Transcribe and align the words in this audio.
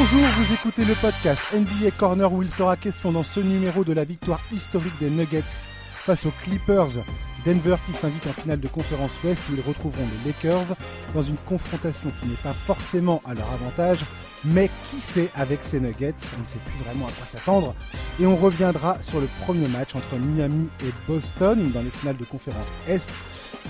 Bonjour, 0.00 0.26
vous 0.38 0.54
écoutez 0.54 0.86
le 0.86 0.94
podcast 0.94 1.42
NBA 1.52 1.90
Corner 1.90 2.32
où 2.32 2.42
il 2.42 2.48
sera 2.48 2.78
question 2.78 3.12
dans 3.12 3.22
ce 3.22 3.38
numéro 3.38 3.84
de 3.84 3.92
la 3.92 4.04
victoire 4.04 4.40
historique 4.50 4.98
des 4.98 5.10
Nuggets 5.10 5.42
face 5.92 6.24
aux 6.24 6.32
Clippers. 6.42 7.04
Denver 7.44 7.76
qui 7.84 7.92
s'invite 7.92 8.26
en 8.26 8.32
finale 8.32 8.60
de 8.60 8.68
conférence 8.68 9.10
Ouest 9.22 9.42
où 9.50 9.56
ils 9.56 9.60
retrouveront 9.60 10.06
les 10.24 10.30
Lakers 10.30 10.74
dans 11.14 11.20
une 11.20 11.36
confrontation 11.36 12.10
qui 12.18 12.28
n'est 12.28 12.34
pas 12.36 12.54
forcément 12.54 13.20
à 13.26 13.34
leur 13.34 13.46
avantage, 13.52 13.98
mais 14.42 14.70
qui 14.90 15.02
sait 15.02 15.28
avec 15.34 15.62
ces 15.62 15.80
Nuggets, 15.80 16.14
on 16.38 16.40
ne 16.40 16.46
sait 16.46 16.60
plus 16.64 16.82
vraiment 16.82 17.06
à 17.06 17.12
quoi 17.12 17.26
s'attendre. 17.26 17.74
Et 18.18 18.24
on 18.24 18.36
reviendra 18.36 18.96
sur 19.02 19.20
le 19.20 19.28
premier 19.42 19.68
match 19.68 19.94
entre 19.94 20.16
Miami 20.16 20.70
et 20.82 20.92
Boston 21.06 21.72
dans 21.74 21.82
les 21.82 21.90
finales 21.90 22.16
de 22.16 22.24
conférence 22.24 22.70
Est. 22.88 23.10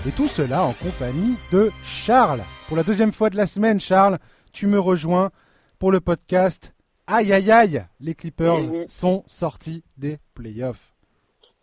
Et 0.07 0.11
tout 0.11 0.29
cela 0.29 0.63
en 0.63 0.71
compagnie 0.71 1.35
de 1.51 1.73
Charles. 1.83 2.43
Pour 2.69 2.77
la 2.77 2.83
deuxième 2.83 3.11
fois 3.11 3.29
de 3.29 3.35
la 3.35 3.47
semaine, 3.47 3.81
Charles, 3.81 4.17
tu 4.53 4.67
me 4.67 4.79
rejoins 4.79 5.29
pour 5.81 5.91
le 5.91 5.99
podcast. 5.99 6.75
Aïe 7.07 7.33
aïe 7.33 7.51
aïe, 7.51 7.83
les 7.99 8.13
Clippers 8.13 8.59
sont 8.85 9.23
sortis 9.25 9.83
des 9.97 10.19
playoffs. 10.35 10.93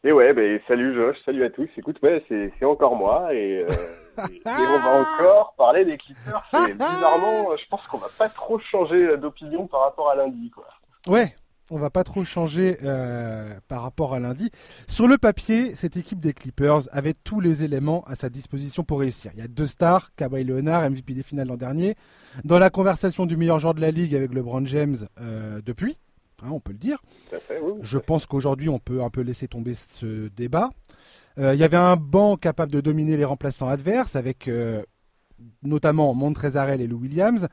Et 0.03 0.11
ouais, 0.11 0.33
ben, 0.33 0.59
salut 0.67 0.93
Josh, 0.93 1.17
salut 1.25 1.45
à 1.45 1.51
tous. 1.51 1.69
Écoute, 1.77 1.99
ouais, 2.03 2.25
c'est 2.29 2.65
encore 2.65 2.97
moi 2.97 3.33
et, 3.33 3.63
euh, 3.63 3.69
et, 4.29 4.41
on 4.45 4.81
va 4.81 5.03
encore 5.03 5.55
parler 5.57 5.85
des 5.85 5.97
Clippers. 5.99 6.43
Et 6.69 6.73
bizarrement, 6.73 7.57
je 7.57 7.69
pense 7.71 7.87
qu'on 7.87 7.99
va 7.99 8.09
pas 8.19 8.29
trop 8.29 8.59
changer 8.59 9.17
d'opinion 9.19 9.69
par 9.69 9.83
rapport 9.83 10.11
à 10.11 10.17
lundi, 10.17 10.51
quoi. 10.51 10.67
Ouais, 11.07 11.37
on 11.71 11.79
va 11.79 11.91
pas 11.91 12.05
trop 12.05 12.25
changer 12.25 12.79
euh, 12.83 13.55
par 13.69 13.83
rapport 13.83 14.15
à 14.15 14.21
lundi. 14.21 14.51
Sur 14.87 15.07
le 15.07 15.19
papier, 15.19 15.75
cette 15.75 15.97
équipe 15.97 16.21
des 16.21 16.33
Clippers 16.33 16.89
avait 16.93 17.15
tous 17.15 17.41
les 17.41 17.65
éléments 17.65 18.05
à 18.07 18.15
sa 18.15 18.29
disposition 18.29 18.85
pour 18.85 19.01
réussir. 19.01 19.31
Il 19.35 19.41
y 19.41 19.43
a 19.43 19.49
deux 19.49 19.67
stars, 19.67 20.15
Kawhi 20.17 20.45
Leonard, 20.45 20.89
MVP 20.91 21.15
des 21.15 21.23
finales 21.23 21.49
l'an 21.49 21.57
dernier, 21.57 21.95
dans 22.45 22.59
la 22.59 22.71
conversation 22.71 23.27
du 23.27 23.37
meilleur 23.37 23.59
joueur 23.59 23.75
de 23.75 23.81
la 23.81 23.91
ligue 23.91 24.15
avec 24.15 24.33
LeBron 24.33 24.65
James 24.67 24.97
euh, 25.21 25.61
depuis, 25.65 25.99
hein, 26.43 26.49
on 26.51 26.61
peut 26.61 26.73
le 26.73 26.79
dire. 26.79 27.03
Je 27.83 27.99
pense 27.99 28.27
qu'aujourd'hui, 28.27 28.69
on 28.69 28.79
peut 28.79 29.03
un 29.03 29.11
peu 29.11 29.21
laisser 29.21 29.49
tomber 29.49 29.75
ce 29.75 30.29
débat. 30.29 30.71
Euh, 31.39 31.55
il 31.55 31.61
y 31.61 31.65
avait 31.65 31.77
un 31.77 31.97
banc 31.97 32.37
capable 32.37 32.73
de 32.73 32.81
dominer 32.81 33.17
les 33.17 33.25
remplaçants 33.25 33.69
adverses 33.69 34.17
avec 34.17 34.51
notamment 35.63 36.15
Montrezarel 36.15 36.81
et 36.81 36.87
Lou 36.87 36.99
Williams. 36.99 37.49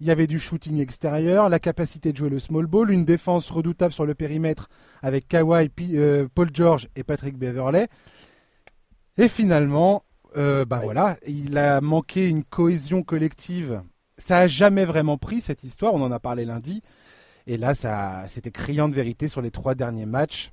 Il 0.00 0.06
y 0.06 0.10
avait 0.10 0.26
du 0.26 0.38
shooting 0.38 0.78
extérieur, 0.78 1.48
la 1.48 1.58
capacité 1.58 2.12
de 2.12 2.18
jouer 2.18 2.28
le 2.28 2.38
small 2.38 2.66
ball, 2.66 2.90
une 2.90 3.06
défense 3.06 3.50
redoutable 3.50 3.94
sur 3.94 4.04
le 4.04 4.14
périmètre 4.14 4.68
avec 5.02 5.26
Kawhi, 5.26 5.70
euh, 5.94 6.28
Paul 6.34 6.50
George 6.52 6.88
et 6.96 7.02
Patrick 7.02 7.38
Beverley. 7.38 7.88
Et 9.16 9.28
finalement, 9.28 10.04
euh, 10.36 10.66
bah 10.66 10.80
voilà, 10.82 11.16
il 11.26 11.56
a 11.56 11.80
manqué 11.80 12.28
une 12.28 12.44
cohésion 12.44 13.02
collective. 13.02 13.82
Ça 14.18 14.40
a 14.40 14.46
jamais 14.46 14.84
vraiment 14.84 15.16
pris 15.16 15.40
cette 15.40 15.64
histoire. 15.64 15.94
On 15.94 16.02
en 16.02 16.12
a 16.12 16.20
parlé 16.20 16.44
lundi. 16.44 16.82
Et 17.46 17.56
là, 17.56 17.74
ça, 17.74 18.24
c'était 18.28 18.50
criant 18.50 18.90
de 18.90 18.94
vérité 18.94 19.28
sur 19.28 19.40
les 19.40 19.50
trois 19.50 19.74
derniers 19.74 20.06
matchs 20.06 20.50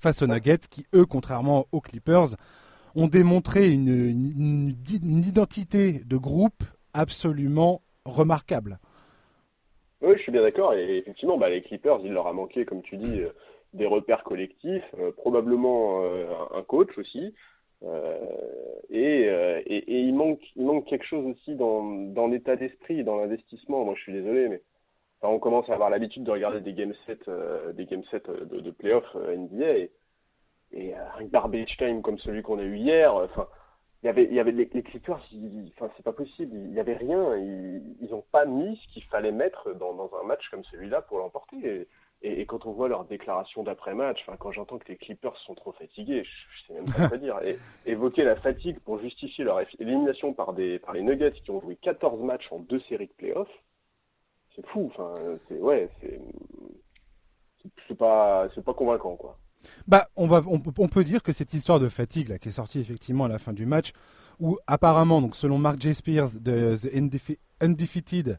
face 0.00 0.22
aux 0.22 0.28
Nuggets, 0.28 0.68
qui 0.70 0.86
eux, 0.94 1.06
contrairement 1.06 1.66
aux 1.72 1.80
Clippers, 1.80 2.36
ont 2.94 3.08
démontré 3.08 3.70
une, 3.70 3.88
une 3.88 5.24
identité 5.24 6.04
de 6.06 6.16
groupe 6.16 6.62
absolument 6.92 7.82
remarquable. 8.04 8.78
Oui, 10.00 10.14
je 10.16 10.22
suis 10.22 10.32
bien 10.32 10.42
d'accord. 10.42 10.74
Et 10.74 10.98
effectivement, 10.98 11.38
bah, 11.38 11.48
les 11.48 11.62
Clippers, 11.62 12.00
il 12.04 12.12
leur 12.12 12.26
a 12.26 12.32
manqué, 12.32 12.64
comme 12.64 12.82
tu 12.82 12.96
dis, 12.96 13.20
euh, 13.20 13.30
des 13.74 13.86
repères 13.86 14.22
collectifs, 14.22 14.84
euh, 14.98 15.10
probablement 15.12 16.02
euh, 16.04 16.26
un 16.54 16.62
coach 16.62 16.96
aussi. 16.98 17.34
Et, 18.90 19.26
et, 19.66 20.00
il, 20.00 20.14
manque, 20.14 20.42
il 20.56 20.64
manque 20.64 20.86
quelque 20.86 21.06
chose 21.06 21.24
aussi 21.26 21.54
dans, 21.54 21.82
dans 21.84 22.26
l'état 22.26 22.56
d'esprit, 22.56 23.04
dans 23.04 23.16
l'investissement. 23.16 23.84
Moi, 23.84 23.94
je 23.96 24.02
suis 24.02 24.12
désolé, 24.12 24.48
mais 24.48 24.62
on 25.22 25.38
commence 25.38 25.68
à 25.70 25.74
avoir 25.74 25.88
l'habitude 25.90 26.24
de 26.24 26.30
regarder 26.32 26.60
des 26.60 26.72
game 26.72 26.92
sets, 27.06 27.30
des 27.74 27.84
game 27.86 28.02
sets 28.10 28.22
de, 28.26 28.70
playoffs 28.72 29.14
NBA. 29.14 29.76
Et, 29.76 29.90
et 30.72 30.94
un 30.94 31.24
garbage 31.26 31.76
time 31.76 32.02
comme 32.02 32.18
celui 32.18 32.42
qu'on 32.42 32.58
a 32.58 32.64
eu 32.64 32.76
hier, 32.76 33.14
enfin 33.14 33.46
il 34.02 34.06
y 34.06 34.08
avait, 34.08 34.24
il 34.24 34.34
y 34.34 34.40
enfin 34.40 35.90
c'est 35.96 36.04
pas 36.04 36.12
possible, 36.12 36.54
il 36.54 36.72
y 36.72 36.78
avait 36.78 36.96
rien, 36.96 37.36
ils 37.36 38.08
n'ont 38.10 38.24
pas 38.30 38.44
mis 38.44 38.76
ce 38.76 38.92
qu'il 38.92 39.02
fallait 39.04 39.32
mettre 39.32 39.72
dans, 39.74 40.10
un 40.22 40.24
match 40.24 40.48
comme 40.50 40.62
celui-là 40.64 41.02
pour 41.02 41.18
l'emporter. 41.18 41.88
Et, 42.22 42.46
quand 42.46 42.66
on 42.66 42.72
voit 42.72 42.88
leur 42.88 43.04
déclaration 43.04 43.62
d'après-match, 43.64 44.20
enfin 44.22 44.36
quand 44.36 44.52
j'entends 44.52 44.78
que 44.78 44.88
les 44.88 44.96
Clippers 44.96 45.36
sont 45.38 45.54
trop 45.54 45.72
fatigués, 45.72 46.22
je, 46.24 46.30
je 46.30 46.66
sais 46.66 46.74
même 46.74 46.84
pas 46.84 47.08
quoi 47.08 47.18
dire. 47.18 47.40
Évoquer 47.86 48.22
la 48.22 48.36
fatigue 48.36 48.78
pour 48.80 49.00
justifier 49.00 49.44
leur 49.44 49.60
élimination 49.80 50.32
par 50.32 50.54
par 50.82 50.94
les 50.94 51.02
Nuggets 51.02 51.32
qui 51.32 51.50
ont 51.50 51.60
joué 51.60 51.76
14 51.76 52.22
matchs 52.22 52.50
en 52.52 52.60
deux 52.60 52.80
séries 52.88 53.08
de 53.08 53.12
playoffs, 53.12 53.64
c'est 54.54 54.66
fou. 54.66 54.92
Enfin 54.92 55.14
c'est 55.48 55.58
ouais, 55.58 55.88
c'est 56.00 56.20
c'est 57.88 57.98
pas 57.98 58.48
c'est 58.54 58.64
pas 58.64 58.74
convaincant 58.74 59.16
quoi. 59.16 59.38
Bah, 59.86 60.08
on, 60.16 60.26
va, 60.26 60.42
on, 60.46 60.88
peut 60.88 61.04
dire 61.04 61.22
que 61.22 61.32
cette 61.32 61.52
histoire 61.54 61.80
de 61.80 61.88
fatigue 61.88 62.28
là, 62.28 62.38
qui 62.38 62.48
est 62.48 62.52
sortie 62.52 62.80
effectivement 62.80 63.24
à 63.24 63.28
la 63.28 63.38
fin 63.38 63.52
du 63.52 63.66
match, 63.66 63.92
où 64.40 64.56
apparemment, 64.66 65.20
donc 65.20 65.36
selon 65.36 65.58
Mark 65.58 65.80
J. 65.80 65.94
Spears 65.94 66.38
de 66.40 66.76
The 66.76 67.38
Undefeated, 67.60 68.38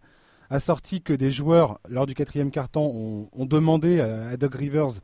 a 0.49 0.59
sorti 0.59 1.01
que 1.01 1.13
des 1.13 1.31
joueurs 1.31 1.79
lors 1.87 2.05
du 2.05 2.15
quatrième 2.15 2.51
carton 2.51 3.29
ont, 3.31 3.45
demandé 3.45 3.99
à, 3.99 4.35
Doug 4.37 4.55
Rivers 4.55 5.01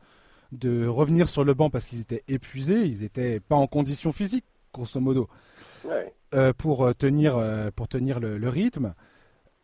de 0.52 0.86
revenir 0.86 1.28
sur 1.28 1.44
le 1.44 1.54
banc 1.54 1.70
parce 1.70 1.86
qu'ils 1.86 2.00
étaient 2.00 2.22
épuisés, 2.28 2.84
ils 2.84 3.02
n'étaient 3.02 3.40
pas 3.40 3.56
en 3.56 3.66
condition 3.66 4.12
physique, 4.12 4.44
grosso 4.72 5.00
modo, 5.00 5.28
euh, 6.34 6.52
pour 6.52 6.84
euh, 6.84 6.92
tenir, 6.92 7.36
euh, 7.36 7.70
pour 7.74 7.88
tenir 7.88 8.20
le, 8.20 8.48
rythme. 8.48 8.94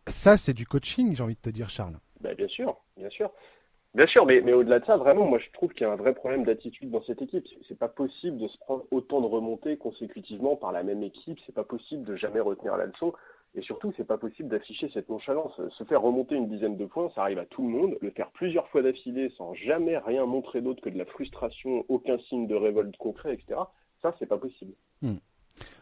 Ça, 0.09 0.37
c'est 0.37 0.55
du 0.55 0.67
coaching, 0.67 1.15
j'ai 1.15 1.23
envie 1.23 1.35
de 1.35 1.41
te 1.41 1.51
dire, 1.51 1.69
Charles. 1.69 1.99
Bah, 2.21 2.35
bien 2.35 2.49
sûr, 2.49 2.77
bien 2.97 3.11
sûr. 3.11 3.31
Bien 3.95 4.07
sûr, 4.07 4.25
mais, 4.25 4.41
au-delà 4.55 4.81
de 4.81 4.87
ça, 4.87 4.97
vraiment, 4.97 5.27
moi 5.27 5.39
je 5.39 5.51
trouve 5.53 5.73
qu'il 5.73 5.83
y 5.83 5.91
a 5.91 5.93
un 5.93 5.97
vrai 5.97 6.15
problème 6.15 6.45
d'attitude 6.45 6.91
dans 6.91 7.03
cette 7.03 7.21
équipe. 7.21 7.47
C'est 7.69 7.79
pas 7.79 7.89
possible 7.89 8.39
de 8.39 8.49
se 8.49 8.57
prendre 8.59 8.85
autant 8.91 9.21
de 9.21 9.27
remontées 9.27 9.77
consécutivement 9.77 10.57
par 10.57 10.73
la 10.73 10.83
même 10.83 11.03
équipe. 11.03 11.39
C'est 11.45 11.55
pas 11.55 11.65
possible 11.65 12.05
de 12.05 12.17
jamais 12.17 12.41
retenir 12.41 12.77
la 12.79 12.87
leçon. 12.87 13.13
Et 13.55 13.61
surtout, 13.61 13.93
c'est 13.99 14.07
pas 14.07 14.17
possible 14.17 14.49
d'afficher 14.49 14.91
cette 14.95 15.11
nonchalance. 15.11 15.61
Se 15.77 15.85
faire 15.85 16.01
remonter 16.01 16.37
une 16.37 16.49
dizaine 16.49 16.79
de 16.79 16.87
points, 16.87 17.11
ça 17.15 17.21
arrive 17.21 17.39
à 17.39 17.45
tout 17.45 17.61
le 17.61 17.69
monde. 17.69 17.99
Le 18.01 18.11
faire 18.11 18.31
plusieurs 18.31 18.67
fois 18.69 18.81
d'affilée 18.81 19.31
sans 19.37 19.53
jamais 19.53 19.99
rien 19.99 20.25
montrer 20.25 20.63
d'autre 20.63 20.81
que 20.81 20.89
de 20.89 20.97
la 20.97 21.05
frustration, 21.05 21.85
aucun 21.89 22.17
signe 22.31 22.47
de 22.47 22.55
révolte 22.55 22.97
concret, 22.97 23.35
etc. 23.35 23.61
Ça, 24.01 24.15
c'est 24.19 24.27
pas 24.27 24.39
possible. 24.39 24.73
Hmm. 25.03 25.17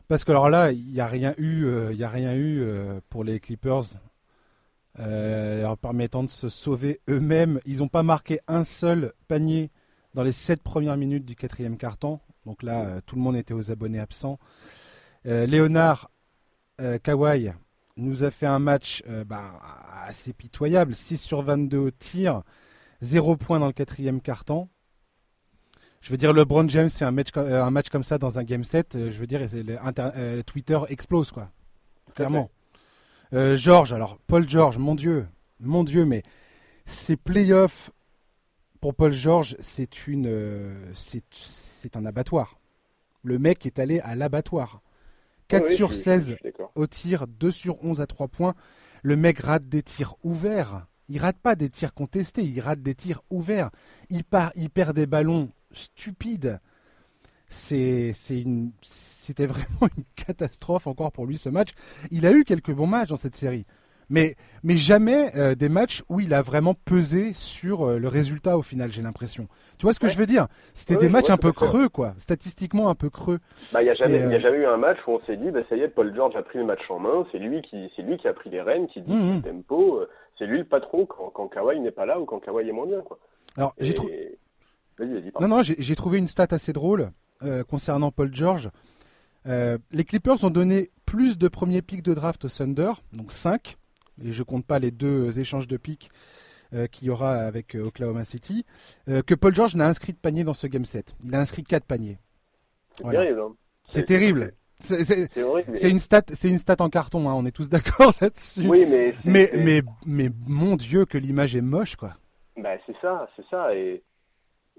Parce 0.09 0.25
que 0.25 0.33
alors 0.33 0.51
là, 0.51 0.73
il 0.73 0.93
n'y 0.93 1.01
a 1.01 1.07
rien 1.07 1.33
eu, 1.39 1.65
euh, 1.65 1.93
il 1.93 2.03
a 2.03 2.09
rien 2.09 2.35
eu 2.35 2.61
euh, 2.61 2.99
pour 3.09 3.23
les 3.23 3.39
Clippers 3.39 3.85
euh, 4.99 5.63
leur 5.63 5.79
permettant 5.79 6.25
de 6.25 6.29
se 6.29 6.49
sauver 6.49 7.01
eux-mêmes. 7.09 7.61
Ils 7.65 7.79
n'ont 7.79 7.89
pas 7.89 8.03
marqué 8.03 8.41
un 8.49 8.65
seul 8.65 9.13
panier 9.29 9.71
dans 10.15 10.23
les 10.23 10.33
sept 10.33 10.63
premières 10.63 10.97
minutes 10.97 11.25
du 11.25 11.37
quatrième 11.37 11.77
carton. 11.77 12.19
Donc 12.45 12.63
là, 12.63 12.85
euh, 12.85 13.01
tout 13.07 13.15
le 13.15 13.23
monde 13.23 13.37
était 13.37 13.55
aux 13.55 13.71
abonnés 13.71 14.01
absents. 14.01 14.39
Euh, 15.27 15.47
Léonard 15.47 16.11
Kawhi 17.03 17.53
nous 17.99 18.25
a 18.25 18.31
fait 18.31 18.47
un 18.47 18.59
match 18.59 19.03
bah, 19.27 19.61
assez 20.07 20.33
pitoyable. 20.33 20.95
6 20.95 21.19
sur 21.19 21.43
22 21.43 21.77
au 21.77 21.91
tir, 21.91 22.43
0 23.03 23.37
points 23.37 23.61
dans 23.61 23.67
le 23.67 23.75
quatrième 23.75 24.23
carton. 24.23 24.71
Je 26.01 26.11
veux 26.11 26.17
dire, 26.17 26.33
LeBron 26.33 26.67
James 26.71 26.89
fait 26.89 27.05
un 27.05 27.11
match, 27.11 27.37
un 27.37 27.71
match 27.71 27.91
comme 27.91 28.03
ça 28.03 28.17
dans 28.17 28.39
un 28.39 28.45
game 28.45 28.65
set. 28.65 28.95
Je 28.95 29.19
veux 29.19 29.27
dire, 29.27 29.43
Twitter 30.47 30.79
explose, 30.89 31.31
quoi. 31.31 31.51
Clairement. 32.15 32.51
Euh, 33.33 33.57
George, 33.57 33.93
alors 33.93 34.19
Paul 34.27 34.49
George, 34.49 34.79
mon 34.79 34.95
Dieu, 34.95 35.27
mon 35.61 35.85
Dieu, 35.85 36.05
mais 36.05 36.23
ces 36.85 37.17
playoffs 37.17 37.93
pour 38.81 38.95
Paul 38.95 39.13
George, 39.13 39.57
c'est 39.61 40.09
une, 40.09 40.27
euh, 40.27 40.93
c'est 40.95 41.97
un 41.97 42.07
abattoir. 42.07 42.59
Le 43.23 43.39
mec 43.39 43.67
est 43.67 43.79
allé 43.79 44.01
à 44.01 44.15
l'abattoir. 44.15 44.81
4 45.49 45.67
sur 45.69 45.95
16 45.95 46.37
au 46.75 46.87
tir, 46.87 47.27
2 47.27 47.51
sur 47.51 47.85
11 47.85 48.01
à 48.01 48.07
3 48.07 48.29
points. 48.29 48.55
Le 49.03 49.17
mec 49.17 49.41
rate 49.41 49.69
des 49.69 49.83
tirs 49.83 50.15
ouverts. 50.23 50.87
Il 51.09 51.19
rate 51.19 51.39
pas 51.39 51.57
des 51.57 51.69
tirs 51.71 51.93
contestés, 51.93 52.43
il 52.43 52.61
rate 52.61 52.83
des 52.83 52.95
tirs 52.95 53.23
ouverts. 53.31 53.71
Il, 54.11 54.23
part, 54.25 54.53
il 54.55 54.71
perd 54.71 54.95
des 54.95 55.07
ballons 55.07 55.51
stupides. 55.73 56.61
C'était 57.51 59.47
vraiment 59.47 59.89
une 59.97 60.05
catastrophe 60.17 60.87
encore 60.87 61.13
pour 61.13 61.27
lui 61.27 61.37
ce 61.37 61.49
match. 61.49 61.71
Il 62.11 62.25
a 62.27 62.33
eu 62.33 62.45
quelques 62.45 62.73
bons 62.73 62.87
matchs 62.87 63.09
dans 63.09 63.17
cette 63.17 63.37
série. 63.37 63.67
Mais, 64.13 64.35
mais 64.65 64.77
jamais 64.77 65.31
euh, 65.37 65.55
des 65.55 65.69
matchs 65.69 66.03
où 66.09 66.19
il 66.19 66.35
a 66.35 66.43
vraiment 66.43 66.75
pesé 66.75 67.33
sur 67.33 67.87
euh, 67.87 67.99
le 67.99 68.09
résultat 68.09 68.59
au 68.59 68.63
final, 68.63 68.91
j'ai 68.91 69.03
l'impression. 69.03 69.47
Tu 69.79 69.87
vois 69.87 69.95
ce 69.95 70.01
que 70.01 70.09
je 70.09 70.17
veux 70.17 70.27
dire? 70.27 70.49
C'était 70.75 70.97
des 70.97 71.09
matchs 71.09 71.31
un 71.31 71.37
peu 71.37 71.53
creux, 71.53 71.89
quoi. 71.89 72.15
Statistiquement 72.19 72.91
un 72.91 72.97
peu 72.97 73.09
creux. 73.09 73.39
Bah, 73.73 73.83
il 73.83 73.85
n'y 73.85 73.91
a, 73.91 73.95
jamais, 73.95 74.21
a 74.21 74.27
euh, 74.27 74.41
jamais 74.41 74.59
eu 74.59 74.67
un 74.67 74.79
match 74.79 74.99
où 75.07 75.13
on 75.13 75.21
s'est 75.27 75.37
dit, 75.37 75.53
bah, 75.53 75.61
ça 75.69 75.77
y 75.77 75.83
est, 75.83 75.89
Paul 75.89 76.13
George 76.13 76.35
a 76.35 76.43
pris 76.43 76.59
le 76.59 76.65
match 76.65 76.83
en 76.89 76.99
main, 76.99 77.25
c'est 77.31 77.39
lui 77.39 77.63
qui, 77.63 77.89
c'est 77.95 78.03
lui 78.03 78.17
qui 78.17 78.27
a 78.27 78.33
pris 78.33 78.51
les 78.51 78.61
rênes, 78.61 78.89
qui 78.89 79.01
dit 79.01 79.15
mmh, 79.15 79.37
le 79.37 79.43
tempo, 79.43 80.01
c'est 80.39 80.47
lui 80.47 80.59
le 80.59 80.65
patron 80.65 81.07
quand, 81.07 81.31
quand 81.31 81.47
Kawhi 81.47 81.79
n'est 81.79 81.93
pas 81.93 82.05
là 82.05 82.19
ou 82.19 82.25
quand 82.25 82.41
Kawhi 82.41 82.69
est 82.69 82.73
moins 82.73 82.87
bien, 82.87 83.03
quoi. 83.03 83.19
Alors, 83.57 83.75
j'ai 83.79 83.95
trouvé. 83.95 84.39
Non, 85.41 85.49
non, 85.49 85.63
j'ai 85.63 85.95
trouvé 85.95 86.19
une 86.19 86.27
stat 86.27 86.49
assez 86.51 86.73
drôle 86.73 87.11
concernant 87.69 88.11
Paul 88.11 88.35
George. 88.35 88.71
Euh, 89.47 89.79
les 89.91 90.05
Clippers 90.05 90.45
ont 90.45 90.51
donné 90.51 90.91
plus 91.07 91.39
de 91.39 91.49
premiers 91.49 91.83
pics 91.83 92.03
de 92.03 92.15
draft 92.15 92.45
au 92.45 92.49
Thunder, 92.49 92.93
donc 93.13 93.33
5, 93.33 93.77
et 94.23 94.33
je 94.33 94.43
compte 94.43 94.67
pas 94.67 94.79
les 94.79 94.91
deux 94.91 95.39
échanges 95.41 95.69
de 95.69 95.77
pics 95.77 96.09
qu'il 96.93 97.09
y 97.09 97.11
aura 97.11 97.35
avec 97.35 97.75
Oklahoma 97.75 98.23
City, 98.23 98.65
que 99.07 99.35
Paul 99.35 99.53
George 99.53 99.75
n'a 99.75 99.89
inscrit 99.89 100.13
de 100.13 100.19
panier 100.19 100.45
dans 100.45 100.55
ce 100.55 100.69
game 100.69 100.85
set. 100.85 101.17
Il 101.25 101.35
a 101.35 101.41
inscrit 101.41 101.65
4 101.65 101.85
paniers. 101.85 102.19
C'est 102.99 103.11
terrible. 103.11 103.41
Hein. 103.41 103.55
C'est 103.89 104.07
terrible. 104.07 104.55
C'est 105.75 105.91
une 105.91 105.99
stat, 105.99 106.23
c'est 106.33 106.49
une 106.49 106.59
stat 106.59 106.77
en 106.81 106.89
carton. 106.89 107.29
Hein, 107.29 107.35
on 107.35 107.45
est 107.45 107.53
tous 107.53 107.69
d'accord 107.71 108.15
là-dessus. 108.21 108.67
Oui, 108.67 108.87
mais 108.89 109.15
mais, 109.25 109.51
mais 109.57 109.83
mais 110.07 110.31
mon 110.47 110.77
Dieu 110.77 111.05
que 111.05 111.19
l'image 111.19 111.55
est 111.55 111.61
moche, 111.61 111.97
quoi. 111.97 112.15
Bah 112.57 112.71
c'est 112.87 112.97
ça, 113.01 113.29
c'est 113.37 113.45
ça. 113.51 113.75
Et 113.75 114.03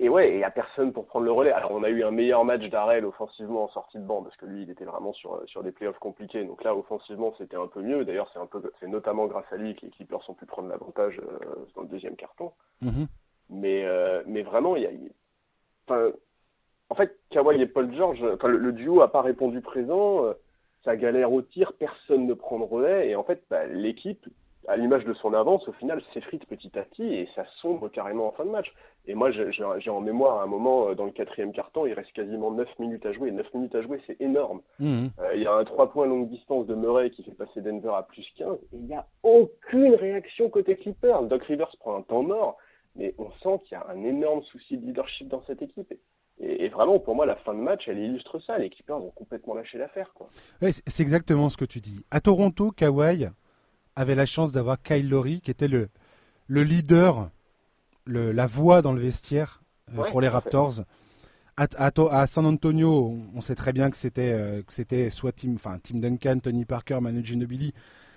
et 0.01 0.09
ouais, 0.09 0.31
il 0.31 0.38
n'y 0.38 0.44
a 0.44 0.50
personne 0.50 0.92
pour 0.94 1.06
prendre 1.06 1.25
le 1.25 1.31
relais. 1.31 1.51
Alors, 1.51 1.69
on 1.71 1.83
a 1.83 1.89
eu 1.89 2.03
un 2.03 2.09
meilleur 2.09 2.44
match 2.44 2.68
d'Arel 2.69 3.06
offensivement 3.06 3.65
en 3.65 3.69
sortie 3.69 4.00
de 4.00 4.03
banc, 4.03 4.24
parce 4.24 4.36
que 4.36 4.48
lui, 4.48 4.63
il 4.63 4.69
était 4.71 4.83
vraiment 4.83 5.13
sur, 5.13 5.44
sur 5.45 5.62
des 5.62 5.71
playoffs 5.71 6.00
compliqués. 6.00 6.44
Donc 6.44 6.63
là, 6.63 6.75
offensivement, 6.75 7.36
c'était 7.38 7.56
un 7.56 7.68
peu 7.68 7.83
mieux. 7.83 8.03
D'ailleurs, 8.03 8.27
c'est 8.33 8.39
un 8.39 8.48
peu, 8.48 8.63
c'est 8.80 8.88
notamment 8.88 9.27
grâce 9.27 9.45
à 9.51 9.57
lui 9.57 9.75
que 9.75 9.86
les 9.86 9.92
Clippers 9.92 10.27
ont 10.27 10.33
pu 10.33 10.48
prendre 10.48 10.69
l'avantage 10.69 11.19
euh, 11.19 11.56
dans 11.75 11.83
le 11.83 11.88
deuxième 11.88 12.15
carton. 12.15 12.51
Mhm. 12.81 13.06
Mais, 13.51 13.86
euh, 13.86 14.24
mais 14.25 14.42
vraiment, 14.42 14.75
il 14.75 14.81
y 14.81 14.88
a, 14.88 14.89
enfin, 15.88 16.09
en 16.89 16.95
fait, 16.95 17.15
Kawhi 17.30 17.62
et 17.62 17.68
Paul 17.68 17.94
George, 17.94 18.24
enfin, 18.24 18.48
le, 18.48 18.71
duo 18.71 19.01
a 19.01 19.12
pas 19.12 19.21
répondu 19.21 19.62
présent. 19.62 20.25
Euh, 20.25 20.33
ça 20.83 20.98
galère 20.98 21.31
au 21.31 21.44
tir, 21.44 21.74
personne 21.74 22.25
ne 22.25 22.33
prend 22.33 22.57
le 22.57 22.63
relais. 22.63 23.09
Et 23.09 23.15
en 23.15 23.24
fait, 23.24 23.44
bah, 23.51 23.68
l'équipe, 23.68 24.25
à 24.68 24.78
l'image 24.78 25.06
de 25.06 25.13
son 25.16 25.34
avance, 25.34 25.68
au 25.68 25.74
final, 25.74 26.02
s'effrite 26.13 26.46
petit 26.46 26.72
à 26.78 26.84
petit 26.84 27.04
et 27.04 27.30
ça 27.36 27.46
sombre 27.62 27.90
carrément 27.90 28.28
en 28.28 28.31
fin 28.31 28.46
de 28.46 28.50
match. 28.50 28.72
Et 29.08 29.16
moi, 29.16 29.31
j'ai 29.31 29.90
en 29.90 30.02
mémoire 30.02 30.40
à 30.40 30.44
un 30.44 30.48
moment, 30.48 30.90
euh, 30.90 30.96
dans 30.96 31.06
le 31.06 31.12
quatrième 31.12 31.52
quart-temps, 31.52 31.86
il 31.86 31.94
reste 31.94 32.13
quasiment 32.13 32.52
9 32.52 32.68
minutes 32.80 33.06
à 33.06 33.13
jouer. 33.13 33.31
9 33.31 33.54
minutes 33.54 33.75
à 33.75 33.81
jouer, 33.81 34.00
c'est 34.06 34.22
énorme. 34.22 34.62
Mhm. 34.80 35.10
Euh, 35.19 35.36
il 35.36 35.42
y 35.42 35.48
a 35.48 35.54
un 35.54 35.63
3 35.63 35.92
points 35.92 36.06
longue 36.06 36.30
distance 36.30 36.68
de 36.68 36.75
Murray 36.75 37.10
qui 37.10 37.24
fait 37.24 37.31
passer 37.31 37.62
Denver 37.62 37.94
à 37.96 38.04
plus 38.04 38.25
15 38.38 38.58
et 38.74 38.75
il 38.75 38.86
n'y 38.86 38.94
a 38.94 39.08
aucune 39.24 39.96
réaction 39.96 40.50
côté 40.50 40.75
Clippers. 40.75 41.24
Doc 41.24 41.44
Rivers 41.44 41.75
prend 41.80 41.98
un 41.98 42.02
temps 42.04 42.24
mort, 42.24 42.58
mais 42.96 43.16
on 43.18 43.31
sent 43.44 43.63
qu'il 43.66 43.78
y 43.78 43.81
a 43.81 43.88
un 43.90 44.04
énorme 44.04 44.44
souci 44.44 44.78
de 44.78 44.86
leadership 44.86 45.28
dans 45.28 45.42
cette 45.48 45.62
équipe. 45.62 45.94
Et, 46.44 46.69
vraiment, 46.69 46.98
pour 46.98 47.13
moi, 47.13 47.28
la 47.28 47.36
fin 47.36 47.54
de 47.54 47.60
match, 47.60 47.84
elle 47.88 48.00
illustre 48.00 48.40
ça. 48.40 48.58
Les 48.58 48.72
Clippers 48.72 48.98
ont 48.98 49.12
complètement 49.12 49.54
lâché 49.54 49.78
l'affaire. 49.78 50.12
Ouais, 50.60 50.72
c'est 50.72 51.04
exactement 51.04 51.50
ce 51.50 51.58
que 51.58 51.66
tu 51.66 51.81
dis. 51.81 52.04
À 52.10 52.19
Toronto, 52.19 52.72
Kawhi 52.72 53.28
avait 54.01 54.15
la 54.15 54.25
chance 54.25 54.51
d'avoir 54.51 54.81
Kyle 54.81 55.07
Lowry, 55.09 55.42
qui 55.42 55.51
était 55.51 55.68
le, 55.68 55.89
le 56.48 56.63
leader, 56.63 57.30
le, 58.06 58.31
la 58.31 58.48
voix 58.48 58.81
dans 58.81 58.94
le 58.94 59.01
vestiaire 59.01 59.62
euh, 59.98 60.09
pour 60.12 60.21
les 60.21 60.27
Raptors. 60.27 60.83
À, 61.57 61.68
à, 61.77 62.27
San 62.27 62.45
Antonio, 62.45 63.13
on 63.36 63.42
sait 63.42 63.56
très 63.56 63.74
bien 63.74 63.89
que 63.89 63.98
c'était 63.98 64.31
euh, 64.31 64.63
c'était 64.69 65.09
soit 65.09 65.31
Tim, 65.31 65.53
enfin 65.56 65.80
Tim 65.83 66.00
Duncan, 66.00 66.39
Tony 66.39 66.65
Parker, 66.65 67.00
Manu 67.01 67.24
Ginobili. 67.24 67.74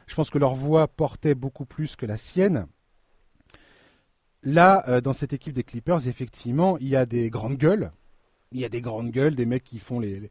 Je 0.07 0.15
pense 0.15 0.31
que 0.31 0.39
leur 0.39 0.55
voix 0.55 0.89
portait 0.89 1.35
beaucoup 1.35 1.67
plus 1.67 1.97
que 1.97 2.07
la 2.07 2.17
sienne. 2.17 2.67
Là, 4.43 4.85
euh, 4.89 5.01
dans 5.01 5.13
cette 5.13 5.33
équipe 5.33 5.55
des 5.55 5.65
Clippers, 5.65 6.07
effectivement, 6.07 6.79
il 6.79 6.89
y 6.89 6.97
a 6.97 7.07
des 7.07 7.31
grandes 7.31 7.57
gueules. 7.57 7.91
Il 8.53 8.61
y 8.61 8.65
a 8.65 8.69
des 8.69 8.81
grandes 8.81 9.11
gueules, 9.11 9.35
des 9.35 9.47
mecs 9.47 9.65
qui 9.65 9.79
font 9.79 10.01
les, 10.01 10.21
les 10.21 10.31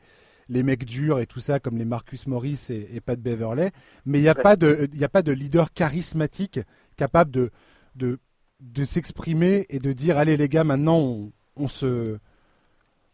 mecs 0.50 0.86
durs 0.86 1.20
et 1.20 1.26
tout 1.26 1.40
ça, 1.40 1.60
comme 1.60 1.78
les 1.78 1.86
Marcus 1.86 2.28
Morris 2.28 2.68
et, 2.70 3.02
Pat 3.02 3.20
Beverley. 3.20 3.72
Mais 4.06 4.20
il 4.20 4.22
n'y 4.22 4.30
a, 4.30 4.36
pas 4.36 4.56
de, 4.56 4.90
a 5.02 5.10
pas 5.10 5.22
de 5.22 5.32
leader 5.32 5.74
charismatique 5.74 6.60
capable 6.98 7.32
de, 7.32 7.52
de, 7.96 8.20
de 8.60 8.86
s'exprimer 8.86 9.66
et 9.70 9.80
de 9.80 9.94
dire 9.94 10.18
allez 10.18 10.38
les 10.38 10.50
gars, 10.50 10.64
maintenant 10.64 11.32
on, 11.56 11.68
se, 11.68 12.18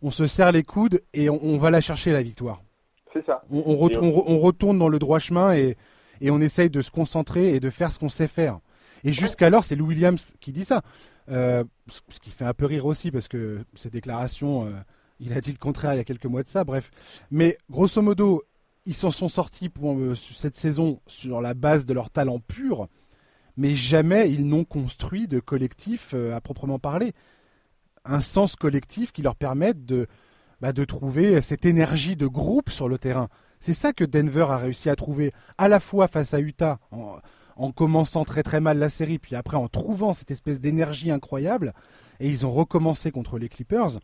on 0.02 0.12
se 0.12 0.28
serre 0.28 0.52
les 0.52 0.64
coudes 0.64 1.02
et 1.14 1.30
on, 1.30 1.58
va 1.58 1.72
la 1.72 1.82
chercher 1.82 2.12
la 2.12 2.22
victoire. 2.22 2.62
C'est 3.14 3.26
ça. 3.26 3.44
On, 3.50 3.60
on, 3.60 4.38
retourne 4.40 4.78
dans 4.78 4.90
le 4.90 5.00
droit 5.00 5.20
chemin 5.20 5.54
et, 5.54 5.78
et 6.22 6.32
on 6.32 6.40
essaye 6.40 6.70
de 6.70 6.82
se 6.82 6.92
concentrer 6.92 7.56
et 7.56 7.60
de 7.60 7.70
faire 7.70 7.92
ce 7.92 8.00
qu'on 8.00 8.10
sait 8.10 8.28
faire. 8.28 8.60
Et 9.04 9.14
jusqu'alors, 9.14 9.64
c'est 9.64 9.76
Lou 9.76 9.88
Williams 9.88 10.34
qui 10.40 10.52
dit 10.52 10.66
ça. 10.66 10.82
Euh, 11.30 11.64
ce 11.88 12.20
qui 12.20 12.32
fait 12.32 12.46
un 12.46 12.54
peu 12.54 12.66
rire 12.66 12.86
aussi 12.86 13.12
parce 13.12 13.28
que 13.28 13.60
ces 13.74 13.90
déclarations. 13.90 14.66
Euh, 14.66 14.72
il 15.20 15.34
a 15.34 15.42
dit 15.42 15.52
le 15.52 15.58
contraire 15.58 15.94
il 15.94 15.98
y 15.98 16.02
a 16.02 16.06
quelques 16.06 16.26
mois 16.26 16.44
de 16.44 16.48
ça, 16.48 16.64
bref. 16.64 16.92
Mais 17.32 17.58
grosso 17.70 18.02
modo, 18.02 18.44
ils 18.86 18.94
s'en 18.94 19.12
sont 19.12 19.28
sortis 19.28 19.70
pour 19.70 19.98
euh, 19.98 20.16
cette 20.16 20.56
saison 20.56 21.02
sur 21.08 21.42
la 21.42 21.54
base 21.54 21.86
de 21.86 21.94
leur 21.94 22.10
talent 22.10 22.40
pur, 22.40 22.88
mais 23.58 23.74
jamais 23.74 24.32
ils 24.32 24.48
n'ont 24.48 24.64
construit 24.64 25.28
de 25.28 25.40
collectif 25.40 26.12
euh, 26.14 26.36
à 26.36 26.42
proprement 26.42 26.80
parler. 26.80 27.14
Un 28.06 28.22
sens 28.22 28.56
collectif 28.56 29.12
qui 29.12 29.22
leur 29.22 29.36
permette 29.36 29.86
de, 29.86 30.08
bah, 30.62 30.74
de 30.74 30.86
trouver 30.86 31.42
cette 31.42 31.66
énergie 31.66 32.16
de 32.16 32.28
groupe 32.28 32.70
sur 32.70 32.88
le 32.88 32.98
terrain. 32.98 33.28
C'est 33.60 33.74
ça 33.74 33.92
que 33.92 34.06
Denver 34.06 34.48
a 34.50 34.58
réussi 34.58 34.90
à 34.90 34.96
trouver 34.96 35.34
à 35.58 35.68
la 35.68 35.82
fois 35.82 36.08
face 36.08 36.34
à 36.34 36.40
Utah, 36.40 36.80
en 37.58 37.72
commençant 37.74 38.24
très 38.24 38.42
très 38.42 38.62
mal 38.62 38.80
la 38.80 38.88
série, 38.88 39.20
puis 39.20 39.36
après 39.36 39.58
en 39.58 39.68
trouvant 39.68 40.14
cette 40.14 40.32
espèce 40.32 40.62
d'énergie 40.62 41.12
incroyable, 41.12 41.74
et 42.22 42.30
ils 42.30 42.46
ont 42.46 42.52
recommencé 42.52 43.12
contre 43.12 43.38
les 43.38 43.50
Clippers. 43.50 44.00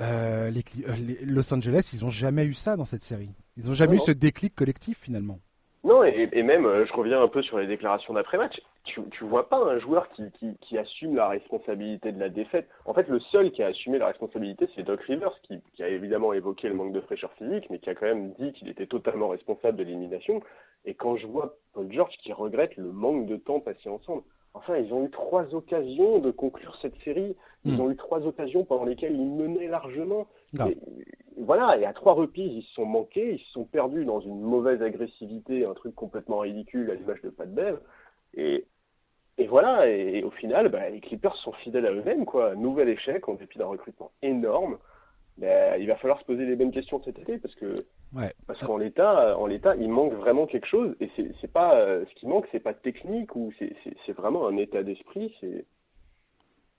Euh, 0.00 0.50
les, 0.50 0.64
euh, 0.88 0.92
Los 1.26 1.52
Angeles, 1.54 1.90
ils 1.92 2.04
n'ont 2.04 2.10
jamais 2.10 2.44
eu 2.44 2.54
ça 2.54 2.76
dans 2.76 2.84
cette 2.84 3.02
série. 3.02 3.30
Ils 3.56 3.66
n'ont 3.66 3.74
jamais 3.74 3.96
eu 3.96 4.00
ce 4.00 4.10
déclic 4.10 4.54
collectif 4.54 4.98
finalement. 4.98 5.38
Non, 5.84 6.02
et, 6.02 6.42
même, 6.42 6.64
euh, 6.64 6.86
je 6.86 6.92
reviens 6.94 7.20
un 7.20 7.28
peu 7.28 7.42
sur 7.42 7.58
les 7.58 7.66
déclarations 7.66 8.14
d'après-match. 8.14 8.58
Tu, 8.84 9.02
tu 9.10 9.24
vois 9.24 9.50
pas 9.50 9.58
un 9.58 9.78
joueur 9.78 10.08
qui, 10.12 10.24
qui, 10.62 10.78
assume 10.78 11.14
la 11.14 11.28
responsabilité 11.28 12.10
de 12.10 12.18
la 12.18 12.30
défaite. 12.30 12.68
En 12.86 12.94
fait, 12.94 13.06
le 13.08 13.20
seul 13.20 13.50
qui 13.52 13.62
a 13.62 13.66
assumé 13.66 13.98
la 13.98 14.06
responsabilité, 14.06 14.66
c'est 14.74 14.82
Doc 14.82 15.02
Rivers, 15.02 15.38
qui, 15.42 15.60
qui, 15.74 15.82
a 15.82 15.88
évidemment 15.88 16.32
évoqué 16.32 16.68
le 16.68 16.74
manque 16.74 16.92
de 16.92 17.02
fraîcheur 17.02 17.32
physique, 17.34 17.66
mais 17.68 17.78
qui 17.78 17.90
a 17.90 17.94
quand 17.94 18.06
même 18.06 18.32
dit 18.38 18.52
qu'il 18.54 18.68
était 18.68 18.86
totalement 18.86 19.28
responsable 19.28 19.76
de 19.76 19.84
l'élimination. 19.84 20.42
Et 20.86 20.94
quand 20.94 21.16
je 21.16 21.26
vois 21.26 21.54
Paul 21.74 21.92
George 21.92 22.14
qui 22.22 22.32
regrette 22.32 22.76
le 22.76 22.90
manque 22.90 23.26
de 23.26 23.36
temps 23.36 23.60
passé 23.60 23.90
ensemble, 23.90 24.22
Enfin, 24.54 24.76
ils 24.76 24.92
ont 24.94 25.04
eu 25.04 25.10
trois 25.10 25.52
occasions 25.54 26.20
de 26.20 26.30
conclure 26.30 26.76
cette 26.80 26.96
série. 27.02 27.36
Ils 27.64 27.74
hmm. 27.74 27.80
ont 27.80 27.90
eu 27.90 27.96
trois 27.96 28.24
occasions 28.24 28.64
pendant 28.64 28.84
lesquelles 28.84 29.14
ils 29.14 29.30
menaient 29.30 29.66
largement. 29.66 30.28
Et, 30.68 30.78
voilà, 31.36 31.76
et 31.76 31.84
à 31.84 31.92
trois 31.92 32.12
reprises, 32.12 32.52
ils 32.52 32.62
se 32.62 32.74
sont 32.74 32.86
manqués, 32.86 33.34
ils 33.34 33.38
se 33.40 33.50
sont 33.50 33.64
perdus 33.64 34.04
dans 34.04 34.20
une 34.20 34.40
mauvaise 34.40 34.80
agressivité, 34.80 35.66
un 35.66 35.74
truc 35.74 35.94
complètement 35.96 36.38
ridicule 36.38 36.90
à 36.90 36.94
l'image 36.94 37.20
de 37.22 37.30
Pat 37.30 37.52
Bev. 37.52 37.78
Et, 38.34 38.66
et 39.38 39.46
voilà, 39.48 39.88
et, 39.88 40.22
au 40.22 40.30
final, 40.30 40.68
bah, 40.68 40.88
les 40.88 41.00
Clippers 41.00 41.34
sont 41.36 41.52
fidèles 41.52 41.86
à 41.86 41.92
eux-mêmes, 41.92 42.24
quoi. 42.24 42.54
Nouvel 42.54 42.88
échec 42.88 43.28
en 43.28 43.34
dépit 43.34 43.58
d'un 43.58 43.66
recrutement 43.66 44.12
énorme. 44.22 44.78
Bah, 45.36 45.76
il 45.78 45.88
va 45.88 45.96
falloir 45.96 46.20
se 46.20 46.24
poser 46.24 46.46
les 46.46 46.54
bonnes 46.54 46.70
questions 46.70 47.02
cet 47.04 47.18
été 47.18 47.38
parce 47.38 47.54
que 47.56 47.84
parce 48.46 48.60
qu'en 48.60 48.76
l'état 48.76 49.36
en 49.36 49.46
l'état 49.46 49.74
il 49.74 49.88
manque 49.88 50.12
vraiment 50.12 50.46
quelque 50.46 50.68
chose 50.68 50.94
et 51.00 51.10
c'est 51.16 51.32
c'est 51.40 51.52
pas 51.52 51.74
euh, 51.74 52.04
ce 52.08 52.14
qui 52.14 52.28
manque 52.28 52.46
c'est 52.52 52.60
pas 52.60 52.72
technique 52.72 53.34
ou 53.34 53.52
c'est 53.58 53.74
c'est 54.06 54.12
vraiment 54.12 54.46
un 54.46 54.56
état 54.56 54.84
d'esprit 54.84 55.34
c'est 55.40 55.66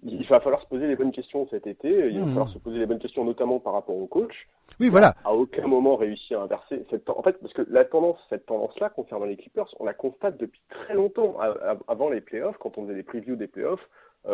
il 0.04 0.26
va 0.28 0.40
falloir 0.40 0.62
se 0.62 0.68
poser 0.68 0.88
les 0.88 0.96
bonnes 0.96 1.12
questions 1.12 1.50
cet 1.50 1.68
été 1.68 1.90
il 1.90 2.18
va 2.18 2.26
mmh. 2.26 2.30
falloir 2.30 2.50
se 2.50 2.58
poser 2.60 2.80
les 2.80 2.86
bonnes 2.86 3.00
questions 3.00 3.26
notamment 3.26 3.60
par 3.60 3.74
rapport 3.74 3.98
au 3.98 4.08
coach. 4.08 4.48
Oui 4.80 4.88
voilà. 4.88 5.16
À 5.26 5.34
aucun 5.34 5.68
moment 5.68 5.98
réussi 5.98 6.34
à 6.34 6.42
inverser 6.42 6.86
cette 6.90 7.10
en 7.10 7.22
fait 7.24 7.38
parce 7.42 7.52
que 7.52 7.68
la 7.70 7.84
tendance 7.84 8.20
cette 8.30 8.46
tendance 8.46 8.80
là 8.80 8.90
concernant 8.90 9.26
les 9.26 9.36
Clippers 9.36 9.68
on 9.82 9.84
la 9.84 9.94
constate 9.94 10.38
depuis 10.38 10.62
très 10.70 10.94
longtemps 10.94 11.36
avant 11.90 12.10
les 12.10 12.22
playoffs 12.22 12.58
quand 12.60 12.78
on 12.78 12.84
faisait 12.84 12.96
des 12.96 13.04
previews 13.04 13.36
des 13.36 13.48
playoffs 13.48 13.86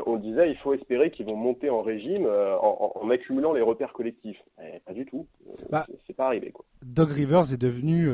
on 0.06 0.18
disait 0.18 0.50
il 0.50 0.58
faut 0.58 0.74
espérer 0.74 1.12
qu'ils 1.12 1.26
vont 1.26 1.36
monter 1.36 1.70
en 1.70 1.82
régime 1.82 2.26
euh, 2.26 2.58
en, 2.58 3.10
accumulant 3.10 3.54
les 3.54 3.62
repères 3.62 3.94
collectifs. 3.94 4.42
Eh, 4.62 4.80
pas 4.80 4.94
du 4.94 5.06
tout. 5.06 5.28
Euh, 5.48 5.54
bah, 5.70 5.86
c'est 6.08 6.16
pas 6.16 6.28
arrivé. 6.28 6.52
Quoi. 6.52 6.66
Doug 6.84 7.12
Rivers 7.12 7.54
est 7.54 7.62
devenu 7.62 8.10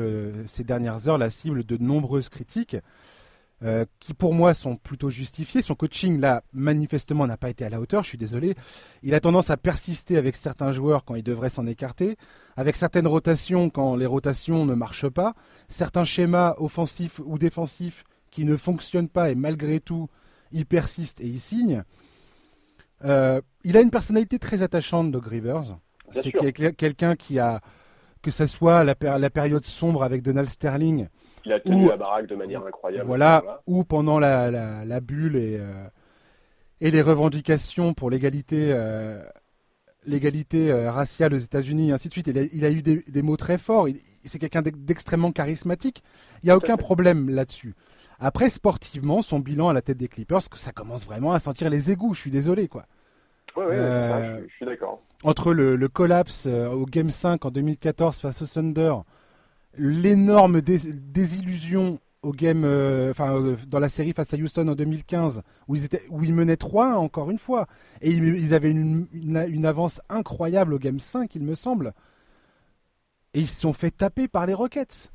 ces 0.46 0.64
dernières 0.64 1.08
heures 1.08 1.18
la 1.18 1.30
cible 1.30 1.64
de 1.64 1.76
nombreuses 1.76 2.28
critiques. 2.28 2.76
qui 4.00 4.14
pour 4.14 4.34
moi 4.34 4.54
sont 4.54 4.76
plutôt 4.76 5.10
justifiées. 5.10 5.62
Son 5.62 5.74
coaching 5.74 6.20
là 6.20 6.42
manifestement 6.52 7.26
n'a 7.26 7.36
pas 7.36 7.50
été 7.50 7.64
à 7.64 7.68
la 7.68 7.80
hauteur, 7.80 8.02
je 8.02 8.10
suis 8.10 8.18
désolé. 8.18 8.54
Il 9.02 9.14
a 9.14 9.20
tendance 9.20 9.50
à 9.50 9.56
persister 9.56 10.16
avec 10.16 10.36
certains 10.36 10.72
joueurs 10.72 11.04
quand 11.04 11.14
il 11.14 11.24
devrait 11.24 11.50
s'en 11.50 11.66
écarter, 11.66 12.16
avec 12.56 12.76
certaines 12.76 13.06
rotations 13.06 13.70
quand 13.70 13.96
les 13.96 14.06
rotations 14.06 14.64
ne 14.64 14.74
marchent 14.74 15.08
pas, 15.08 15.34
certains 15.68 16.04
schémas 16.04 16.54
offensifs 16.58 17.20
ou 17.24 17.38
défensifs 17.38 18.04
qui 18.30 18.44
ne 18.44 18.56
fonctionnent 18.56 19.08
pas 19.08 19.30
et 19.30 19.34
malgré 19.34 19.80
tout 19.80 20.08
il 20.52 20.66
persiste 20.66 21.20
et 21.20 21.26
il 21.26 21.40
signe. 21.40 21.84
Euh, 23.04 23.40
il 23.64 23.76
a 23.76 23.80
une 23.80 23.90
personnalité 23.90 24.38
très 24.38 24.62
attachante, 24.62 25.10
Doug 25.10 25.26
Rivers. 25.26 25.78
C'est 26.10 26.32
quelqu'un 26.32 27.16
qui 27.16 27.38
a, 27.38 27.60
que 28.22 28.30
ce 28.30 28.46
soit 28.46 28.82
la, 28.82 28.94
la, 29.18 29.30
période 29.30 29.64
sombre 29.64 30.02
avec 30.02 30.22
Donald 30.22 30.48
Sterling. 30.48 31.08
Il 31.44 31.52
a 31.52 31.60
tenu 31.60 31.88
la 31.88 31.96
baraque 31.96 32.26
de 32.26 32.34
manière 32.34 32.64
incroyable. 32.64 33.06
Voilà, 33.06 33.60
ou 33.66 33.84
pendant 33.84 34.18
la, 34.18 34.50
la, 34.50 35.00
bulle 35.00 35.36
et, 35.36 35.58
euh, 35.60 35.86
et 36.80 36.90
les 36.90 37.02
revendications 37.02 37.92
pour 37.92 38.10
l'égalité 38.10 38.70
euh, 38.72 39.22
l'égalité 40.06 40.72
raciale 40.88 41.34
aux 41.34 41.38
États-Unis, 41.38 41.92
ainsi 41.92 42.08
de 42.08 42.12
suite. 42.14 42.28
Il 42.28 42.64
a, 42.64 42.70
eu 42.70 42.82
des, 42.82 43.22
mots 43.22 43.36
très 43.36 43.58
forts. 43.58 43.88
C'est 44.24 44.38
quelqu'un 44.38 44.62
d'extrêmement 44.62 45.32
charismatique. 45.32 46.02
Il 46.42 46.46
n'y 46.46 46.50
a 46.50 46.56
aucun 46.56 46.78
problème 46.78 47.28
là-dessus. 47.28 47.74
Après, 48.18 48.50
sportivement, 48.50 49.22
son 49.22 49.38
bilan 49.38 49.68
à 49.68 49.72
la 49.72 49.82
tête 49.82 49.96
des 49.98 50.08
Clippers, 50.08 50.42
ça 50.54 50.72
commence 50.72 51.06
vraiment 51.06 51.32
à 51.32 51.38
sentir 51.38 51.70
les 51.70 51.90
égouts. 51.90 52.14
Je 52.14 52.20
suis 52.20 52.30
désolé, 52.30 52.68
quoi. 52.68 52.86
Ouais, 53.56 53.64
ouais, 53.64 53.74
euh, 53.74 54.42
je, 54.48 54.54
suis 54.54 54.66
d'accord. 54.66 55.02
Entre 55.24 55.52
le, 55.52 55.88
collapse 55.88 56.46
euh, 56.46 56.68
au 56.68 56.84
Game 56.84 57.10
5 57.10 57.44
en 57.44 57.50
2014 57.50 58.18
face 58.18 58.42
au 58.42 58.46
Thunder, 58.46 58.94
l'énorme 59.76 60.60
désillusion 60.60 62.00
au 62.22 62.32
game, 62.32 62.64
euh, 62.64 63.10
enfin 63.10 63.34
euh, 63.34 63.56
dans 63.68 63.78
la 63.78 63.88
série 63.88 64.12
face 64.12 64.34
à 64.34 64.36
Houston 64.36 64.66
en 64.68 64.74
2015, 64.74 65.42
où 65.68 65.76
ils 65.76 65.84
étaient, 65.84 66.02
où 66.10 66.24
ils 66.24 66.34
menaient 66.34 66.54
3-1 66.54 66.94
encore 66.94 67.30
une 67.30 67.38
fois, 67.38 67.66
et 68.00 68.10
ils, 68.10 68.54
avaient 68.54 68.70
une, 68.70 69.06
une, 69.12 69.66
avance 69.66 70.00
incroyable 70.08 70.74
au 70.74 70.78
game 70.78 70.98
5, 70.98 71.34
il 71.34 71.42
me 71.42 71.54
semble, 71.54 71.94
et 73.34 73.40
ils 73.40 73.48
se 73.48 73.60
sont 73.60 73.72
fait 73.72 73.90
taper 73.90 74.26
par 74.26 74.46
les 74.46 74.54
Rockets. 74.54 75.12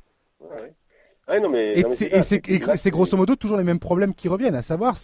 Et 1.28 2.76
c'est 2.76 2.90
grosso 2.90 3.16
modo 3.16 3.36
toujours 3.36 3.56
les 3.56 3.64
mêmes 3.64 3.78
problèmes 3.78 4.14
qui 4.14 4.28
reviennent, 4.28 4.54
à 4.54 4.62
savoir 4.62 4.96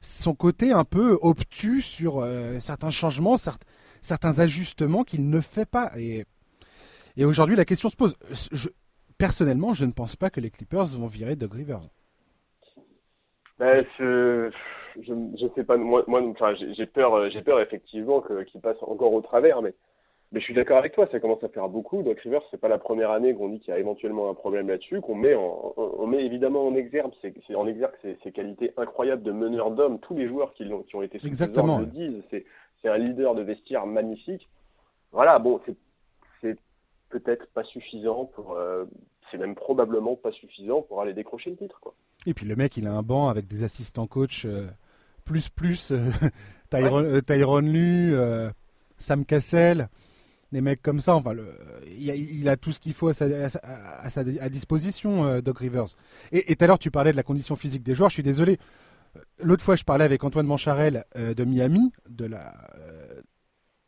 son 0.00 0.34
côté 0.34 0.72
un 0.72 0.84
peu 0.84 1.18
obtus 1.22 1.82
sur 1.82 2.18
euh, 2.18 2.58
certains 2.60 2.90
changements, 2.90 3.36
certains 4.00 4.38
ajustements 4.38 5.02
qu'il 5.02 5.28
ne 5.28 5.40
fait 5.40 5.68
pas. 5.68 5.90
Et, 5.96 6.24
et 7.16 7.24
aujourd'hui, 7.24 7.56
la 7.56 7.64
question 7.64 7.88
se 7.88 7.96
pose. 7.96 8.16
Je, 8.52 8.68
personnellement, 9.18 9.74
je 9.74 9.84
ne 9.84 9.92
pense 9.92 10.16
pas 10.16 10.30
que 10.30 10.40
les 10.40 10.50
Clippers 10.50 10.86
vont 10.86 11.06
virer 11.06 11.36
Doug 11.36 11.54
Rivers. 11.54 11.82
Ben, 13.58 13.84
je, 13.98 14.50
je, 15.00 15.46
sais 15.54 15.64
pas. 15.64 15.76
Moi, 15.76 16.04
moi 16.06 16.22
j'ai 16.76 16.86
peur, 16.86 17.30
j'ai 17.30 17.42
peur 17.42 17.60
effectivement 17.60 18.20
qu'il 18.20 18.60
passe 18.60 18.76
encore 18.82 19.12
au 19.12 19.22
travers, 19.22 19.62
mais, 19.62 19.74
mais 20.32 20.40
je 20.40 20.44
suis 20.44 20.54
d'accord 20.54 20.78
avec 20.78 20.92
toi. 20.92 21.08
Ça 21.12 21.20
commence 21.20 21.42
à 21.44 21.48
faire 21.48 21.68
beaucoup. 21.68 22.02
Doug 22.02 22.18
Rivers, 22.18 22.42
c'est 22.50 22.60
pas 22.60 22.68
la 22.68 22.78
première 22.78 23.10
année 23.10 23.34
qu'on 23.34 23.48
dit 23.48 23.60
qu'il 23.60 23.72
y 23.72 23.76
a 23.76 23.78
éventuellement 23.78 24.30
un 24.30 24.34
problème 24.34 24.68
là-dessus, 24.68 25.00
qu'on 25.00 25.14
met, 25.14 25.34
on, 25.34 26.06
met 26.06 26.24
évidemment 26.24 26.66
en 26.66 26.74
exergue, 26.74 27.12
c'est 27.22 27.54
en 27.54 27.66
exergue 27.66 27.94
ces, 28.02 28.32
qualités 28.32 28.72
incroyables 28.76 29.22
de 29.22 29.32
meneur 29.32 29.70
d'homme. 29.70 30.00
Tous 30.00 30.16
les 30.16 30.26
joueurs 30.26 30.52
qui, 30.54 30.64
ont, 30.72 30.82
qui 30.82 30.96
ont 30.96 31.02
été 31.02 31.18
Exactement. 31.24 31.78
le 31.78 31.86
disent. 31.86 32.22
C'est 32.30 32.88
un 32.88 32.98
leader 32.98 33.34
de 33.34 33.42
vestiaire 33.42 33.86
magnifique. 33.86 34.46
Voilà, 35.12 35.38
bon, 35.38 35.60
c'est 35.64 35.76
peut-être 37.14 37.46
pas 37.52 37.64
suffisant 37.64 38.24
pour. 38.26 38.52
Euh, 38.52 38.84
c'est 39.30 39.38
même 39.38 39.54
probablement 39.54 40.16
pas 40.16 40.32
suffisant 40.32 40.82
pour 40.82 41.00
aller 41.00 41.14
décrocher 41.14 41.50
le 41.50 41.56
titre. 41.56 41.78
Quoi. 41.80 41.94
Et 42.26 42.34
puis 42.34 42.46
le 42.46 42.56
mec, 42.56 42.76
il 42.76 42.86
a 42.86 42.92
un 42.92 43.02
banc 43.02 43.28
avec 43.28 43.46
des 43.46 43.62
assistants 43.62 44.06
coach 44.06 44.44
euh, 44.44 44.66
plus 45.24 45.48
plus 45.48 45.92
euh, 45.92 46.10
Tyrone, 47.26 47.72
Lu, 47.72 48.14
Sam 48.98 49.24
Cassell, 49.24 49.88
des 50.54 50.62
mecs 50.62 50.80
comme 50.80 51.00
ça. 51.00 51.14
Enfin, 51.14 51.34
le, 51.34 51.46
il, 51.86 52.48
a, 52.48 52.56
tout 52.56 52.72
ce 52.72 52.80
qu'il 52.80 52.94
faut 52.94 53.08
à 53.08 53.14
sa, 53.14 53.26
à, 53.26 54.08
sa, 54.10 54.20
à 54.20 54.48
disposition, 54.48 55.40
Doc 55.40 55.58
Rivers. 55.58 55.96
Et 56.32 56.56
tout 56.56 56.64
à 56.64 56.66
l'heure, 56.66 56.78
tu 56.78 56.90
parlais 56.90 57.12
de 57.12 57.16
la 57.16 57.22
condition 57.22 57.56
physique 57.56 57.82
des 57.82 57.94
joueurs. 57.94 58.08
Je 58.08 58.14
suis 58.14 58.22
désolé. 58.22 58.58
L'autre 59.42 59.62
fois, 59.62 59.76
je 59.76 59.84
parlais 59.84 60.04
avec 60.04 60.24
Antoine 60.24 60.46
Mancharel 60.46 61.04
de 61.14 61.44
Miami, 61.44 61.92
de 62.08 62.24
la 62.24 62.54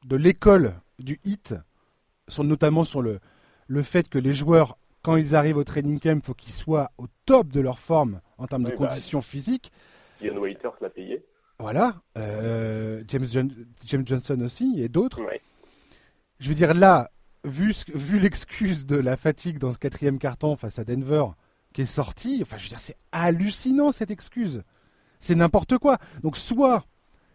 de 0.05 0.17
l'école 0.17 0.75
du 0.99 1.19
hit 1.25 1.55
notamment 2.39 2.85
sur 2.85 3.03
le, 3.03 3.21
le 3.67 3.83
fait 3.83 4.09
que 4.09 4.19
les 4.19 4.33
joueurs, 4.33 4.79
quand 5.03 5.17
ils 5.17 5.35
arrivent 5.35 5.57
au 5.57 5.65
training 5.65 5.99
camp, 5.99 6.19
il 6.19 6.25
faut 6.25 6.35
qu'ils 6.35 6.53
soient 6.53 6.91
au 6.99 7.07
top 7.25 7.49
de 7.49 7.61
leur 7.61 7.79
forme 7.79 8.21
en 8.39 8.47
termes 8.47 8.65
de 8.65 8.71
bah, 8.71 8.77
conditions 8.77 9.23
physiques. 9.23 9.71
Ian 10.21 10.37
Waiters 10.39 10.75
l'a 10.81 10.91
payé. 10.91 11.25
Voilà. 11.59 11.95
Euh, 12.19 13.03
James, 13.09 13.25
James, 13.87 14.07
Johnson 14.07 14.41
aussi 14.41 14.75
et 14.79 14.89
d'autres. 14.89 15.23
Je 16.39 16.49
veux 16.49 16.55
dire, 16.55 16.75
là, 16.75 17.11
vu, 17.45 17.75
l'excuse 18.19 18.87
de 18.87 18.97
la 18.97 19.17
fatigue 19.17 19.59
dans 19.59 19.73
ce 19.73 19.79
quatrième 19.79 20.19
carton 20.19 20.57
face 20.57 20.79
à 20.79 20.85
Denver 20.85 21.25
qui 21.73 21.83
est 21.83 21.85
sorti, 21.85 22.39
enfin, 22.43 22.57
je 22.57 22.65
veux 22.65 22.69
dire, 22.71 22.81
c'est 22.81 22.97
hallucinant 23.13 23.93
cette 23.93 24.11
excuse. 24.11 24.63
C'est 25.19 25.35
n'importe 25.35 25.79
quoi. 25.79 25.99
Donc, 26.23 26.37
soit 26.37 26.85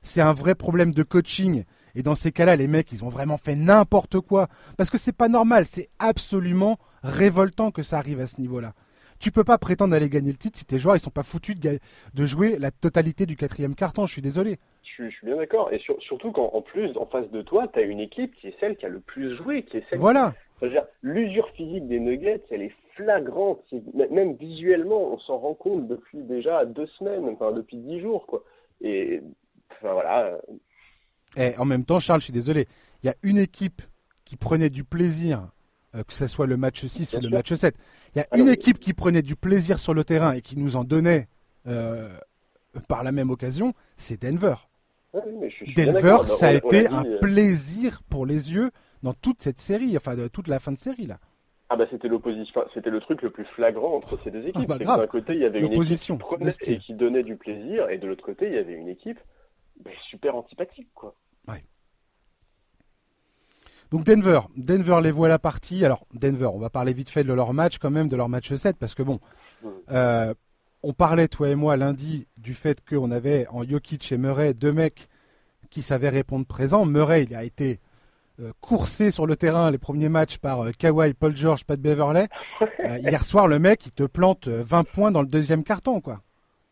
c'est 0.01 0.21
un 0.21 0.33
vrai 0.33 0.55
problème 0.55 0.93
de 0.93 1.03
coaching 1.03 1.63
et 1.95 2.03
dans 2.03 2.15
ces 2.15 2.31
cas-là, 2.31 2.55
les 2.55 2.67
mecs, 2.67 2.91
ils 2.91 3.03
ont 3.03 3.09
vraiment 3.09 3.37
fait 3.37 3.55
n'importe 3.55 4.19
quoi. 4.19 4.47
Parce 4.77 4.89
que 4.89 4.97
c'est 4.97 5.11
pas 5.11 5.27
normal, 5.27 5.65
c'est 5.69 5.89
absolument 5.99 6.79
révoltant 7.03 7.71
que 7.71 7.83
ça 7.83 7.97
arrive 7.97 8.19
à 8.19 8.27
ce 8.27 8.39
niveau-là. 8.39 8.73
Tu 9.19 9.31
peux 9.31 9.43
pas 9.43 9.57
prétendre 9.57 9.93
aller 9.95 10.09
gagner 10.09 10.31
le 10.31 10.37
titre 10.37 10.57
si 10.57 10.65
tes 10.65 10.79
joueurs 10.79 10.95
ils 10.95 10.99
sont 10.99 11.11
pas 11.11 11.21
foutus 11.21 11.55
de, 11.59 11.79
jouer 12.25 12.57
la 12.57 12.71
totalité 12.71 13.25
du 13.25 13.35
quatrième 13.35 13.75
carton. 13.75 14.07
Je 14.07 14.13
suis 14.13 14.21
désolé. 14.21 14.59
Je 14.97 15.09
suis, 15.09 15.25
bien 15.25 15.37
d'accord. 15.37 15.71
Et 15.71 15.81
surtout 15.99 16.31
qu'en 16.31 16.61
plus, 16.61 16.95
en 16.97 17.05
face 17.05 17.29
de 17.31 17.41
toi, 17.41 17.67
tu 17.67 17.79
as 17.79 17.83
une 17.83 17.99
équipe 17.99 18.35
qui 18.35 18.47
est 18.47 18.55
celle 18.59 18.75
qui 18.77 18.85
a 18.85 18.89
le 18.89 18.99
plus 18.99 19.35
joué, 19.37 19.63
qui 19.63 19.77
est 19.77 19.83
celle. 19.89 19.99
Voilà. 19.99 20.33
l'usure 21.01 21.49
physique 21.51 21.87
des 21.87 21.99
Nuggets, 21.99 22.43
elle 22.51 22.63
est 22.63 22.75
flagrante. 22.95 23.63
Même 24.11 24.35
visuellement, 24.35 25.13
on 25.13 25.19
s'en 25.19 25.37
rend 25.37 25.53
compte 25.53 25.87
depuis 25.87 26.19
déjà 26.19 26.65
deux 26.65 26.87
semaines, 26.99 27.27
enfin 27.29 27.51
depuis 27.51 27.77
dix 27.77 27.99
jours, 28.01 28.25
quoi. 28.25 28.43
Et 28.81 29.21
enfin 29.71 29.93
voilà, 29.93 30.39
et 31.37 31.57
en 31.57 31.65
même 31.65 31.85
temps, 31.85 31.99
Charles, 31.99 32.19
je 32.19 32.25
suis 32.25 32.33
désolé, 32.33 32.67
il 33.03 33.07
y 33.07 33.09
a 33.09 33.15
une 33.23 33.37
équipe 33.37 33.81
qui 34.25 34.35
prenait 34.35 34.69
du 34.69 34.83
plaisir, 34.83 35.49
euh, 35.95 36.03
que 36.03 36.13
ce 36.13 36.27
soit 36.27 36.47
le 36.47 36.57
match 36.57 36.85
6 36.85 37.13
ou 37.13 37.21
le 37.21 37.29
match 37.29 37.53
7. 37.53 37.75
Il 38.15 38.19
y 38.19 38.21
a 38.21 38.27
une 38.37 38.49
équipe 38.49 38.79
qui 38.79 38.93
prenait 38.93 39.21
du 39.21 39.35
plaisir 39.35 39.79
sur 39.79 39.93
le 39.93 40.03
terrain 40.03 40.33
et 40.33 40.41
qui 40.41 40.57
nous 40.57 40.75
en 40.75 40.83
donnait 40.83 41.27
euh, 41.67 42.09
par 42.87 43.03
la 43.03 43.11
même 43.11 43.29
occasion, 43.29 43.73
c'est 43.97 44.21
Denver. 44.21 44.55
Denver, 45.75 46.17
ça 46.27 46.47
a 46.47 46.53
été 46.53 46.87
un 46.87 47.05
euh, 47.05 47.19
plaisir 47.19 48.01
pour 48.09 48.25
les 48.25 48.53
yeux 48.53 48.71
dans 49.03 49.13
toute 49.13 49.41
cette 49.41 49.59
série, 49.59 49.95
enfin 49.97 50.15
de 50.15 50.27
toute 50.27 50.47
la 50.47 50.59
fin 50.59 50.71
de 50.71 50.77
série 50.77 51.05
là. 51.05 51.17
Ah 51.69 51.77
bah 51.77 51.85
c'était 51.89 52.07
l'opposition, 52.07 52.61
c'était 52.73 52.89
le 52.89 52.99
truc 52.99 53.21
le 53.21 53.29
plus 53.29 53.45
flagrant 53.45 53.95
entre 53.95 54.21
ces 54.23 54.31
deux 54.31 54.45
équipes. 54.45 54.69
Ah 54.69 54.77
bah 54.77 54.97
d'un 54.97 55.07
côté 55.07 55.33
il 55.33 55.39
y 55.39 55.45
avait 55.45 55.59
une 55.59 55.71
équipe 55.73 55.97
qui 55.97 56.17
prenait 56.17 56.51
et 56.67 56.77
qui 56.79 56.93
donnait 56.93 57.23
du 57.23 57.35
plaisir, 57.35 57.89
et 57.89 57.97
de 57.97 58.07
l'autre 58.07 58.23
côté 58.23 58.47
il 58.47 58.53
y 58.53 58.57
avait 58.57 58.73
une 58.73 58.89
équipe 58.89 59.19
super 60.09 60.35
antipathique, 60.35 60.89
quoi. 60.93 61.15
Ouais. 61.47 61.63
Donc 63.91 64.05
Denver, 64.05 64.41
Denver 64.55 64.99
les 65.03 65.11
voit 65.11 65.27
la 65.27 65.39
partie. 65.39 65.83
Alors 65.83 66.05
Denver, 66.13 66.47
on 66.53 66.59
va 66.59 66.69
parler 66.69 66.93
vite 66.93 67.09
fait 67.09 67.23
de 67.23 67.33
leur 67.33 67.53
match 67.53 67.77
quand 67.77 67.89
même, 67.89 68.07
de 68.07 68.15
leur 68.15 68.29
match 68.29 68.53
7, 68.53 68.77
parce 68.77 68.95
que 68.95 69.03
bon, 69.03 69.19
euh, 69.91 70.33
on 70.83 70.93
parlait 70.93 71.27
toi 71.27 71.49
et 71.49 71.55
moi 71.55 71.77
lundi 71.77 72.27
du 72.37 72.53
fait 72.53 72.83
qu'on 72.87 73.11
avait 73.11 73.47
en 73.49 73.63
Jokic 73.63 74.11
et 74.11 74.17
Murray 74.17 74.53
deux 74.53 74.73
mecs 74.73 75.07
qui 75.69 75.81
savaient 75.81 76.09
répondre 76.09 76.45
présent. 76.45 76.85
Murray, 76.85 77.23
il 77.23 77.35
a 77.35 77.43
été 77.43 77.79
euh, 78.41 78.51
coursé 78.59 79.11
sur 79.11 79.25
le 79.25 79.35
terrain 79.35 79.71
les 79.71 79.77
premiers 79.77 80.09
matchs 80.09 80.37
par 80.37 80.65
euh, 80.65 80.71
Kawhi, 80.77 81.13
Paul 81.13 81.35
George, 81.35 81.65
Pat 81.65 81.79
Beverley. 81.79 82.27
hier 82.79 83.23
soir, 83.23 83.47
le 83.47 83.59
mec, 83.59 83.85
il 83.85 83.91
te 83.91 84.03
plante 84.03 84.47
20 84.47 84.83
points 84.83 85.11
dans 85.11 85.21
le 85.21 85.27
deuxième 85.27 85.63
carton, 85.63 86.01
quoi. 86.01 86.21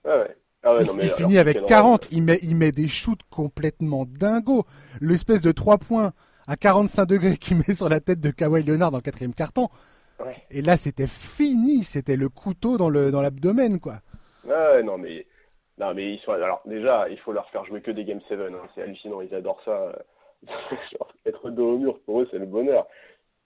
ouais. 0.05 0.35
Ah 0.63 0.77
il, 0.81 1.09
finit 1.09 1.37
avec 1.37 1.65
40, 1.65 2.09
il 2.11 2.21
met, 2.21 2.39
il 2.41 2.55
met 2.55 2.73
des 2.73 2.89
shoots 2.89 3.21
complètement 3.29 4.05
dingos. 4.05 4.65
L'espèce 4.99 5.39
de 5.41 5.53
3 5.53 5.77
points 5.77 6.11
à 6.47 6.57
45 6.57 7.05
degrés 7.05 7.37
qu'il 7.39 7.57
met 7.57 7.73
sur 7.73 7.87
la 7.87 8.01
tête 8.01 8.19
de 8.19 8.29
Kawhi 8.29 8.63
Leonard 8.63 8.91
dans 8.91 8.97
le 8.97 9.01
quatrième 9.01 9.33
carton. 9.33 9.69
Et 10.51 10.61
là, 10.61 10.77
c'était 10.77 11.07
fini, 11.07 11.83
c'était 11.83 12.15
le 12.15 12.29
couteau 12.29 12.77
dans 12.77 12.89
le 12.89 13.11
dans 13.11 13.21
l'abdomen, 13.21 13.79
quoi. 13.79 13.99
Ouais, 14.45 14.83
non 14.83 14.97
mais 14.97 15.25
non 15.77 15.93
mais 15.93 16.13
ils 16.13 16.19
sont 16.19 16.31
alors 16.31 16.61
déjà, 16.65 17.07
il 17.09 17.17
faut 17.19 17.31
leur 17.31 17.49
faire 17.49 17.65
jouer 17.65 17.81
que 17.81 17.91
des 17.91 18.05
game 18.05 18.21
7, 18.27 18.39
hein. 18.39 18.67
c'est 18.73 18.81
hallucinant, 18.81 19.21
ils 19.21 19.33
adorent 19.33 19.61
ça. 19.63 19.97
être 21.25 21.49
dos 21.49 21.73
au 21.73 21.77
mur 21.77 21.99
pour 22.05 22.21
eux, 22.21 22.27
c'est 22.31 22.39
le 22.39 22.45
bonheur. 22.45 22.87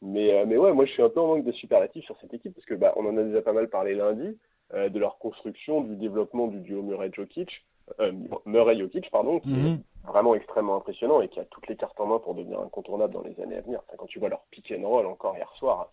Mais 0.02 0.34
euh, 0.34 0.46
mais 0.48 0.58
ouais, 0.58 0.74
moi 0.74 0.86
je 0.86 0.92
suis 0.92 1.02
un 1.02 1.10
peu 1.10 1.20
en 1.20 1.28
manque 1.28 1.46
de 1.46 1.52
superlatifs 1.52 2.06
sur 2.06 2.18
cette 2.22 2.34
équipe 2.34 2.54
parce 2.54 2.66
que 2.66 2.76
bah 2.76 2.94
on 2.96 3.06
en 3.06 3.18
a 3.18 3.24
déjà 3.24 3.42
pas 3.42 3.54
mal 3.54 3.70
parlé 3.70 3.96
lundi. 3.96 4.38
Euh, 4.74 4.90
de 4.90 4.98
leur 4.98 5.20
construction, 5.20 5.82
du 5.82 5.96
développement 5.98 6.48
du 6.48 6.60
duo 6.60 6.82
Murray-Jokic, 6.82 7.64
euh, 8.00 8.12
Murray-Jokic, 8.46 9.12
pardon, 9.12 9.40
qui 9.40 9.52
est 9.52 9.70
mhm. 9.70 9.84
vraiment 10.08 10.34
extrêmement 10.34 10.78
impressionnant 10.78 11.22
et 11.22 11.28
qui 11.28 11.40
a 11.40 11.46
toutes 11.46 11.68
les 11.68 11.76
cartes 11.76 12.00
en 12.00 12.08
main 12.08 12.18
pour 12.18 12.34
devenir 12.34 12.60
incontournable 12.60 13.14
dans 13.14 13.22
les 13.22 13.40
années 13.40 13.58
à 13.58 13.62
venir. 13.62 13.82
quand 13.98 14.08
tu 14.08 14.18
vois 14.18 14.30
leur 14.30 14.42
pick 14.50 14.74
and 14.76 14.88
roll 14.88 15.06
encore 15.06 15.36
hier 15.36 15.52
soir. 15.60 15.92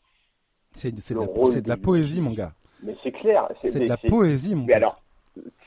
C'est 0.72 0.92
de, 0.92 1.68
la, 1.68 1.76
poésie, 1.76 2.20
mon 2.20 2.32
gars. 2.32 2.52
Mais 2.82 2.96
c'est 3.02 3.12
clair. 3.12 3.48
C'est 3.62 3.80
de 3.80 3.88
la 3.88 3.96
poésie, 3.96 4.54
mon 4.54 4.64
mais 4.64 4.74
alors, 4.74 5.00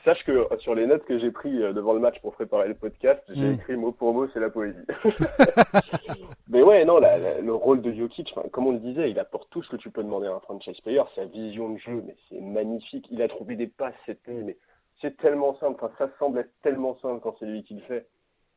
Sache 0.04 0.22
que 0.24 0.32
euh, 0.32 0.58
sur 0.58 0.74
les 0.74 0.86
notes 0.86 1.04
que 1.06 1.18
j'ai 1.18 1.30
pris 1.30 1.62
euh, 1.62 1.72
devant 1.72 1.94
le 1.94 2.00
match 2.00 2.20
pour 2.20 2.34
préparer 2.34 2.68
le 2.68 2.74
podcast, 2.74 3.22
j'ai 3.30 3.48
mm. 3.48 3.54
écrit 3.54 3.76
mot 3.76 3.92
pour 3.92 4.12
mot, 4.12 4.28
c'est 4.34 4.40
la 4.40 4.50
poésie. 4.50 4.84
Mais 6.48 6.62
ouais, 6.62 6.84
non, 6.84 7.00
le 7.00 7.54
rôle 7.54 7.80
de 7.80 7.90
Jokic, 7.90 8.34
comme 8.52 8.66
on 8.66 8.72
le 8.72 8.80
disait, 8.80 9.10
il 9.10 9.18
apporte 9.18 9.48
tout 9.50 9.62
ce 9.62 9.70
que 9.70 9.76
tu 9.76 9.90
peux 9.90 10.02
demander 10.02 10.26
à 10.26 10.34
un 10.34 10.40
franchise 10.40 10.78
player, 10.82 11.02
sa 11.14 11.24
vision 11.24 11.70
de 11.70 11.78
jeu, 11.78 12.04
mais 12.06 12.14
c'est 12.28 12.40
magnifique. 12.40 13.06
Il 13.10 13.22
a 13.22 13.28
trouvé 13.28 13.56
des 13.56 13.66
passes 13.66 13.94
cette 14.04 14.28
nuit, 14.28 14.44
mais 14.44 14.58
c'est 15.00 15.16
tellement 15.16 15.58
simple, 15.58 15.82
enfin, 15.82 15.92
ça 15.98 16.10
semble 16.18 16.38
être 16.40 16.52
tellement 16.62 16.98
simple 17.00 17.20
quand 17.22 17.34
c'est 17.40 17.46
lui 17.46 17.64
qui 17.64 17.74
le 17.74 17.80
fait. 17.82 18.06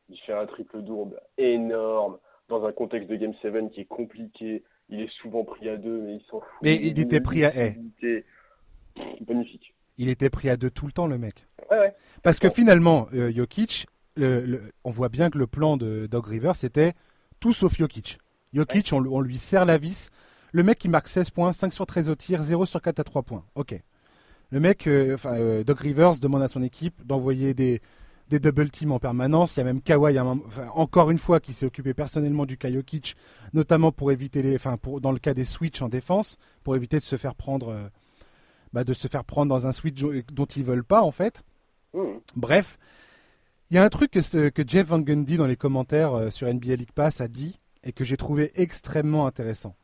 Il 0.10 0.20
fait 0.20 0.34
un 0.34 0.46
triple 0.46 0.82
double 0.82 1.20
énorme, 1.38 2.18
dans 2.50 2.66
un 2.66 2.74
contexte 2.74 3.10
de 3.10 3.16
Game 3.16 3.34
7 3.42 3.72
qui 3.72 3.82
est 3.82 3.86
compliqué. 3.86 4.64
Il 4.90 5.02
est 5.02 5.12
souvent 5.22 5.44
pris 5.44 5.70
à 5.70 5.78
deux, 5.78 6.02
mais 6.02 6.16
il 6.16 6.22
s'en 6.30 6.40
fout. 6.40 6.60
Mais 6.62 6.76
il 6.82 7.00
était 7.00 7.20
pris 7.20 7.44
à... 7.44 7.52
Eh. 7.56 7.76
Magnifique. 9.28 9.74
Il 9.98 10.10
était 10.10 10.30
pris 10.30 10.50
à 10.50 10.58
deux 10.58 10.70
tout 10.70 10.86
le 10.86 10.92
temps, 10.92 11.08
le 11.08 11.18
mec. 11.18 11.46
Parce 12.24 12.40
que 12.40 12.50
finalement, 12.50 13.08
euh, 13.14 13.32
Jokic, 13.32 13.88
on 14.18 14.92
voit 14.92 15.10
bien 15.10 15.30
que 15.30 15.38
le 15.38 15.48
plan 15.48 15.78
de 15.78 16.08
Dog 16.08 16.26
River, 16.28 16.54
c'était 16.56 16.94
tout 17.40 17.54
sauf 17.54 17.78
Jokic. 17.78 18.18
Jokic, 18.54 18.92
on, 18.94 19.22
lui 19.22 19.38
serre 19.38 19.66
la 19.66 19.78
vis. 19.78 20.10
Le 20.54 20.64
mec, 20.64 20.80
qui 20.80 20.90
marque 20.90 21.08
16 21.08 21.32
points, 21.32 21.52
5 21.52 21.74
sur 21.74 21.86
13 21.86 22.10
au 22.10 22.16
tir, 22.16 22.42
0 22.42 22.66
sur 22.66 22.82
4 22.82 23.00
à 23.00 23.04
3 23.04 23.24
points. 23.24 23.44
Ok. 23.56 23.76
Le 24.50 24.60
mec, 24.60 24.88
euh, 24.88 25.16
enfin, 25.16 25.36
euh, 25.36 25.64
Doc 25.64 25.80
Rivers 25.80 26.18
demande 26.20 26.42
à 26.42 26.48
son 26.48 26.64
équipe 26.64 27.06
d'envoyer 27.06 27.54
des, 27.54 27.82
des 28.30 28.40
double 28.40 28.70
teams 28.70 28.92
en 28.92 29.00
permanence. 29.00 29.56
Il 29.56 29.60
y 29.60 29.62
a 29.62 29.66
même 29.66 29.82
Kawhi, 29.82 30.20
encore 30.74 31.12
une 31.12 31.18
fois, 31.18 31.40
qui 31.40 31.54
s'est 31.54 31.66
occupé 31.66 31.94
personnellement 31.94 32.46
du 32.46 32.58
Jokic, 32.62 33.16
notamment 33.54 33.92
pour 33.92 34.12
éviter 34.12 34.42
les, 34.42 34.56
enfin, 34.56 34.78
pour, 34.78 35.02
dans 35.02 35.12
le 35.12 35.20
cas 35.20 35.34
des 35.34 35.46
switches 35.46 35.82
en 35.82 35.90
défense, 35.90 36.38
pour 36.64 36.76
éviter 36.76 36.98
de 36.98 37.04
se 37.04 37.16
faire 37.16 37.36
prendre 37.36 37.90
bah, 38.74 38.84
de 38.84 38.94
se 38.94 39.08
faire 39.08 39.24
prendre 39.24 39.50
dans 39.50 39.68
un 39.68 39.72
switch 39.72 40.00
dont 40.32 40.46
ils 40.46 40.64
veulent 40.64 40.84
pas 40.84 41.02
en 41.02 41.12
fait. 41.12 41.44
Hmm. 41.94 42.20
Bref, 42.36 42.78
il 43.70 43.76
y 43.76 43.78
a 43.78 43.84
un 43.84 43.90
truc 43.90 44.12
que, 44.12 44.50
que 44.50 44.64
Jeff 44.68 44.88
Van 44.88 45.00
Gundy 45.00 45.38
dans 45.38 45.48
les 45.48 45.56
commentaires 45.56 46.14
euh, 46.14 46.30
sur 46.30 46.52
NBA 46.54 46.76
League 46.76 46.92
Pass 46.94 47.22
a 47.22 47.28
dit 47.28 47.60
et 47.84 47.92
que 47.92 48.04
j'ai 48.04 48.18
trouvé 48.18 48.52
extrêmement 48.56 49.26
intéressant. 49.28 49.76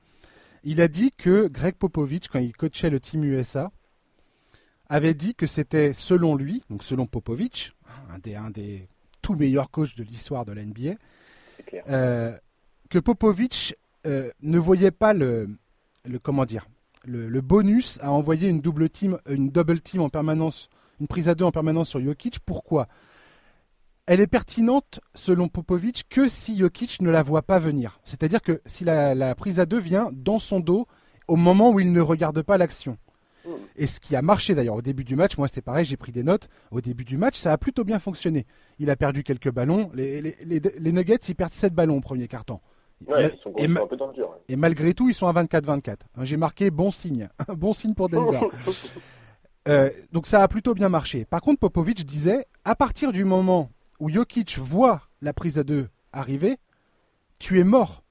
Il 0.64 0.82
a 0.82 0.88
dit 0.88 1.12
que 1.12 1.48
Greg 1.48 1.76
Popovich, 1.76 2.28
quand 2.30 2.40
il 2.40 2.56
coachait 2.56 2.90
le 2.90 3.00
team 3.00 3.24
USA, 3.24 3.72
avait 4.90 5.13
dit 5.13 5.36
que 5.36 5.48
c'était 5.48 5.94
selon 5.94 6.36
lui, 6.36 6.63
donc 6.70 6.84
selon 6.84 7.06
Popovich, 7.06 7.74
un 8.13 8.20
des, 8.20 8.36
un 8.36 8.50
des 8.50 8.88
tout 9.22 9.36
meilleurs 9.36 9.72
coachs 9.72 9.96
de 9.96 10.04
l'histoire 10.04 10.46
de 10.46 10.52
la 10.52 10.63
NBA, 10.63 10.96
euh, 11.90 12.38
que 12.90 13.00
Popovich 13.00 13.75
euh, 14.06 14.30
ne 14.42 14.60
voyait 14.60 14.92
pas 14.92 15.13
le, 15.13 15.50
le 16.06 16.20
comment 16.20 16.46
dire, 16.46 16.68
le, 17.06 17.42
bonus 17.42 18.00
à 18.02 18.12
envoyer 18.12 18.50
une 18.50 18.62
double 18.62 18.90
team, 18.90 19.18
une 19.28 19.50
double 19.50 19.82
team 19.82 20.02
en 20.02 20.10
permanence, 20.10 20.70
une 21.00 21.08
prise 21.08 21.30
à 21.30 21.36
deux 21.36 21.46
en 21.46 21.52
permanence 21.52 21.90
sur 21.90 22.00
Jokic. 22.00 22.40
Pourquoi? 22.40 22.88
Elle 24.06 24.20
est 24.20 24.28
pertinente 24.28 25.00
selon 25.16 25.48
Popovic 25.48 26.04
que 26.10 26.28
si 26.28 26.58
Jokic 26.58 27.02
ne 27.02 27.10
la 27.10 27.24
voit 27.24 27.42
pas 27.42 27.60
venir. 27.60 28.00
C'est-à-dire 28.04 28.42
que 28.42 28.62
si 28.66 28.84
la, 28.84 29.36
prise 29.36 29.60
à 29.60 29.66
deux 29.66 29.80
vient 29.80 30.10
dans 30.12 30.40
son 30.40 30.60
dos 30.60 30.88
au 31.28 31.38
moment 31.38 31.72
où 31.72 31.80
il 31.80 31.92
ne 31.92 32.02
regarde 32.02 32.42
pas 32.42 32.58
l'action. 32.58 32.98
Hmm. 33.46 33.52
Et 33.76 33.88
ce 33.88 34.00
qui 34.00 34.16
a 34.16 34.22
marché 34.22 34.56
d'ailleurs 34.56 34.76
au 34.76 34.82
début 34.82 35.04
du 35.04 35.16
match, 35.16 35.38
moi 35.38 35.48
c'était 35.48 35.62
pareil, 35.62 35.86
j'ai 35.86 35.98
pris 35.98 36.12
des 36.12 36.24
notes. 36.24 36.50
Au 36.72 36.82
début 36.82 37.06
du 37.06 37.18
match, 37.18 37.38
ça 37.38 37.52
a 37.52 37.58
plutôt 37.58 37.84
bien 37.84 38.00
fonctionné. 38.00 38.46
Il 38.80 38.90
a 38.90 38.96
perdu 38.96 39.24
quelques 39.24 39.52
ballons. 39.52 39.92
Les, 39.94 40.22
les, 40.22 40.92
Nuggets, 40.92 41.18
ils 41.28 41.36
perdent 41.36 41.54
7 41.54 41.74
ballons 41.74 41.98
au 41.98 42.02
premier 42.02 42.28
carton 42.28 42.60
et, 44.48 44.56
malgré 44.56 44.94
tout, 44.94 45.10
ils 45.10 45.14
sont 45.14 45.28
à 45.28 45.34
24-24. 45.44 45.98
J'ai 46.22 46.38
marqué 46.38 46.72
bon 46.72 46.92
signe. 46.92 47.30
bon 47.48 47.74
signe 47.74 47.94
pour 47.94 48.10
Denver. 48.10 48.42
Euh, 49.70 49.90
donc 50.12 50.28
ça 50.28 50.44
a 50.44 50.48
plutôt 50.50 50.74
bien 50.74 50.90
marché. 50.90 51.24
Par 51.24 51.40
contre, 51.40 51.62
Popovic 51.62 52.06
disait, 52.06 52.48
à 52.66 52.76
partir 52.76 53.14
du 53.14 53.24
moment 53.24 53.72
où 54.02 54.10
Jokic 54.10 54.58
voit 54.58 55.04
la 55.22 55.32
prise 55.32 55.58
à 55.58 55.64
deux 55.64 55.88
arriver, 56.12 56.58
tu 57.40 57.62
es 57.62 57.64
mort. 57.64 58.04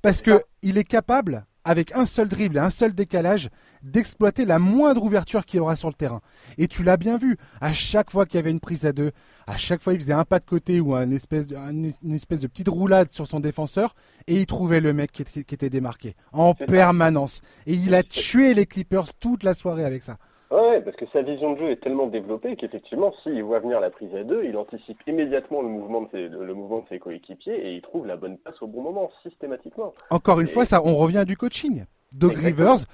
Parce 0.00 0.22
qu'il 0.22 0.78
est 0.78 0.84
capable 0.84 1.44
avec 1.64 1.92
un 1.94 2.06
seul 2.06 2.28
dribble 2.28 2.56
et 2.56 2.60
un 2.60 2.70
seul 2.70 2.94
décalage, 2.94 3.48
d'exploiter 3.82 4.44
la 4.44 4.58
moindre 4.58 5.02
ouverture 5.02 5.44
qu'il 5.44 5.58
y 5.58 5.60
aura 5.60 5.76
sur 5.76 5.88
le 5.88 5.94
terrain. 5.94 6.20
Et 6.58 6.68
tu 6.68 6.82
l'as 6.82 6.96
bien 6.96 7.18
vu, 7.18 7.36
à 7.60 7.72
chaque 7.72 8.10
fois 8.10 8.26
qu'il 8.26 8.36
y 8.36 8.38
avait 8.38 8.50
une 8.50 8.60
prise 8.60 8.86
à 8.86 8.92
deux, 8.92 9.12
à 9.46 9.56
chaque 9.56 9.82
fois 9.82 9.92
il 9.92 10.00
faisait 10.00 10.12
un 10.12 10.24
pas 10.24 10.38
de 10.38 10.44
côté 10.44 10.80
ou 10.80 10.94
une 10.94 11.12
espèce, 11.12 11.46
une 11.50 12.14
espèce 12.14 12.40
de 12.40 12.46
petite 12.46 12.68
roulade 12.68 13.12
sur 13.12 13.26
son 13.26 13.40
défenseur, 13.40 13.94
et 14.26 14.34
il 14.34 14.46
trouvait 14.46 14.80
le 14.80 14.92
mec 14.92 15.12
qui 15.12 15.40
était 15.40 15.70
démarqué, 15.70 16.16
en 16.32 16.54
permanence. 16.54 17.40
Et 17.66 17.74
il 17.74 17.94
a 17.94 18.02
tué 18.02 18.54
les 18.54 18.66
Clippers 18.66 19.12
toute 19.14 19.42
la 19.42 19.54
soirée 19.54 19.84
avec 19.84 20.02
ça. 20.02 20.18
Ouais, 20.54 20.80
parce 20.82 20.96
que 20.96 21.06
sa 21.12 21.22
vision 21.22 21.54
de 21.54 21.58
jeu 21.58 21.70
est 21.72 21.82
tellement 21.82 22.06
développée 22.06 22.54
qu'effectivement, 22.54 23.12
s'il 23.24 23.42
voit 23.42 23.58
venir 23.58 23.80
la 23.80 23.90
prise 23.90 24.14
à 24.14 24.22
deux, 24.22 24.44
il 24.44 24.56
anticipe 24.56 25.00
immédiatement 25.08 25.62
le 25.62 25.68
mouvement 25.68 26.02
de 26.02 26.08
ses, 26.12 26.28
le 26.28 26.54
mouvement 26.54 26.78
de 26.78 26.88
ses 26.90 27.00
coéquipiers 27.00 27.54
et 27.56 27.74
il 27.74 27.82
trouve 27.82 28.06
la 28.06 28.16
bonne 28.16 28.38
passe 28.38 28.62
au 28.62 28.68
bon 28.68 28.80
moment, 28.80 29.10
systématiquement. 29.24 29.92
Encore 30.10 30.38
une 30.38 30.46
fois, 30.46 30.64
ça, 30.64 30.80
on 30.84 30.94
revient 30.94 31.24
du 31.26 31.36
coaching. 31.36 31.86
Doug 32.12 32.36
Rivers 32.36 32.86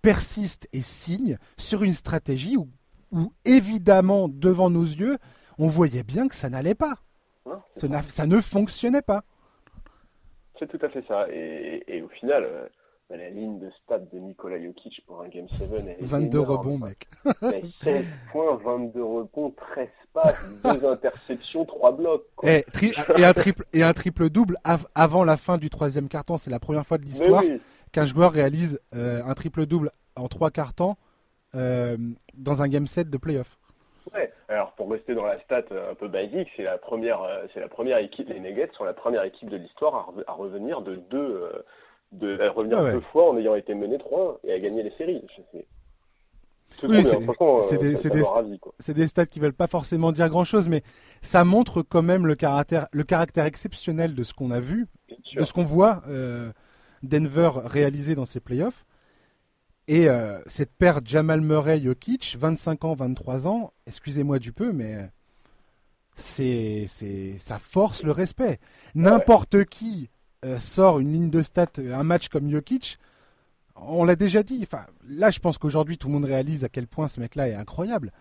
persiste 0.00 0.68
et 0.72 0.80
signe 0.80 1.38
sur 1.56 1.82
une 1.82 1.92
stratégie 1.92 2.56
où, 2.56 2.68
où, 3.10 3.32
évidemment, 3.44 4.28
devant 4.28 4.70
nos 4.70 4.84
yeux, 4.84 5.16
on 5.58 5.66
voyait 5.66 6.04
bien 6.04 6.28
que 6.28 6.36
ça 6.36 6.48
n'allait 6.48 6.76
pas. 6.76 6.94
ça, 7.72 7.88
ça, 8.02 8.26
ne 8.28 8.38
fonctionnait 8.40 9.02
pas. 9.02 9.24
C'est 10.56 10.68
tout 10.68 10.86
à 10.86 10.88
fait 10.88 11.04
ça. 11.08 11.26
Et, 11.32 11.82
et 11.88 12.00
au 12.00 12.08
final, 12.10 12.44
euh, 12.44 12.68
la 13.16 13.30
ligne 13.30 13.58
de 13.58 13.70
stats 13.82 13.98
de 13.98 14.18
Nikola 14.18 14.62
Jokic 14.62 15.02
pour 15.06 15.22
un 15.22 15.28
Game 15.28 15.48
7 15.48 15.72
est 15.72 15.96
22 16.00 16.40
rebonds, 16.40 16.78
mec. 16.78 17.08
16 17.82 18.04
points, 18.32 18.56
22 18.56 19.02
rebonds, 19.02 19.50
13 19.56 19.88
passes, 20.12 20.44
2 20.64 20.86
interceptions, 20.86 21.64
3 21.64 21.92
blocs. 21.92 22.26
Et, 22.42 22.64
et, 23.16 23.24
un 23.24 23.32
triple, 23.32 23.64
et 23.72 23.82
un 23.82 23.92
triple 23.94 24.28
double 24.28 24.58
avant 24.94 25.24
la 25.24 25.36
fin 25.38 25.56
du 25.56 25.70
troisième 25.70 26.08
quart-temps. 26.08 26.36
C'est 26.36 26.50
la 26.50 26.60
première 26.60 26.86
fois 26.86 26.98
de 26.98 27.04
l'histoire 27.04 27.42
qu'un 27.92 28.04
joueur 28.04 28.32
réalise 28.32 28.80
euh, 28.94 29.22
un 29.24 29.34
triple 29.34 29.64
double 29.64 29.90
en 30.16 30.28
3 30.28 30.50
quarts-temps 30.50 30.98
euh, 31.54 31.96
dans 32.34 32.62
un 32.62 32.68
Game 32.68 32.86
7 32.86 33.08
de 33.08 33.16
playoff. 33.16 33.56
Ouais. 34.14 34.30
Alors 34.48 34.72
pour 34.72 34.90
rester 34.90 35.14
dans 35.14 35.24
la 35.24 35.36
stat 35.36 35.64
un 35.70 35.94
peu 35.94 36.08
basique, 36.08 36.48
c'est 36.56 36.62
la 36.62 36.78
première, 36.78 37.22
euh, 37.22 37.46
c'est 37.52 37.60
la 37.60 37.68
première 37.68 37.98
équipe, 37.98 38.28
les 38.28 38.40
Nuggets 38.40 38.70
sont 38.76 38.84
la 38.84 38.94
première 38.94 39.22
équipe 39.24 39.48
de 39.48 39.56
l'histoire 39.56 40.12
à, 40.26 40.32
revenir 40.32 40.82
de 40.82 40.96
deux 40.96 41.50
de 42.12 42.48
revenir 42.48 42.82
deux 42.82 43.00
fois 43.12 43.30
en 43.30 43.36
ayant 43.36 43.54
été 43.54 43.74
mené 43.74 43.98
3 43.98 44.40
et 44.44 44.52
à 44.52 44.58
gagner 44.58 44.82
les 44.82 44.92
séries. 44.92 45.22
Oui, 46.82 47.04
c'est 47.04 47.78
des, 47.78 48.94
des, 48.94 49.06
stats 49.06 49.26
qui 49.26 49.40
veulent 49.40 49.52
pas 49.52 49.66
forcément 49.66 50.12
dire 50.12 50.28
grand 50.28 50.44
chose, 50.44 50.68
mais 50.68 50.82
ça 51.22 51.44
montre 51.44 51.82
quand 51.82 52.02
même 52.02 52.26
le 52.26 52.36
caractère, 52.36 52.86
le 52.92 53.02
caractère 53.04 53.46
exceptionnel 53.46 54.14
de 54.14 54.22
ce 54.22 54.32
qu'on 54.32 54.50
a 54.50 54.60
vu, 54.60 54.86
de 55.34 55.42
ce 55.42 55.52
qu'on 55.52 55.64
voit 55.64 56.02
euh, 56.08 56.52
Denver 57.02 57.50
réaliser 57.64 58.14
dans 58.14 58.26
ses 58.26 58.40
playoffs. 58.40 58.84
Et 59.88 60.08
euh, 60.08 60.38
cette 60.46 60.72
paire 60.72 61.00
Jamal 61.04 61.40
Murray-Jokic, 61.40 62.36
25 62.38 62.84
ans, 62.84 62.94
23 62.94 63.48
ans, 63.48 63.72
excusez-moi 63.86 64.38
du 64.38 64.52
peu, 64.52 64.70
mais 64.72 65.08
c'est, 66.14 66.86
ça 67.38 67.58
force 67.58 68.02
le 68.02 68.12
respect. 68.12 68.60
N'importe 68.94 69.64
qui 69.64 70.10
euh, 70.10 70.17
sort 70.58 70.98
une 70.98 71.12
ligne 71.12 71.30
de 71.30 71.42
stats, 71.42 71.66
euh, 71.78 71.94
un 71.94 72.04
match 72.04 72.28
comme 72.28 72.50
Jokic, 72.50 72.98
on 73.76 74.04
l'a 74.04 74.16
déjà 74.16 74.42
dit. 74.42 74.60
Enfin, 74.62 74.86
là, 75.08 75.30
je 75.30 75.38
pense 75.38 75.58
qu'aujourd'hui, 75.58 75.98
tout 75.98 76.08
le 76.08 76.14
monde 76.14 76.24
réalise 76.24 76.64
à 76.64 76.68
quel 76.68 76.86
point 76.86 77.08
ce 77.08 77.20
mec-là 77.20 77.48
est 77.48 77.54
incroyable. 77.54 78.12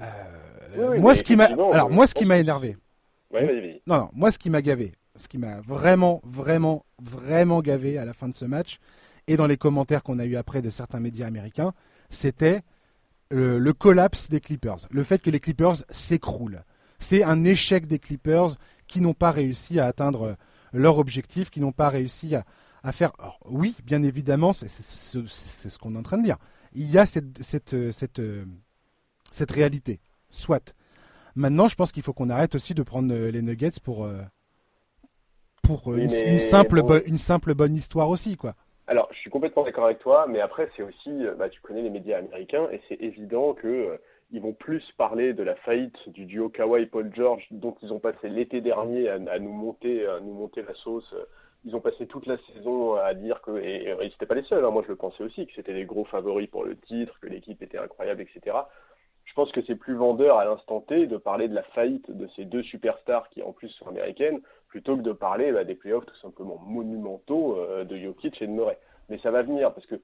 Euh, 0.00 0.98
moi, 0.98 1.14
ce 1.14 1.22
qui 1.22 1.36
m'a, 1.36 1.44
alors 1.44 1.90
moi, 1.90 2.06
ce 2.06 2.14
qui 2.14 2.24
m'a 2.24 2.38
énervé. 2.38 2.76
non, 3.86 3.98
non, 3.98 4.10
moi, 4.12 4.30
ce 4.30 4.38
qui 4.38 4.50
m'a 4.50 4.62
gavé, 4.62 4.92
ce 5.16 5.28
qui 5.28 5.38
m'a 5.38 5.60
vraiment, 5.60 6.20
vraiment, 6.24 6.84
vraiment 7.02 7.60
gavé 7.60 7.98
à 7.98 8.04
la 8.04 8.12
fin 8.12 8.28
de 8.28 8.34
ce 8.34 8.44
match 8.44 8.78
et 9.26 9.36
dans 9.36 9.46
les 9.46 9.56
commentaires 9.56 10.02
qu'on 10.02 10.18
a 10.18 10.24
eu 10.24 10.36
après 10.36 10.62
de 10.62 10.70
certains 10.70 11.00
médias 11.00 11.26
américains, 11.26 11.72
c'était 12.08 12.62
le 13.30 13.72
collapse 13.72 14.28
des 14.28 14.40
Clippers, 14.40 14.88
le 14.90 15.04
fait 15.04 15.22
que 15.22 15.30
les 15.30 15.38
Clippers 15.38 15.76
s'écroulent. 15.90 16.64
C'est 16.98 17.22
un 17.22 17.44
échec 17.44 17.86
des 17.86 17.98
Clippers 17.98 18.56
qui 18.86 19.00
n'ont 19.00 19.14
pas 19.14 19.30
réussi 19.30 19.78
à 19.78 19.86
atteindre 19.86 20.36
leur 20.72 20.98
objectif, 20.98 21.50
qui 21.50 21.60
n'ont 21.60 21.72
pas 21.72 21.88
réussi 21.88 22.34
à, 22.34 22.92
faire. 22.92 23.12
oui, 23.44 23.76
bien 23.84 24.02
évidemment, 24.02 24.52
c'est 24.52 24.68
ce 24.68 25.78
qu'on 25.78 25.94
est 25.94 25.98
en 25.98 26.02
train 26.02 26.18
de 26.18 26.24
dire. 26.24 26.38
Il 26.72 26.90
y 26.90 26.98
a 26.98 27.06
cette, 27.06 27.42
cette, 27.42 27.92
cette, 27.92 28.22
cette 29.30 29.50
réalité. 29.50 30.00
Soit. 30.28 30.74
Maintenant, 31.36 31.68
je 31.68 31.76
pense 31.76 31.92
qu'il 31.92 32.02
faut 32.02 32.12
qu'on 32.12 32.30
arrête 32.30 32.54
aussi 32.54 32.74
de 32.74 32.82
prendre 32.82 33.12
euh, 33.14 33.30
les 33.30 33.42
nuggets 33.42 33.80
pour, 33.82 34.04
euh, 34.04 34.20
pour 35.62 35.94
une, 35.94 36.10
simple 36.10 36.82
une 37.06 37.18
simple 37.18 37.54
bonne 37.54 37.74
histoire 37.74 38.08
aussi, 38.08 38.36
quoi. 38.36 38.54
Alors, 38.86 39.08
je 39.12 39.18
suis 39.18 39.30
complètement 39.30 39.62
d'accord 39.62 39.84
avec 39.84 40.00
toi, 40.00 40.26
mais 40.28 40.40
après, 40.40 40.68
c'est 40.76 40.82
aussi, 40.82 41.10
euh, 41.24 41.34
bah, 41.36 41.48
tu 41.48 41.60
connais 41.60 41.82
les 41.82 41.90
médias 41.90 42.18
américains, 42.18 42.68
et 42.72 42.80
c'est 42.88 43.00
évident 43.00 43.54
que 43.54 43.98
ils 44.32 44.40
vont 44.40 44.52
plus 44.52 44.84
parler 44.96 45.32
de 45.32 45.42
la 45.42 45.56
faillite 45.56 46.08
du 46.08 46.24
duo 46.24 46.48
Kawhi 46.48 46.86
Paul 46.86 47.12
George 47.14 47.46
dont 47.50 47.74
ils 47.82 47.92
ont 47.92 47.98
passé 47.98 48.28
l'été 48.28 48.60
dernier 48.60 49.08
à, 49.08 49.38
nous 49.38 49.52
monter 49.52 50.06
à 50.06 50.20
nous 50.20 50.32
monter 50.32 50.62
la 50.62 50.74
sauce. 50.74 51.14
Ils 51.64 51.74
ont 51.76 51.80
passé 51.80 52.06
toute 52.06 52.26
la 52.26 52.38
saison 52.52 52.94
à 52.94 53.12
dire 53.14 53.42
que 53.42 53.58
et, 53.58 53.94
ils 54.00 54.04
n'étaient 54.04 54.26
pas 54.26 54.34
les 54.34 54.44
seuls. 54.44 54.64
Hein. 54.64 54.70
moi 54.70 54.82
je 54.84 54.88
le 54.88 54.96
pensais 54.96 55.22
aussi 55.24 55.46
que 55.46 55.52
c'était 55.54 55.72
les 55.72 55.84
gros 55.84 56.04
favoris 56.04 56.48
pour 56.48 56.64
le 56.64 56.76
titre, 56.76 57.18
que 57.20 57.26
l'équipe 57.26 57.60
était 57.62 57.78
incroyable, 57.78 58.22
etc. 58.22 58.56
Je 59.24 59.34
pense 59.34 59.52
que 59.52 59.62
c'est 59.66 59.76
plus 59.76 59.94
vendeur 59.94 60.38
à 60.38 60.44
l'instant 60.44 60.80
T 60.80 61.06
de 61.06 61.16
parler 61.16 61.48
de 61.48 61.54
la 61.54 61.62
faillite 61.62 62.10
de 62.10 62.28
ces 62.34 62.44
deux 62.44 62.62
superstars 62.62 63.28
qui 63.30 63.42
en 63.42 63.52
plus 63.52 63.68
sont 63.68 63.88
américaines 63.88 64.40
plutôt 64.68 64.96
que 64.96 65.02
de 65.02 65.12
parler 65.12 65.52
bah, 65.52 65.64
des 65.64 65.74
playoffs 65.74 66.06
tout 66.06 66.16
simplement 66.16 66.58
monumentaux 66.58 67.56
euh, 67.56 67.84
de 67.84 67.96
Jokic 67.96 68.40
et 68.40 68.46
de 68.46 68.52
Murray. 68.52 68.78
Mais 69.08 69.18
ça 69.18 69.30
va 69.30 69.42
venir 69.42 69.72
parce 69.74 69.86
que 69.86 70.00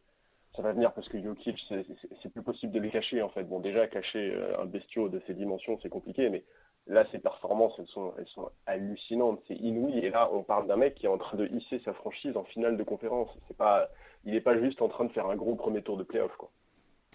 ça 0.57 0.63
va 0.63 0.73
venir 0.73 0.93
parce 0.93 1.09
que 1.09 1.23
Jokic, 1.23 1.59
c'est 1.69 2.29
plus 2.31 2.43
possible 2.43 2.73
de 2.73 2.81
les 2.81 2.91
cacher 2.91 3.23
en 3.23 3.29
fait. 3.29 3.45
Bon, 3.45 3.61
déjà 3.61 3.87
cacher 3.87 4.33
euh, 4.35 4.61
un 4.61 4.65
bestiau 4.65 5.09
de 5.09 5.21
ces 5.27 5.35
dimensions, 5.35 5.79
c'est 5.83 5.89
compliqué, 5.89 6.31
mais 6.31 6.45
là, 6.87 7.05
ses 7.13 7.19
performances, 7.19 7.75
elles 7.79 7.87
sont, 7.89 8.13
elles 8.19 8.29
sont 8.29 8.51
hallucinantes, 8.67 9.41
c'est 9.49 9.57
inouï. 9.57 9.99
Et 9.99 10.11
là, 10.11 10.31
on 10.33 10.43
parle 10.43 10.67
d'un 10.67 10.77
mec 10.77 10.95
qui 10.95 11.07
est 11.07 11.11
en 11.11 11.19
train 11.19 11.37
de 11.37 11.47
hisser 11.49 11.81
sa 11.85 11.93
franchise 11.93 12.37
en 12.37 12.45
finale 12.45 12.77
de 12.77 12.83
conférence. 12.83 13.29
C'est 13.49 13.57
pas, 13.57 13.89
il 14.25 14.33
n'est 14.33 14.41
pas 14.41 14.59
juste 14.61 14.81
en 14.83 14.89
train 14.89 15.05
de 15.05 15.13
faire 15.13 15.27
un 15.27 15.37
gros 15.37 15.55
premier 15.55 15.83
tour 15.83 15.97
de 15.97 16.05
playoff, 16.05 16.35
quoi. 16.39 16.51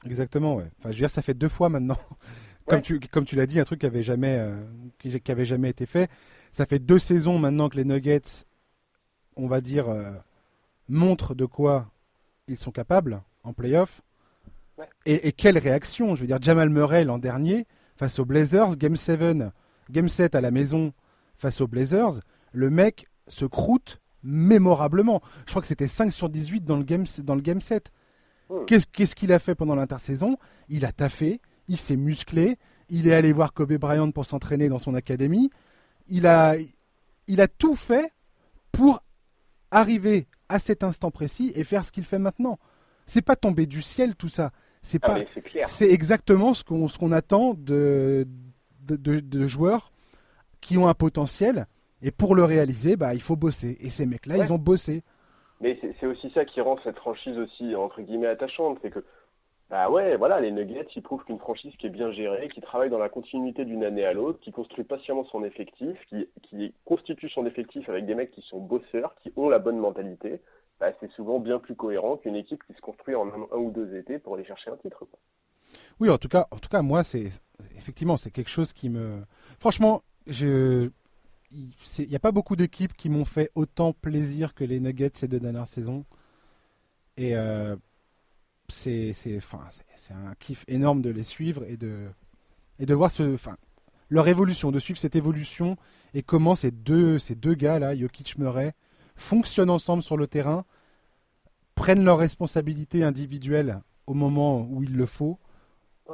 Exactement, 0.05 0.55
ouais. 0.55 0.65
Enfin, 0.79 0.89
je 0.89 0.95
veux 0.95 1.01
dire, 1.01 1.09
ça 1.09 1.21
fait 1.21 1.33
deux 1.33 1.49
fois 1.49 1.69
maintenant. 1.69 1.97
comme 2.65 2.81
tu, 2.81 2.99
comme 2.99 3.25
tu 3.25 3.35
l'as 3.35 3.45
dit, 3.45 3.59
un 3.59 3.63
truc 3.63 3.81
qui 3.81 3.85
avait 3.85 4.03
jamais, 4.03 4.37
euh, 4.39 4.55
qui, 4.99 5.31
avait 5.31 5.45
jamais 5.45 5.69
été 5.69 5.85
fait. 5.85 6.09
Ça 6.51 6.65
fait 6.65 6.79
deux 6.79 6.99
saisons 6.99 7.37
maintenant 7.37 7.69
que 7.69 7.77
les 7.77 7.85
Nuggets, 7.85 8.45
on 9.35 9.47
va 9.47 9.61
dire, 9.61 9.89
euh, 9.89 10.11
montrent 10.89 11.35
de 11.35 11.45
quoi 11.45 11.91
ils 12.47 12.57
sont 12.57 12.71
capables 12.71 13.21
en 13.43 13.53
playoff. 13.53 14.01
Et, 15.05 15.31
quelle 15.31 15.57
réaction 15.57 16.15
Je 16.15 16.21
veux 16.21 16.27
dire, 16.27 16.41
Jamal 16.41 16.69
Murray 16.69 17.03
l'an 17.03 17.19
dernier, 17.19 17.67
face 17.95 18.17
aux 18.19 18.25
Blazers, 18.25 18.77
Game 18.77 18.95
7, 18.95 19.19
Game 19.91 20.09
7 20.09 20.35
à 20.35 20.41
la 20.41 20.51
maison 20.51 20.93
face 21.37 21.61
aux 21.61 21.67
Blazers, 21.67 22.19
le 22.51 22.69
mec 22.69 23.07
se 23.27 23.45
croûte 23.45 23.99
mémorablement. 24.23 25.21
Je 25.45 25.51
crois 25.51 25.61
que 25.61 25.67
c'était 25.67 25.87
5 25.87 26.11
sur 26.11 26.29
18 26.29 26.63
dans 26.65 26.77
le 26.77 26.83
Game, 26.83 27.05
dans 27.23 27.35
le 27.35 27.41
game 27.41 27.61
7. 27.61 27.91
Hmm. 28.49 28.65
Qu'est-ce 28.65 29.15
qu'il 29.15 29.31
a 29.31 29.39
fait 29.39 29.55
pendant 29.55 29.75
l'intersaison? 29.75 30.37
Il 30.69 30.85
a 30.85 30.91
taffé, 30.91 31.41
il 31.67 31.77
s'est 31.77 31.95
musclé, 31.95 32.57
il 32.89 33.07
est 33.07 33.13
allé 33.13 33.33
voir 33.33 33.53
Kobe 33.53 33.73
Bryant 33.73 34.11
pour 34.11 34.25
s'entraîner 34.25 34.69
dans 34.69 34.79
son 34.79 34.93
académie. 34.93 35.49
Il 36.07 36.27
a, 36.27 36.55
il 37.27 37.41
a 37.41 37.47
tout 37.47 37.75
fait 37.75 38.11
pour 38.71 39.03
arriver 39.71 40.27
à 40.49 40.59
cet 40.59 40.83
instant 40.83 41.11
précis 41.11 41.51
et 41.55 41.63
faire 41.63 41.85
ce 41.85 41.91
qu'il 41.91 42.03
fait 42.03 42.19
maintenant. 42.19 42.59
C'est 43.05 43.23
pas 43.23 43.35
tombé 43.35 43.65
du 43.65 43.81
ciel 43.81 44.15
tout 44.15 44.29
ça. 44.29 44.51
C'est 44.81 44.99
ah, 45.03 45.07
pas. 45.07 45.65
c'est 45.65 45.89
exactement 45.89 46.53
ce 46.53 46.63
qu'on 46.63 46.87
ce 46.87 46.97
qu'on 46.97 47.11
attend 47.11 47.53
de 47.53 48.27
de, 48.81 49.19
de 49.19 49.47
joueurs 49.47 49.91
qui 50.59 50.77
ont 50.77 50.87
un 50.87 50.93
potentiel 50.93 51.67
et 52.01 52.11
pour 52.11 52.35
le 52.35 52.43
réaliser, 52.43 52.95
bah 52.95 53.13
il 53.13 53.21
faut 53.21 53.35
bosser. 53.35 53.77
Et 53.79 53.89
ces 53.89 54.05
mecs-là, 54.05 54.37
ils 54.37 54.51
ont 54.51 54.57
bossé. 54.57 55.03
Mais 55.59 55.79
c'est 55.99 56.07
aussi 56.07 56.31
ça 56.31 56.45
qui 56.45 56.59
rend 56.59 56.77
cette 56.83 56.97
franchise 56.97 57.37
aussi 57.37 57.75
entre 57.75 58.01
guillemets 58.01 58.27
attachante, 58.27 58.79
c'est 58.81 58.89
que 58.89 59.03
bah 59.69 59.89
ouais, 59.89 60.17
voilà, 60.17 60.41
les 60.41 60.51
Nuggets, 60.51 60.87
ils 60.97 61.01
prouvent 61.01 61.23
qu'une 61.23 61.39
franchise 61.39 61.73
qui 61.77 61.87
est 61.87 61.91
bien 61.91 62.11
gérée, 62.11 62.49
qui 62.49 62.59
travaille 62.59 62.89
dans 62.89 62.97
la 62.97 63.07
continuité 63.07 63.63
d'une 63.63 63.85
année 63.85 64.03
à 64.03 64.11
l'autre, 64.11 64.37
qui 64.41 64.51
construit 64.51 64.83
patiemment 64.83 65.23
son 65.31 65.45
effectif, 65.45 65.97
qui, 66.09 66.27
qui 66.43 66.73
constitue 66.83 67.29
son 67.29 67.45
effectif 67.45 67.87
avec 67.87 68.05
des 68.05 68.13
mecs 68.13 68.31
qui 68.31 68.41
sont 68.41 68.59
bosseurs, 68.59 69.15
qui 69.23 69.31
ont 69.37 69.47
la 69.47 69.59
bonne 69.59 69.77
mentalité, 69.77 70.41
bah, 70.81 70.91
c'est 70.99 71.11
souvent 71.11 71.39
bien 71.39 71.59
plus 71.59 71.75
cohérent 71.75 72.17
qu'une 72.17 72.35
équipe 72.35 72.63
qui 72.65 72.73
se 72.73 72.81
construit 72.81 73.13
en 73.13 73.27
un, 73.27 73.55
ou 73.55 73.69
deux 73.69 73.95
étés 73.95 74.17
pour 74.17 74.33
aller 74.33 74.43
chercher 74.43 74.71
un 74.71 74.77
titre. 74.77 75.05
Oui, 75.99 76.09
en 76.09 76.17
tout 76.17 76.27
cas, 76.27 76.47
en 76.49 76.57
tout 76.57 76.69
cas, 76.69 76.81
moi, 76.81 77.03
c'est 77.03 77.29
effectivement, 77.77 78.17
c'est 78.17 78.31
quelque 78.31 78.49
chose 78.49 78.73
qui 78.73 78.89
me, 78.89 79.21
franchement, 79.59 80.01
il 80.25 80.91
n'y 81.99 82.15
a 82.15 82.19
pas 82.19 82.31
beaucoup 82.31 82.55
d'équipes 82.55 82.97
qui 82.97 83.09
m'ont 83.09 83.25
fait 83.25 83.51
autant 83.53 83.93
plaisir 83.93 84.55
que 84.55 84.63
les 84.63 84.79
Nuggets 84.79 85.11
ces 85.13 85.27
deux 85.27 85.39
dernières 85.39 85.67
saisons. 85.67 86.03
Et 87.15 87.35
euh, 87.35 87.75
c'est 88.67 89.13
un 90.09 90.33
kiff 90.39 90.65
énorme 90.67 91.03
de 91.03 91.11
les 91.11 91.23
suivre 91.23 91.63
et 91.65 91.77
de, 91.77 92.07
et 92.79 92.87
de 92.87 92.93
voir 92.95 93.11
ce, 93.11 93.35
enfin, 93.35 93.55
leur 94.09 94.27
évolution, 94.27 94.71
de 94.71 94.79
suivre 94.79 94.99
cette 94.99 95.15
évolution 95.15 95.77
et 96.15 96.23
comment 96.23 96.55
ces 96.55 96.71
deux, 96.71 97.19
ces 97.19 97.35
deux 97.35 97.53
gars-là, 97.53 97.95
Jokic 97.95 98.39
Murray, 98.39 98.73
fonctionnent 99.15 99.69
ensemble 99.69 100.03
sur 100.03 100.17
le 100.17 100.27
terrain, 100.27 100.65
prennent 101.75 102.03
leurs 102.03 102.17
responsabilités 102.17 103.03
individuelles 103.03 103.79
au 104.07 104.13
moment 104.13 104.67
où 104.69 104.83
il 104.83 104.95
le 104.95 105.05
faut. 105.05 105.37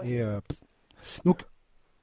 Et 0.04 0.22
euh, 0.22 0.40
donc. 1.26 1.42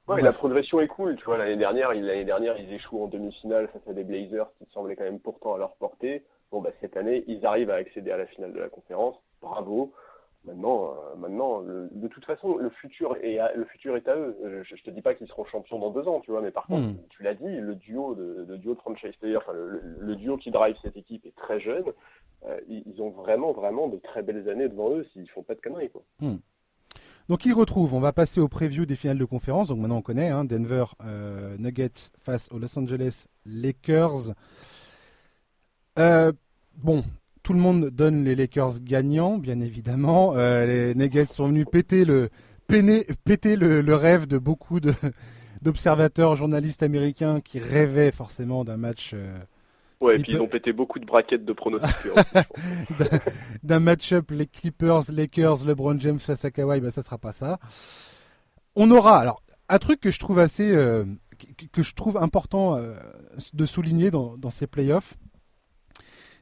la 0.07 0.31
progression 0.31 0.81
est 0.81 0.87
cool. 0.87 1.15
Tu 1.15 1.25
vois, 1.25 1.37
l'année 1.37 1.57
dernière, 1.57 1.93
l'année 1.93 2.25
dernière, 2.25 2.57
ils 2.59 2.71
échouent 2.73 3.03
en 3.03 3.07
demi-finale 3.07 3.69
face 3.69 3.87
à 3.87 3.93
des 3.93 4.03
Blazers 4.03 4.51
qui 4.57 4.67
semblaient 4.73 4.95
quand 4.95 5.03
même 5.03 5.19
pourtant 5.19 5.55
à 5.55 5.57
leur 5.57 5.75
portée. 5.75 6.23
Bon, 6.51 6.61
bah, 6.61 6.71
cette 6.81 6.97
année, 6.97 7.23
ils 7.27 7.45
arrivent 7.45 7.71
à 7.71 7.75
accéder 7.75 8.11
à 8.11 8.17
la 8.17 8.25
finale 8.27 8.53
de 8.53 8.59
la 8.59 8.69
conférence. 8.69 9.15
Bravo. 9.41 9.93
Maintenant, 10.45 10.93
euh, 10.93 11.15
maintenant 11.17 11.61
de 11.61 12.07
toute 12.07 12.25
façon, 12.25 12.57
le 12.57 12.69
futur, 12.69 13.17
est 13.21 13.39
à, 13.39 13.53
le 13.53 13.65
futur 13.65 13.95
est 13.97 14.07
à 14.07 14.15
eux. 14.15 14.37
Euh, 14.43 14.63
je, 14.63 14.75
ne 14.75 14.79
te 14.79 14.89
dis 14.91 15.01
pas 15.01 15.15
qu'ils 15.15 15.27
seront 15.27 15.45
champions 15.45 15.79
dans 15.79 15.89
deux 15.89 16.07
ans, 16.07 16.19
tu 16.19 16.31
vois, 16.31 16.41
mais 16.41 16.51
par 16.51 16.67
contre, 16.67 16.87
hmm. 16.87 16.97
tu 17.09 17.23
l'as 17.23 17.33
dit, 17.33 17.57
le 17.57 17.75
duo 17.75 18.13
de, 18.13 18.45
de 18.47 18.57
duo 18.57 18.75
de 18.75 18.79
franchise 18.79 19.15
player, 19.19 19.37
enfin, 19.37 19.53
le, 19.53 20.15
duo 20.15 20.37
qui 20.37 20.51
drive 20.51 20.75
cette 20.81 20.97
équipe 20.97 21.25
est 21.25 21.35
très 21.35 21.59
jeune. 21.59 21.85
Euh, 22.45 22.59
ils, 22.67 23.01
ont 23.01 23.09
vraiment, 23.09 23.53
vraiment 23.53 23.87
de 23.87 23.97
très 23.97 24.21
belles 24.21 24.47
années 24.47 24.69
devant 24.69 24.91
eux 24.91 25.05
s'ils 25.13 25.29
font 25.29 25.41
pas 25.41 25.55
de 25.55 25.61
conneries, 25.61 25.89
quoi. 25.89 26.03
Hmm. 26.19 26.37
Donc 27.27 27.43
ils 27.47 27.53
retrouvent, 27.53 27.95
on 27.95 27.99
va 27.99 28.13
passer 28.13 28.39
au 28.39 28.47
preview 28.47 28.85
des 28.85 28.95
finales 28.95 29.17
de 29.17 29.25
conférence. 29.25 29.69
Donc 29.69 29.79
maintenant 29.79 29.97
on 29.97 30.03
connaît 30.03 30.29
hein, 30.29 30.45
Denver 30.45 30.85
Nuggets 31.57 32.11
face 32.19 32.51
aux 32.51 32.59
Los 32.59 32.77
Angeles 32.77 33.25
Lakers. 33.47 34.35
bon, 35.97 37.03
tout 37.45 37.53
le 37.53 37.59
monde 37.59 37.91
donne 37.91 38.23
les 38.23 38.33
Lakers 38.33 38.81
gagnants, 38.81 39.37
bien 39.37 39.59
évidemment. 39.61 40.33
Euh, 40.35 40.65
les 40.65 40.95
Nuggets 40.95 41.27
sont 41.27 41.47
venus 41.49 41.67
péter 41.71 42.03
le, 42.03 42.29
péter 42.67 43.55
le, 43.55 43.95
rêve 43.95 44.25
de 44.25 44.39
beaucoup 44.39 44.79
d'observateurs, 45.61 46.35
journalistes 46.35 46.81
américains 46.81 47.41
qui 47.41 47.59
rêvaient 47.59 48.11
forcément 48.11 48.65
d'un 48.65 48.77
match. 48.77 49.11
Euh, 49.13 49.37
ouais, 50.01 50.15
et 50.15 50.19
puis 50.19 50.31
ils 50.31 50.41
ont 50.41 50.47
pété 50.47 50.73
beaucoup 50.73 50.97
de 50.97 51.05
braquettes 51.05 51.45
de 51.45 51.53
pronostics. 51.53 52.11
d'un 53.63 53.79
match-up, 53.79 54.31
les 54.31 54.47
Clippers, 54.47 55.03
Lakers, 55.13 55.65
LeBron 55.65 55.99
James 55.99 56.19
face 56.19 56.45
à 56.45 56.49
Kawhi, 56.49 56.81
ben 56.81 56.89
ça 56.89 57.03
sera 57.03 57.19
pas 57.19 57.31
ça. 57.31 57.59
On 58.75 58.89
aura, 58.89 59.19
alors, 59.19 59.43
un 59.69 59.77
truc 59.77 59.99
que 60.01 60.09
je 60.09 60.17
trouve 60.17 60.39
assez, 60.39 60.71
euh, 60.71 61.05
que, 61.71 61.83
je 61.83 61.93
trouve 61.93 62.17
important 62.17 62.79
de 63.53 63.65
souligner 63.67 64.09
dans, 64.09 64.35
dans 64.35 64.49
ces 64.49 64.65
playoffs, 64.65 65.13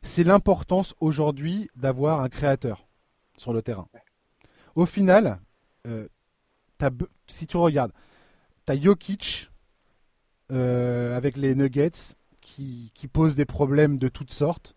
c'est 0.03 0.23
l'importance 0.23 0.93
aujourd'hui 0.99 1.69
d'avoir 1.75 2.21
un 2.21 2.29
créateur 2.29 2.85
sur 3.37 3.53
le 3.53 3.61
terrain. 3.61 3.87
Au 4.75 4.85
final, 4.85 5.39
euh, 5.87 6.07
si 7.27 7.47
tu 7.47 7.57
regardes, 7.57 7.93
tu 8.65 8.73
as 8.73 8.77
Jokic 8.77 9.49
euh, 10.51 11.15
avec 11.15 11.37
les 11.37 11.55
Nuggets 11.55 12.15
qui, 12.41 12.91
pose 13.11 13.35
des 13.35 13.45
problèmes 13.45 13.97
de 13.97 14.09
toutes 14.09 14.33
sortes. 14.33 14.75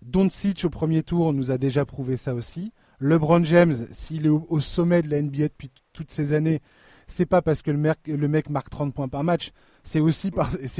Doncic 0.00 0.64
au 0.64 0.70
premier 0.70 1.02
tour 1.02 1.32
nous 1.32 1.50
a 1.50 1.58
déjà 1.58 1.84
prouvé 1.84 2.16
ça 2.16 2.34
aussi. 2.34 2.72
LeBron 2.98 3.44
James, 3.44 3.74
s'il 3.92 4.26
est 4.26 4.30
au, 4.30 4.60
sommet 4.60 5.02
de 5.02 5.08
la 5.08 5.20
NBA 5.20 5.48
depuis 5.48 5.70
toutes 5.92 6.10
ces 6.10 6.32
années, 6.32 6.60
c'est 7.06 7.26
pas 7.26 7.42
parce 7.42 7.62
que 7.62 7.70
le 7.70 7.76
mec, 7.76 7.98
le 8.06 8.28
mec 8.28 8.48
marque 8.48 8.70
30 8.70 8.94
points 8.94 9.08
par 9.08 9.24
match, 9.24 9.52
c'est 9.82 10.00
aussi, 10.00 10.30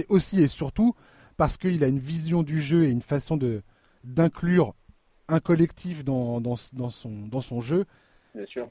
aussi 0.09 0.41
et 0.41 0.49
surtout 0.49 0.95
parce 1.37 1.57
qu'il 1.57 1.83
a 1.85 1.89
une 1.89 1.99
vision 1.99 2.43
du 2.43 2.61
jeu 2.61 2.85
et 2.85 2.91
une 2.91 3.03
façon 3.03 3.37
de, 3.37 3.63
d'inclure 4.05 4.75
un 5.29 5.41
collectif 5.41 6.05
dans, 6.05 6.41
dans, 6.41 6.55
dans, 6.73 6.89
son, 6.89 7.27
dans 7.27 7.41
son 7.41 7.61
jeu 7.61 7.87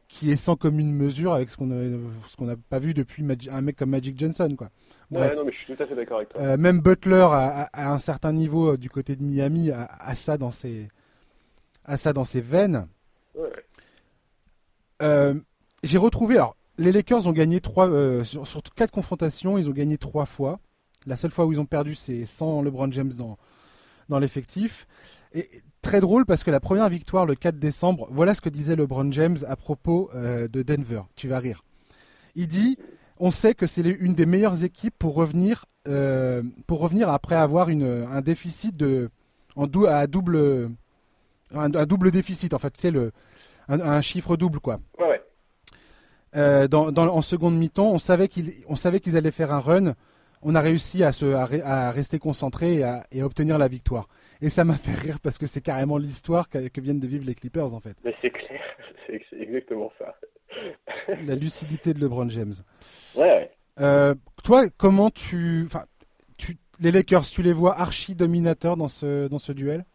qui 0.07 0.31
est 0.31 0.35
sans 0.35 0.55
commune 0.55 0.91
mesure 0.91 1.33
avec 1.33 1.49
ce 1.49 1.57
qu'on 1.57 1.69
ce 1.69 2.43
n'a 2.43 2.55
pas 2.55 2.79
vu 2.79 2.93
depuis 2.93 3.23
un 3.51 3.61
mec 3.61 3.75
comme 3.75 3.91
Magic 3.91 4.17
Johnson 4.17 4.55
quoi. 4.57 4.69
Bref. 5.11 5.35
non, 5.35 5.43
mais 5.45 5.51
je 5.51 5.57
suis 5.57 5.75
tout 5.75 5.83
à 5.83 5.85
fait 5.85 5.95
d'accord 5.95 6.17
avec 6.17 6.29
toi. 6.29 6.41
Euh, 6.41 6.57
même 6.57 6.79
Butler 6.79 7.27
à, 7.31 7.69
un 7.73 7.97
certain 7.99 8.33
niveau 8.33 8.71
euh, 8.71 8.77
du 8.77 8.89
côté 8.89 9.15
de 9.15 9.23
Miami 9.23 9.69
a, 9.71 10.15
ça 10.15 10.37
dans 10.37 10.51
ses 10.51 10.87
a 11.85 11.97
ça 11.97 12.11
dans 12.13 12.25
ses 12.25 12.41
veines. 12.41 12.87
Euh, 15.01 15.35
j'ai 15.83 15.97
retrouvé 15.97 16.35
alors 16.35 16.55
les 16.77 16.91
Lakers 16.91 17.27
ont 17.27 17.31
gagné 17.31 17.61
trois 17.61 17.87
sur, 18.23 18.47
sur, 18.47 18.63
quatre 18.75 18.91
confrontations 18.91 19.57
ils 19.57 19.69
ont 19.69 19.73
gagné 19.73 19.97
trois 19.97 20.25
fois. 20.25 20.59
La 21.05 21.15
seule 21.15 21.31
fois 21.31 21.45
où 21.45 21.51
ils 21.51 21.59
ont 21.59 21.65
perdu 21.65 21.93
c'est 21.93 22.25
sans 22.25 22.63
LeBron 22.63 22.91
James 22.91 23.11
dans 23.15 23.37
dans 24.09 24.19
l'effectif. 24.19 24.87
Et 25.33 25.49
très 25.81 25.99
drôle 25.99 26.25
parce 26.25 26.43
que 26.43 26.51
la 26.51 26.59
première 26.59 26.89
victoire 26.89 27.25
le 27.25 27.35
4 27.35 27.57
décembre, 27.57 28.07
voilà 28.11 28.35
ce 28.35 28.41
que 28.41 28.49
disait 28.49 28.75
LeBron 28.75 29.11
James 29.11 29.37
à 29.47 29.55
propos 29.55 30.09
euh, 30.15 30.47
de 30.47 30.61
Denver. 30.61 31.01
Tu 31.15 31.27
vas 31.27 31.39
rire. 31.39 31.63
Il 32.35 32.47
dit 32.47 32.77
on 33.23 33.29
sait 33.29 33.53
que 33.53 33.67
c'est 33.67 33.81
une 33.81 34.15
des 34.15 34.25
meilleures 34.25 34.63
équipes 34.63 34.95
pour 34.97 35.13
revenir, 35.13 35.65
euh, 35.87 36.41
pour 36.65 36.79
revenir 36.79 37.09
après 37.09 37.35
avoir 37.35 37.69
une, 37.69 38.07
un 38.11 38.21
déficit 38.21 38.75
de, 38.75 39.11
en 39.55 39.67
à 39.85 40.07
double, 40.07 40.71
un, 41.53 41.69
double 41.69 42.09
déficit 42.09 42.55
en 42.55 42.57
fait, 42.57 42.75
c'est 42.77 42.89
le, 42.89 43.11
un, 43.67 44.01
chiffre 44.01 44.37
double 44.37 44.59
quoi. 44.59 44.79
Euh, 46.35 46.67
dans, 46.67 46.95
en 46.95 47.21
seconde 47.21 47.57
mi-temps, 47.57 47.91
on 47.91 47.99
savait 47.99 48.27
qu'ils, 48.27 48.53
on 48.67 48.75
savait 48.75 48.99
qu'ils 48.99 49.17
allaient 49.17 49.31
faire 49.31 49.53
un 49.53 49.59
run 49.59 49.93
on 50.43 50.55
a 50.55 50.61
réussi 50.61 51.03
à, 51.03 51.11
se, 51.11 51.25
à, 51.25 51.91
rester 51.91 52.19
concentré 52.19 52.75
et 52.77 52.83
à, 52.83 53.25
obtenir 53.25 53.57
la 53.57 53.67
victoire. 53.67 54.07
Et 54.41 54.49
ça 54.49 54.63
m'a 54.63 54.75
fait 54.75 54.93
rire 54.93 55.19
parce 55.21 55.37
que 55.37 55.45
c'est 55.45 55.61
carrément 55.61 55.97
l'histoire 55.97 56.49
que, 56.49 56.81
viennent 56.81 56.99
de 56.99 57.07
vivre 57.07 57.25
les 57.25 57.35
Clippers 57.35 57.73
en 57.73 57.79
fait. 57.79 57.95
Mais 58.03 58.15
c'est 58.21 58.31
clair, 58.31 58.61
c'est 59.07 59.21
exactement 59.39 59.91
ça. 59.99 60.15
la 61.25 61.35
lucidité 61.35 61.93
de 61.93 61.99
LeBron 61.99 62.29
James. 62.29 62.53
Ouais. 63.15 63.51
Euh, 63.79 64.15
toi, 64.43 64.65
comment 64.77 65.09
tu, 65.09 65.63
enfin, 65.65 65.85
tu, 66.37 66.57
les 66.79 66.91
Lakers, 66.91 67.23
tu 67.23 67.41
les 67.41 67.53
vois 67.53 67.79
archi 67.79 68.15
dominateurs 68.15 68.77
dans 68.77 68.87
ce 68.87 69.27
dans 69.27 69.37
ce 69.37 69.51
duel? 69.51 69.85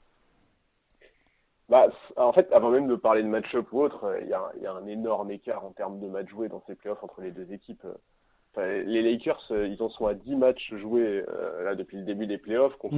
Bah, 1.68 1.88
en 2.16 2.32
fait, 2.32 2.50
avant 2.52 2.70
même 2.70 2.86
de 2.86 2.94
parler 2.94 3.24
de 3.24 3.28
match-up 3.28 3.66
ou 3.72 3.82
autre, 3.82 4.16
il 4.20 4.28
y, 4.28 4.62
y, 4.62 4.66
a 4.66 4.72
un 4.72 4.86
énorme 4.86 5.32
écart 5.32 5.64
en 5.64 5.72
termes 5.72 5.98
de 5.98 6.06
matchs 6.06 6.30
joués 6.30 6.48
dans 6.48 6.62
ces 6.68 6.76
playoffs 6.76 7.02
entre 7.02 7.22
les 7.22 7.32
deux 7.32 7.52
équipes 7.52 7.84
les 8.56 9.02
Lakers, 9.02 9.42
euh, 9.50 9.68
ils 9.68 9.82
en 9.82 9.90
sont 9.90 10.06
à 10.06 10.14
10 10.14 10.36
matchs 10.36 10.74
joués 10.74 11.24
euh, 11.28 11.64
là 11.64 11.74
depuis 11.74 11.98
le 11.98 12.04
début 12.04 12.26
des 12.26 12.38
playoffs 12.38 12.76
contre, 12.76 12.96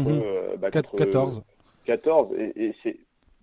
14. 0.71 1.43
14 1.85 2.33
euh, 2.33 2.53
et, 2.55 2.75
c'est 2.83 2.97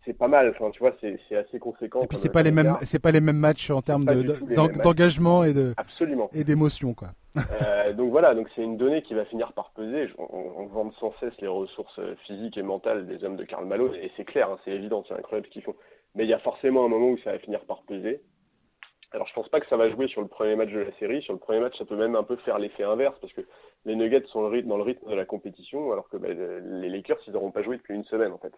c'est 0.05 0.13
pas 0.13 0.27
mal. 0.27 0.49
Enfin, 0.51 0.69
tu 0.69 0.79
vois, 0.79 0.93
c'est 1.01 1.35
assez 1.35 1.57
conséquent. 1.57 2.03
Et 2.03 2.07
puis 2.07 2.17
c'est 2.17 2.31
pas 2.31 2.43
les 2.43 2.51
mêmes, 2.51 2.77
c'est 2.83 2.99
pas 2.99 3.11
les 3.11 3.21
mêmes 3.21 3.39
matchs 3.39 3.71
en 3.71 3.81
termes 3.81 4.05
d'engagement 4.05 5.43
et 5.43 5.53
de 5.53 5.73
absolument 5.77 6.29
et 6.31 6.43
d'émotion, 6.43 6.93
quoi. 6.93 7.09
donc 7.97 8.11
voilà, 8.11 8.35
donc 8.35 8.47
c'est 8.55 8.61
une 8.61 8.77
donnée 8.77 9.01
qui 9.01 9.15
va 9.15 9.25
finir 9.25 9.51
par 9.53 9.71
peser. 9.71 10.07
On, 10.19 10.27
on, 10.57 10.65
vend 10.67 10.91
sans 10.99 11.11
cesse 11.19 11.33
les 11.41 11.47
ressources 11.47 11.99
physiques 12.27 12.57
et 12.57 12.61
mentales 12.61 13.07
des 13.07 13.23
hommes 13.23 13.35
de 13.35 13.43
Karl 13.43 13.65
Malone 13.65 13.95
et 13.95 14.11
c'est 14.15 14.25
clair, 14.25 14.49
hein, 14.51 14.59
c'est 14.63 14.71
évident, 14.71 15.03
c'est 15.07 15.15
incroyable 15.15 15.47
ce 15.47 15.53
qu'ils 15.53 15.63
font. 15.63 15.75
Mais 16.13 16.23
il 16.23 16.29
y 16.29 16.33
a 16.33 16.39
forcément 16.39 16.85
un 16.85 16.87
moment 16.87 17.09
où 17.09 17.17
ça 17.23 17.31
va 17.31 17.39
finir 17.39 17.61
par 17.61 17.81
peser. 17.81 18.21
Alors 19.15 19.27
je 19.27 19.33
pense 19.33 19.47
pas 19.47 19.61
que 19.61 19.67
ça 19.67 19.77
va 19.77 19.89
jouer 19.89 20.09
sur 20.09 20.21
le 20.21 20.27
premier 20.27 20.57
match 20.57 20.71
de 20.71 20.79
la 20.79 20.91
série. 20.99 21.21
Sur 21.21 21.33
le 21.33 21.39
premier 21.39 21.61
match, 21.61 21.77
ça 21.77 21.85
peut 21.85 21.95
même 21.95 22.17
un 22.17 22.23
peu 22.23 22.35
faire 22.37 22.59
l'effet 22.59 22.83
inverse 22.83 23.17
parce 23.21 23.31
que 23.31 23.41
les 23.85 23.95
Nuggets 23.95 24.25
sont 24.27 24.41
dans 24.41 24.77
le 24.77 24.83
rythme 24.83 25.09
de 25.09 25.15
la 25.15 25.25
compétition, 25.25 25.93
alors 25.93 26.09
que 26.09 26.17
bah, 26.17 26.27
les 26.29 26.89
Lakers, 26.89 27.19
ils 27.25 27.33
n'auront 27.33 27.51
pas 27.51 27.63
joué 27.63 27.77
depuis 27.77 27.95
une 27.95 28.03
semaine 28.03 28.33
en 28.33 28.37
fait. 28.37 28.53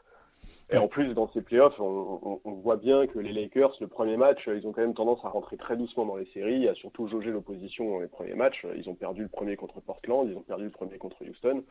Et 0.71 0.77
en 0.77 0.87
plus, 0.87 1.13
dans 1.13 1.29
ces 1.31 1.41
playoffs, 1.41 1.79
on, 1.79 2.39
voit 2.45 2.77
bien 2.77 3.05
que 3.07 3.19
les 3.19 3.33
Lakers, 3.33 3.75
le 3.79 3.87
premier 3.87 4.17
match, 4.17 4.47
ils 4.47 4.65
ont 4.67 4.71
quand 4.71 4.81
même 4.81 4.93
tendance 4.93 5.23
à 5.23 5.29
rentrer 5.29 5.57
très 5.57 5.77
doucement 5.77 6.05
dans 6.05 6.15
les 6.15 6.25
séries, 6.27 6.67
à 6.67 6.75
surtout 6.75 7.07
jauger 7.07 7.31
l'opposition 7.31 7.91
dans 7.91 7.99
les 7.99 8.07
premiers 8.07 8.33
matchs. 8.33 8.65
Ils 8.75 8.89
ont 8.89 8.95
perdu 8.95 9.23
le 9.23 9.29
premier 9.29 9.55
contre 9.55 9.79
Portland, 9.81 10.27
ils 10.29 10.37
ont 10.37 10.41
perdu 10.41 10.65
le 10.65 10.69
premier 10.69 10.97
contre 10.97 11.17
Houston. 11.23 11.63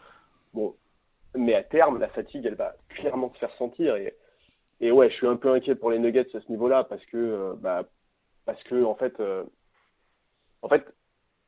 Bon, 0.55 0.75
mais 1.35 1.55
à 1.55 1.63
terme, 1.63 1.99
la 1.99 2.09
fatigue, 2.09 2.47
elle 2.47 2.55
va 2.55 2.75
clairement 2.89 3.33
se 3.35 3.39
faire 3.39 3.55
sentir. 3.57 3.97
Et, 3.97 4.15
et 4.81 4.91
ouais, 4.91 5.11
je 5.11 5.15
suis 5.15 5.27
un 5.27 5.37
peu 5.37 5.51
inquiet 5.53 5.75
pour 5.75 5.91
les 5.91 5.99
Nuggets 5.99 6.35
à 6.35 6.41
ce 6.41 6.51
niveau-là 6.51 6.85
parce 6.85 7.05
que, 7.07 7.17
euh, 7.17 7.55
bah, 7.59 7.85
parce 8.47 8.63
que 8.65 8.85
en 8.85 8.95
fait, 8.95 9.19
euh, 9.21 9.45
en 10.63 10.69
fait, 10.69 10.87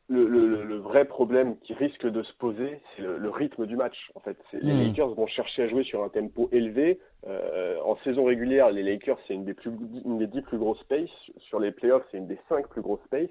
le, 0.09 0.27
le, 0.27 0.65
le, 0.65 0.77
vrai 0.79 1.05
problème 1.05 1.59
qui 1.61 1.75
risque 1.75 2.07
de 2.07 2.23
se 2.23 2.33
poser, 2.35 2.81
c'est 2.97 3.03
le, 3.03 3.31
rythme 3.31 3.67
du 3.67 3.77
match. 3.77 4.11
En 4.15 4.21
fait, 4.21 4.39
les 4.53 4.73
hmm. 4.73 4.89
Lakers 4.89 5.15
vont 5.15 5.27
chercher 5.27 5.65
à 5.65 5.69
jouer 5.69 5.85
sur 5.85 6.03
un 6.03 6.09
tempo 6.09 6.49
élevé. 6.51 6.99
Euh, 7.27 7.79
en 7.85 7.97
saison 7.99 8.25
régulière, 8.25 8.71
les 8.71 8.83
Lakers 8.83 9.19
c'est 9.27 9.35
une 9.35 9.45
des 9.45 9.55
plus, 9.55 9.71
une 10.05 10.19
des 10.19 10.27
dix 10.27 10.43
plus 10.43 10.59
grosses 10.59 10.83
paces. 10.85 11.09
Sur 11.39 11.61
les 11.61 11.73
playoffs, 11.73 12.05
c'est 12.11 12.19
une 12.19 12.27
des 12.27 12.39
cinq 12.49 12.69
plus 12.69 12.83
grosses 12.83 13.07
paces. 13.11 13.29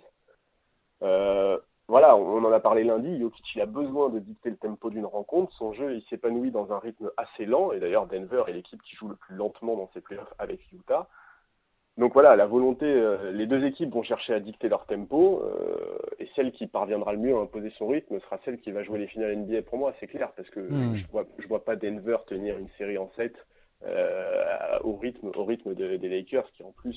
Euh, 1.04 1.58
voilà, 1.88 2.16
on, 2.18 2.44
en 2.44 2.52
a 2.52 2.60
parlé 2.60 2.84
lundi. 2.84 3.20
Jokic, 3.20 3.46
il 3.56 3.62
a 3.62 3.66
besoin 3.66 4.10
de 4.10 4.20
dicter 4.20 4.50
le 4.50 4.58
tempo 4.58 4.90
d'une 4.90 5.06
rencontre. 5.06 5.54
Son 5.54 5.74
jeu, 5.74 5.96
il 5.96 6.04
s'épanouit 6.10 6.52
dans 6.52 6.72
un 6.74 6.80
rythme 6.80 7.10
assez 7.18 7.46
lent. 7.46 7.72
Et 7.72 7.80
d'ailleurs, 7.80 8.08
Denver 8.08 8.44
est 8.48 8.54
l'équipe 8.54 8.82
qui 8.84 8.96
joue 8.96 9.08
le 9.08 9.16
plus 9.16 9.36
lentement 9.36 9.76
dans 9.76 9.90
ces 9.94 10.02
playoffs 10.02 10.34
avec 10.38 10.60
Utah. 10.74 11.08
Donc 11.98 12.14
voilà, 12.14 12.36
la 12.36 12.46
volonté, 12.46 12.86
euh, 12.86 13.32
les 13.32 13.48
deux 13.48 13.66
équipes 13.66 13.92
vont 13.92 14.04
chercher 14.04 14.34
à 14.34 14.40
dicter 14.40 14.70
leur 14.70 14.86
tempo, 14.86 15.42
euh, 15.44 15.98
et 16.20 16.30
celle 16.36 16.52
qui 16.52 16.68
parviendra 16.68 17.14
le 17.14 17.18
mieux 17.18 17.36
à 17.36 17.40
imposer 17.40 17.72
son 17.78 17.88
rythme 17.88 18.20
sera 18.20 18.40
celle 18.46 18.60
qui 18.60 18.72
va 18.72 18.84
jouer 18.84 19.00
les 19.00 19.08
finales 19.08 19.36
NBA 19.36 19.64
pour 19.64 19.80
moi, 19.80 19.94
c'est 20.00 20.06
clair, 20.06 20.32
parce 20.38 20.50
que 20.50 20.68
je 20.70 21.08
vois, 21.12 21.26
je 21.40 21.48
vois 21.48 21.66
pas 21.66 21.76
Denver 21.76 22.18
tenir 22.28 22.58
une 22.60 22.70
série 22.78 23.00
en 23.00 23.10
7 23.16 23.34
euh, 23.86 24.80
au 24.84 24.96
rythme, 24.96 25.32
au 25.36 25.44
rythme 25.44 25.74
des 25.74 26.10
Lakers, 26.10 26.50
qui 26.56 26.62
en 26.62 26.72
plus, 26.72 26.96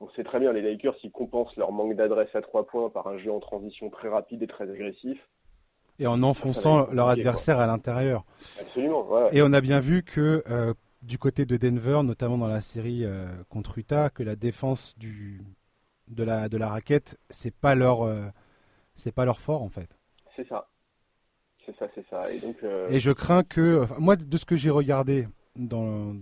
on 0.00 0.08
sait 0.10 0.22
très 0.22 0.38
bien, 0.38 0.52
les 0.52 0.62
Lakers, 0.62 0.94
ils 1.02 1.10
compensent 1.10 1.56
leur 1.56 1.72
manque 1.72 1.96
d'adresse 1.96 2.34
à 2.34 2.40
trois 2.40 2.66
points 2.66 2.88
par 2.88 3.08
un 3.08 3.18
jeu 3.18 3.32
en 3.32 3.40
transition 3.40 3.90
très 3.90 4.08
rapide 4.08 4.44
et 4.44 4.46
très 4.46 4.70
agressif. 4.70 5.18
Et 5.98 6.06
en 6.06 6.22
enfonçant 6.22 6.86
leur 6.92 7.08
adversaire 7.08 7.58
à 7.58 7.66
l'intérieur. 7.66 8.24
Absolument. 8.60 9.02
Voilà. 9.02 9.28
Et 9.32 9.42
on 9.42 9.52
a 9.52 9.60
bien 9.62 9.80
vu 9.80 10.02
que 10.04 10.44
du 11.06 11.18
côté 11.18 11.46
de 11.46 11.56
Denver, 11.56 12.02
notamment 12.02 12.36
dans 12.36 12.48
la 12.48 12.60
série 12.60 13.04
euh, 13.04 13.28
contre 13.48 13.78
Utah, 13.78 14.10
que 14.10 14.22
la 14.22 14.36
défense 14.36 14.98
du, 14.98 15.40
de, 16.08 16.24
la, 16.24 16.48
de 16.48 16.56
la 16.58 16.68
raquette, 16.68 17.18
c'est 17.30 17.54
pas 17.54 17.74
leur 17.74 18.02
euh, 18.02 18.26
c'est 18.94 19.12
pas 19.12 19.24
leur 19.24 19.40
fort 19.40 19.62
en 19.62 19.68
fait. 19.68 19.88
C'est 20.34 20.46
ça. 20.48 20.68
C'est 21.64 21.76
ça, 21.78 21.86
c'est 21.94 22.04
ça. 22.08 22.30
Et, 22.30 22.38
donc, 22.38 22.56
euh, 22.62 22.88
Et 22.90 23.00
je 23.00 23.10
crains 23.10 23.42
que, 23.42 23.86
moi, 23.98 24.14
de 24.14 24.36
ce 24.36 24.44
que 24.44 24.54
j'ai 24.54 24.70
regardé 24.70 25.26
dans, 25.56 26.14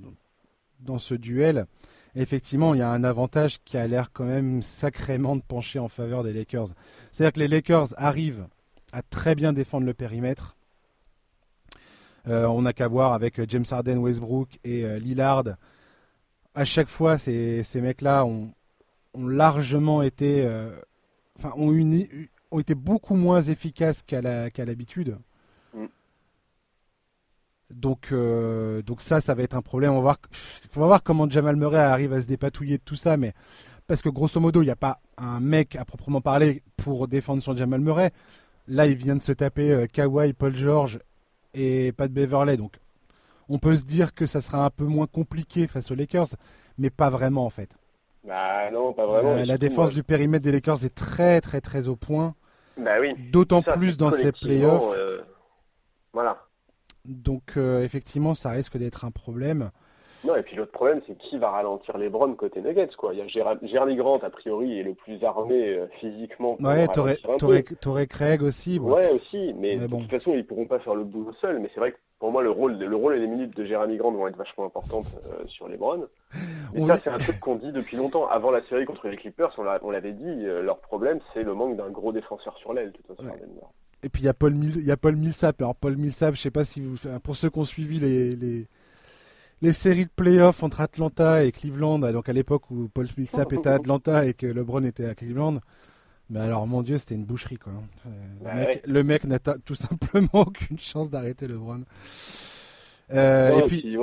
dans 0.80 0.98
ce 0.98 1.14
duel, 1.14 1.66
effectivement, 2.14 2.72
il 2.72 2.78
y 2.78 2.82
a 2.82 2.88
un 2.88 3.04
avantage 3.04 3.62
qui 3.62 3.76
a 3.76 3.86
l'air 3.86 4.10
quand 4.12 4.24
même 4.24 4.62
sacrément 4.62 5.36
de 5.36 5.42
pencher 5.42 5.78
en 5.78 5.88
faveur 5.88 6.22
des 6.22 6.32
Lakers. 6.32 6.68
C'est-à-dire 7.12 7.32
que 7.32 7.40
les 7.40 7.48
Lakers 7.48 7.88
arrivent 7.98 8.46
à 8.92 9.02
très 9.02 9.34
bien 9.34 9.52
défendre 9.52 9.84
le 9.84 9.92
périmètre 9.92 10.56
on 12.26 12.62
n'a 12.62 12.72
qu'à 12.72 12.88
voir 12.88 13.12
avec 13.12 13.38
euh, 13.38 13.46
James 13.48 13.64
Harden, 13.70 13.98
Westbrook 13.98 14.48
et 14.64 14.84
euh, 14.84 14.98
Lillard. 14.98 15.44
À 16.54 16.64
chaque 16.64 16.88
fois, 16.88 17.18
ces, 17.18 17.64
mecs-là 17.74 18.24
ont, 18.24 18.52
largement 19.16 20.02
été, 20.02 20.48
enfin, 21.36 21.52
ont, 21.56 21.72
ont 22.52 22.58
été 22.60 22.74
beaucoup 22.76 23.16
moins 23.16 23.42
efficaces 23.42 24.02
qu'à 24.02 24.20
l'habitude. 24.20 25.18
Mm. 25.74 25.86
Donc, 27.70 28.14
donc 28.86 29.00
ça, 29.00 29.20
ça 29.20 29.34
va 29.34 29.42
être 29.42 29.56
un 29.56 29.62
problème. 29.62 29.90
On 29.90 29.96
va 29.96 30.02
voir, 30.02 30.16
va 30.76 30.86
voir 30.86 31.02
comment 31.02 31.28
Jamal 31.28 31.56
Murray 31.56 31.80
arrive 31.80 32.12
à 32.12 32.20
se 32.20 32.28
dépatouiller 32.28 32.78
de 32.78 32.84
tout 32.84 32.94
ça, 32.94 33.16
mais 33.16 33.32
parce 33.88 34.00
que 34.00 34.08
grosso 34.08 34.38
modo, 34.38 34.62
il 34.62 34.66
n'y 34.66 34.70
a 34.70 34.76
pas 34.76 35.00
un 35.18 35.40
mec 35.40 35.74
à 35.74 35.84
proprement 35.84 36.20
parler 36.20 36.62
pour 36.76 37.08
défendre 37.08 37.42
son 37.42 37.56
Jamal 37.56 37.80
Murray. 37.80 38.12
Là, 38.68 38.86
il 38.86 38.94
vient 38.94 39.16
de 39.16 39.24
se 39.24 39.32
taper 39.32 39.88
Kawhi, 39.92 40.34
Paul 40.34 40.54
George 40.54 41.00
et 41.54 41.92
pas 41.92 42.08
de 42.08 42.12
Beverley. 42.12 42.56
Donc 42.56 42.74
on 43.48 43.58
peut 43.58 43.74
se 43.74 43.84
dire 43.84 44.14
que 44.14 44.26
ça 44.26 44.40
sera 44.40 44.64
un 44.64 44.70
peu 44.70 44.84
moins 44.84 45.06
compliqué 45.06 45.66
face 45.66 45.90
aux 45.90 45.94
Lakers, 45.94 46.28
mais 46.78 46.90
pas 46.90 47.10
vraiment 47.10 47.44
en 47.44 47.50
fait. 47.50 47.70
Bah 48.24 48.70
non, 48.70 48.92
pas 48.92 49.06
vraiment. 49.06 49.34
la 49.34 49.58
défense 49.58 49.92
du 49.92 50.02
périmètre 50.02 50.44
des 50.44 50.52
Lakers 50.52 50.84
est 50.84 50.94
très 50.94 51.40
très 51.40 51.60
très 51.60 51.88
au 51.88 51.96
point. 51.96 52.34
Bah 52.76 52.98
oui. 53.00 53.14
D'autant 53.30 53.62
plus 53.62 53.96
dans 53.96 54.10
ces 54.10 54.32
playoffs. 54.32 54.94
Euh, 54.96 55.22
voilà. 56.12 56.38
Donc 57.04 57.56
euh, 57.56 57.84
effectivement, 57.84 58.34
ça 58.34 58.50
risque 58.50 58.78
d'être 58.78 59.04
un 59.04 59.10
problème. 59.10 59.70
Non, 60.24 60.36
et 60.36 60.42
puis 60.42 60.56
l'autre 60.56 60.72
problème, 60.72 61.00
c'est 61.06 61.16
qui 61.18 61.36
va 61.36 61.50
ralentir 61.50 61.98
les 61.98 62.08
Browns 62.08 62.36
côté 62.36 62.62
Nuggets, 62.62 62.94
quoi. 62.96 63.12
Il 63.12 63.18
y 63.18 63.22
a 63.22 63.26
Jeremy 63.62 63.96
Grant, 63.96 64.18
a 64.18 64.30
priori, 64.30 64.80
est 64.80 64.82
le 64.82 64.94
plus 64.94 65.22
armé 65.22 65.74
euh, 65.74 65.86
physiquement. 66.00 66.56
Ouais, 66.60 66.86
t'aurais 66.88 68.06
Craig 68.06 68.42
aussi. 68.42 68.78
Ouais, 68.78 69.10
aussi, 69.10 69.54
mais, 69.54 69.76
de 69.76 69.86
toute 69.86 70.10
façon, 70.10 70.32
ils 70.34 70.46
pourront 70.46 70.66
pas 70.66 70.78
faire 70.78 70.94
le 70.94 71.04
boulot 71.04 71.32
seuls. 71.40 71.58
Mais 71.58 71.70
c'est 71.74 71.80
vrai 71.80 71.92
que 71.92 71.98
pour 72.18 72.32
moi, 72.32 72.42
le 72.42 72.50
rôle, 72.50 72.78
le 72.78 72.96
rôle 72.96 73.16
et 73.16 73.20
les 73.20 73.26
minutes 73.26 73.54
de 73.54 73.66
Jeremy 73.66 73.98
Grant 73.98 74.12
vont 74.12 74.26
être 74.26 74.36
vachement 74.36 74.64
importantes 74.64 75.06
euh, 75.26 75.46
sur 75.46 75.68
les 75.68 75.76
Browns. 75.76 76.06
Et 76.74 76.86
ça, 76.86 76.98
c'est 77.04 77.10
un 77.10 77.18
truc 77.18 77.38
qu'on 77.38 77.56
dit 77.56 77.70
depuis 77.70 77.96
longtemps. 77.96 78.26
Avant 78.28 78.50
la 78.50 78.66
série 78.68 78.86
contre 78.86 79.06
les 79.08 79.16
Clippers, 79.16 79.54
on 79.58 79.90
l'avait 79.90 80.12
dit, 80.12 80.24
euh, 80.24 80.62
leur 80.62 80.78
problème, 80.78 81.20
c'est 81.32 81.42
le 81.42 81.54
manque 81.54 81.76
d'un 81.76 81.90
gros 81.90 82.12
défenseur 82.12 82.56
sur 82.58 82.72
l'aile, 82.72 82.92
toute 82.92 83.06
façon, 83.06 83.28
Et 84.02 84.08
puis 84.08 84.22
il 84.22 84.24
y 84.24 84.28
a 84.28 84.34
Paul, 84.34 84.54
il 84.54 84.84
y 84.84 84.90
a 84.90 84.96
Paul 84.96 85.16
Millsap. 85.16 85.60
Alors 85.60 85.76
Paul 85.76 85.96
Millsap, 85.96 86.34
je 86.34 86.40
sais 86.40 86.50
pas 86.50 86.64
si 86.64 86.80
vous, 86.80 86.96
pour 87.22 87.36
ceux 87.36 87.50
qui 87.50 87.58
ont 87.58 87.64
suivi 87.64 88.00
les, 88.00 88.34
les 88.34 88.66
les 89.64 89.72
séries 89.72 90.04
de 90.04 90.10
playoffs 90.14 90.62
entre 90.62 90.82
Atlanta 90.82 91.42
et 91.42 91.50
Cleveland, 91.50 91.98
donc 91.98 92.28
à 92.28 92.34
l'époque 92.34 92.70
où 92.70 92.88
Paul 92.92 93.08
Millsap 93.16 93.52
était 93.54 93.70
à 93.70 93.74
Atlanta 93.74 94.26
et 94.26 94.34
que 94.34 94.46
LeBron 94.46 94.84
était 94.84 95.06
à 95.06 95.14
Cleveland. 95.14 95.60
Mais 96.28 96.40
alors, 96.40 96.66
mon 96.66 96.82
Dieu, 96.82 96.98
c'était 96.98 97.14
une 97.14 97.24
boucherie, 97.24 97.56
quoi. 97.56 97.72
Le 98.86 99.02
mec, 99.02 99.24
n'a 99.24 99.38
tout 99.38 99.74
simplement 99.74 100.28
aucune 100.32 100.78
chance 100.78 101.08
d'arrêter 101.08 101.48
LeBron. 101.48 101.82
Euh, 103.12 103.58
et, 103.58 103.66
puis, 103.66 103.96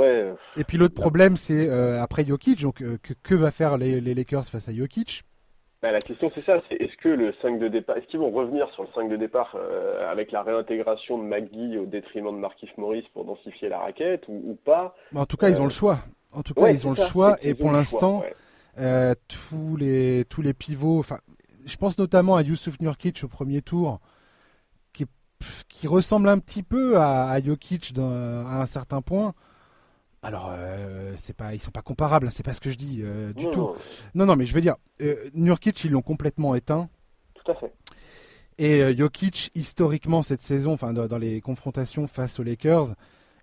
et 0.58 0.64
puis 0.64 0.78
l'autre 0.78 0.96
problème, 0.96 1.36
c'est 1.36 1.68
euh, 1.68 2.02
après 2.02 2.24
Jokic, 2.24 2.62
donc 2.62 2.82
euh, 2.82 2.98
que, 3.24 3.36
va 3.36 3.52
faire 3.52 3.78
les, 3.78 4.00
les, 4.00 4.14
Lakers 4.14 4.46
face 4.46 4.68
à 4.68 4.74
Jokic? 4.74 5.24
Bah, 5.82 5.92
la 5.92 6.00
question 6.00 6.30
c'est 6.32 6.42
ça, 6.42 6.62
est-ce 6.70 6.91
que 7.02 7.10
le 7.10 7.34
5 7.42 7.60
de 7.60 7.68
départ, 7.68 7.98
est-ce 7.98 8.06
qu'ils 8.08 8.20
vont 8.20 8.30
revenir 8.30 8.70
sur 8.74 8.84
le 8.84 8.90
5 8.94 9.10
de 9.10 9.18
départ 9.18 9.56
euh, 9.56 10.10
avec 10.10 10.32
la 10.32 10.44
réintégration 10.44 11.18
de 11.18 11.24
McGee 11.24 11.78
au 11.78 11.86
détriment 11.86 12.32
de 12.32 12.40
Markif 12.40 12.70
Morris 12.78 13.06
pour 13.14 13.26
densifier 13.26 13.70
la 13.70 13.80
raquette 13.80 14.24
ou, 14.28 14.58
pas? 14.64 14.96
En 15.16 15.26
tout 15.26 15.36
cas, 15.36 15.50
ils 15.50 15.60
ont 15.60 15.66
le 15.66 15.68
euh, 15.68 15.70
choix. 15.70 16.00
En 16.32 16.44
tout 16.44 16.54
cas, 16.54 16.70
ils 16.70 16.88
ont 16.88 16.92
le 16.92 16.96
choix 16.96 17.38
et 17.42 17.56
pour 17.56 17.72
l'instant, 17.72 18.24
euh, 18.78 19.16
tous 19.28 19.76
les 19.76 20.26
tous 20.30 20.42
les 20.42 20.54
pivots, 20.54 21.00
enfin, 21.00 21.18
je 21.66 21.76
pense 21.76 21.98
notamment 21.98 22.36
à 22.36 22.44
Yusuf 22.44 22.80
Nurkic 22.80 23.24
au 23.24 23.28
premier 23.28 23.62
tour, 23.62 24.00
qui 24.94 25.06
qui 25.68 25.88
ressemble 25.88 26.30
un 26.30 26.38
petit 26.38 26.64
peu 26.64 26.98
à, 26.98 27.32
à 27.32 27.42
Jokic 27.42 27.94
à 27.98 28.62
un 28.62 28.66
certain 28.68 29.02
point. 29.02 29.34
Alors, 30.24 30.52
euh, 30.56 31.14
c'est 31.18 31.36
pas, 31.36 31.56
ils 31.56 31.60
sont 31.60 31.72
pas 31.72 31.82
comparables, 31.82 32.28
hein, 32.28 32.32
c'est 32.32 32.46
pas 32.46 32.54
ce 32.54 32.62
que 32.62 32.70
je 32.70 32.78
dis 32.78 33.02
euh, 33.04 33.34
du 33.34 33.50
tout. 33.50 33.72
Non. 34.14 34.28
non, 34.28 34.36
mais 34.36 34.46
je 34.46 34.54
veux 34.54 34.62
dire, 34.62 34.76
euh, 35.02 35.16
Nurkic, 35.34 35.84
ils 35.84 35.92
l'ont 35.92 36.04
complètement 36.04 36.54
éteint. 36.54 36.90
Tout 37.34 37.52
à 37.52 37.56
fait. 37.56 37.74
Et 38.60 38.84
euh, 38.84 38.96
Jokic, 38.96 39.50
historiquement, 39.56 40.22
cette 40.22 40.42
saison, 40.42 40.74
enfin, 40.74 40.94
dans, 40.94 41.18
les 41.18 41.42
confrontations 41.42 42.06
face 42.06 42.40
aux 42.40 42.44
Lakers, 42.44 42.94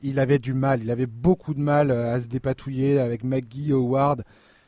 il 0.02 0.20
avait 0.20 0.38
du 0.38 0.54
mal, 0.54 0.80
il 0.80 0.92
avait 0.92 1.06
beaucoup 1.06 1.52
de 1.52 1.58
mal 1.58 1.90
à 1.90 2.20
se 2.20 2.28
dépatouiller 2.28 3.00
avec 3.00 3.24
McGee, 3.24 3.72
Howard, 3.72 4.22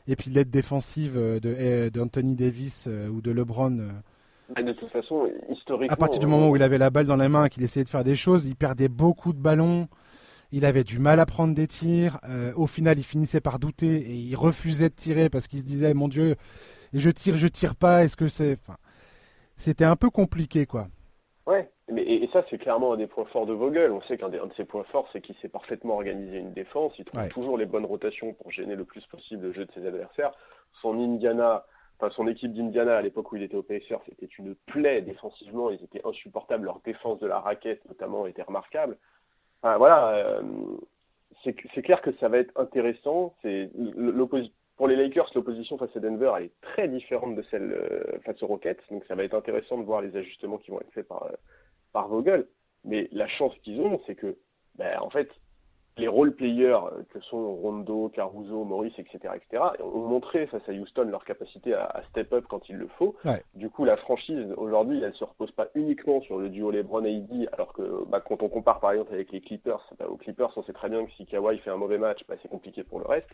et 0.08 0.16
puis 0.16 0.30
l'aide 0.32 0.50
défensive 0.50 1.16
d'Anthony 1.92 2.34
Davis 2.34 2.88
ou 2.88 3.20
de 3.20 3.30
LeBron. 3.30 3.70
de 4.56 4.72
toute 4.72 4.90
façon, 4.90 5.30
historiquement. 5.48 5.94
À 5.94 5.96
partir 5.96 6.18
du 6.18 6.26
moment 6.26 6.50
où 6.50 6.56
il 6.56 6.62
avait 6.64 6.78
la 6.78 6.90
balle 6.90 7.06
dans 7.06 7.14
la 7.14 7.28
main, 7.28 7.48
qu'il 7.48 7.62
essayait 7.62 7.84
de 7.84 7.88
faire 7.88 8.02
des 8.02 8.16
choses, 8.16 8.46
il 8.46 8.56
perdait 8.56 8.88
beaucoup 8.88 9.32
de 9.32 9.38
ballons. 9.38 9.86
Il 10.52 10.64
avait 10.64 10.84
du 10.84 10.98
mal 10.98 11.20
à 11.20 11.26
prendre 11.26 11.54
des 11.54 11.66
tirs. 11.66 12.18
Euh, 12.28 12.52
au 12.56 12.66
final, 12.66 12.98
il 12.98 13.04
finissait 13.04 13.40
par 13.40 13.58
douter 13.58 13.96
et 13.96 14.14
il 14.14 14.34
refusait 14.34 14.88
de 14.88 14.94
tirer 14.94 15.30
parce 15.30 15.46
qu'il 15.46 15.60
se 15.60 15.64
disait 15.64 15.94
Mon 15.94 16.08
Dieu, 16.08 16.36
je 16.92 17.10
tire, 17.10 17.36
je 17.36 17.46
tire 17.46 17.76
pas. 17.76 18.02
Est-ce 18.02 18.16
que 18.16 18.28
c'est. 18.28 18.52
Enfin, 18.54 18.76
c'était 19.56 19.84
un 19.84 19.96
peu 19.96 20.10
compliqué, 20.10 20.66
quoi. 20.66 20.88
Ouais, 21.46 21.70
mais, 21.90 22.02
et, 22.02 22.28
ça, 22.32 22.44
c'est 22.50 22.58
clairement 22.58 22.92
un 22.92 22.96
des 22.96 23.06
points 23.06 23.26
forts 23.26 23.46
de 23.46 23.52
Vogel. 23.52 23.92
On 23.92 24.02
sait 24.02 24.16
qu'un 24.18 24.28
de 24.28 24.40
ses 24.56 24.64
points 24.64 24.84
forts, 24.84 25.08
c'est 25.12 25.20
qu'il 25.20 25.36
sait 25.36 25.48
parfaitement 25.48 25.94
organiser 25.94 26.38
une 26.38 26.52
défense. 26.52 26.92
Il 26.98 27.04
trouve 27.04 27.28
toujours 27.28 27.58
les 27.58 27.66
bonnes 27.66 27.84
rotations 27.84 28.32
pour 28.34 28.50
gêner 28.50 28.74
le 28.74 28.84
plus 28.84 29.04
possible 29.06 29.46
le 29.46 29.52
jeu 29.52 29.66
de 29.66 29.72
ses 29.72 29.86
adversaires. 29.86 30.32
Son 30.82 30.98
Indiana. 30.98 31.64
Enfin, 31.98 32.10
son 32.16 32.26
équipe 32.28 32.54
d'Indiana 32.54 32.96
à 32.96 33.02
l'époque 33.02 33.30
où 33.30 33.36
il 33.36 33.42
était 33.42 33.56
au 33.56 33.62
PSR, 33.62 33.98
c'était 34.06 34.28
une 34.38 34.54
plaie 34.54 35.02
défensivement. 35.02 35.70
Ils 35.70 35.84
étaient 35.84 36.00
insupportables. 36.02 36.64
Leur 36.64 36.80
défense 36.80 37.18
de 37.18 37.26
la 37.26 37.40
raquette, 37.40 37.84
notamment, 37.86 38.26
était 38.26 38.42
remarquable 38.42 38.96
voilà, 39.62 40.14
euh, 40.14 40.42
c'est 41.44 41.82
clair 41.82 42.00
que 42.02 42.12
ça 42.18 42.28
va 42.28 42.38
être 42.38 42.58
intéressant. 42.58 43.34
C'est 43.42 43.70
pour 44.76 44.88
les 44.88 44.96
Lakers, 44.96 45.30
l'opposition 45.34 45.76
face 45.76 45.94
à 45.94 46.00
Denver 46.00 46.32
est 46.40 46.52
très 46.62 46.88
différente 46.88 47.36
de 47.36 47.42
celle 47.50 47.72
euh, 47.72 48.18
face 48.24 48.42
aux 48.42 48.46
Rockets, 48.46 48.80
donc 48.90 49.04
ça 49.06 49.14
va 49.14 49.24
être 49.24 49.34
intéressant 49.34 49.76
de 49.76 49.82
voir 49.82 50.00
les 50.00 50.16
ajustements 50.16 50.56
qui 50.56 50.70
vont 50.70 50.80
être 50.80 50.92
faits 50.92 51.06
par, 51.06 51.24
euh, 51.24 51.36
par 51.92 52.08
Vogel. 52.08 52.46
Mais 52.84 53.06
la 53.12 53.28
chance 53.28 53.52
qu'ils 53.62 53.78
ont, 53.80 54.00
c'est 54.06 54.14
que, 54.14 54.38
ben, 54.76 54.98
en 55.00 55.10
fait, 55.10 55.28
les 56.00 56.08
role 56.08 56.34
players 56.34 56.80
que 57.10 57.20
sont 57.20 57.54
Rondo, 57.54 58.10
Caruso, 58.14 58.64
Maurice, 58.64 58.98
etc., 58.98 59.34
etc., 59.36 59.62
ont 59.80 60.06
montré 60.06 60.46
face 60.46 60.66
à 60.68 60.72
Houston 60.72 61.04
leur 61.04 61.24
capacité 61.24 61.74
à, 61.74 62.02
step 62.10 62.32
up 62.32 62.44
quand 62.48 62.68
il 62.68 62.76
le 62.76 62.88
faut. 62.98 63.14
Du 63.54 63.70
coup, 63.70 63.84
la 63.84 63.96
franchise 63.96 64.52
aujourd'hui, 64.56 65.02
elle 65.02 65.14
se 65.14 65.24
repose 65.24 65.50
pas 65.52 65.68
uniquement 65.74 66.20
sur 66.22 66.38
le 66.38 66.48
duo 66.48 66.70
LeBron 66.70 67.04
et 67.04 67.20
alors 67.52 67.72
que 67.72 68.04
bah, 68.08 68.20
quand 68.20 68.42
on 68.42 68.48
compare 68.48 68.80
par 68.80 68.92
exemple 68.92 69.14
avec 69.14 69.30
les 69.32 69.40
Clippers, 69.40 69.80
bah, 69.98 70.06
aux 70.08 70.16
Clippers, 70.16 70.50
on 70.56 70.62
sait 70.62 70.72
très 70.72 70.88
bien 70.88 71.04
que 71.04 71.12
si 71.12 71.26
Kawhi 71.26 71.58
fait 71.58 71.70
un 71.70 71.76
mauvais 71.76 71.98
match, 71.98 72.20
bah, 72.28 72.34
c'est 72.42 72.48
compliqué 72.48 72.82
pour 72.82 72.98
le 72.98 73.06
reste. 73.06 73.28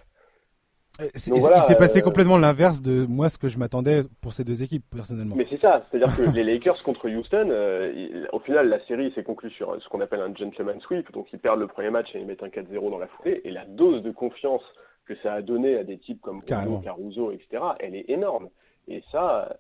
Euh, 1.01 1.09
il 1.15 1.21
s'est 1.21 1.77
passé 1.77 1.99
euh, 1.99 2.03
complètement 2.03 2.39
l'inverse 2.39 2.81
de 2.81 3.07
moi 3.07 3.29
ce 3.29 3.39
que 3.39 3.49
je 3.49 3.59
m'attendais 3.59 4.03
pour 4.21 4.33
ces 4.33 4.45
deux 4.45 4.63
équipes 4.63 4.85
personnellement. 4.95 5.37
Mais 5.37 5.47
c'est 5.51 5.61
ça, 5.61 5.85
c'est-à-dire 5.91 6.17
que 6.17 6.23
les 6.35 6.45
Lakers 6.45 6.83
contre 6.83 7.09
Houston, 7.09 7.49
euh, 7.51 8.27
au 8.33 8.39
final 8.41 8.69
la 8.69 8.85
série 8.87 9.13
s'est 9.15 9.23
conclue 9.23 9.51
sur 9.51 9.81
ce 9.81 9.89
qu'on 9.89 10.01
appelle 10.01 10.21
un 10.21 10.35
gentleman 10.35 10.81
sweep, 10.81 11.13
donc 11.13 11.27
ils 11.33 11.39
perdent 11.39 11.61
le 11.61 11.67
premier 11.67 11.91
match 11.91 12.09
et 12.15 12.19
ils 12.19 12.27
mettent 12.27 12.43
un 12.43 12.49
4-0 12.49 12.91
dans 12.91 12.99
la 12.99 13.09
foulée, 13.09 13.43
et 13.45 13.51
la 13.51 13.67
dose 13.67 14.03
de 14.03 14.11
confiance 14.11 14.63
que 15.05 15.15
ça 15.23 15.35
a 15.35 15.43
donné 15.43 15.77
à 15.77 15.85
des 15.85 15.99
types 15.99 16.21
comme 16.21 16.41
Caruso, 16.41 17.31
etc., 17.31 17.63
elle 17.79 17.95
est 17.95 18.07
énorme. 18.09 18.49
Et 18.89 19.05
ça, 19.13 19.57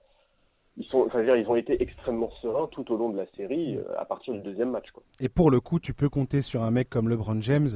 ils, 0.76 0.84
sont, 0.86 1.04
enfin, 1.06 1.22
dire, 1.22 1.36
ils 1.36 1.46
ont 1.46 1.54
été 1.54 1.80
extrêmement 1.80 2.30
sereins 2.42 2.68
tout 2.72 2.90
au 2.92 2.96
long 2.96 3.10
de 3.10 3.16
la 3.16 3.26
série 3.36 3.78
à 3.96 4.04
partir 4.04 4.34
du 4.34 4.40
deuxième 4.40 4.70
match. 4.70 4.90
Quoi. 4.92 5.04
Et 5.20 5.28
pour 5.28 5.52
le 5.52 5.60
coup, 5.60 5.78
tu 5.78 5.94
peux 5.94 6.08
compter 6.08 6.42
sur 6.42 6.62
un 6.62 6.72
mec 6.72 6.90
comme 6.90 7.08
LeBron 7.08 7.40
James 7.42 7.68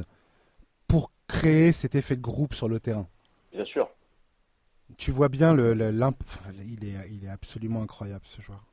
pour 0.88 1.12
créer 1.28 1.70
cet 1.70 1.94
effet 1.94 2.16
de 2.16 2.20
groupe 2.20 2.54
sur 2.54 2.68
le 2.68 2.80
terrain. 2.80 3.06
Bien 3.52 3.64
sûr. 3.64 3.88
Tu 4.96 5.10
vois 5.10 5.28
bien 5.28 5.54
le, 5.54 5.74
il 6.64 6.84
est 6.84 6.96
il 7.10 7.24
est 7.24 7.28
absolument 7.28 7.82
incroyable 7.82 8.24
ce 8.26 8.42
joueur. 8.42 8.64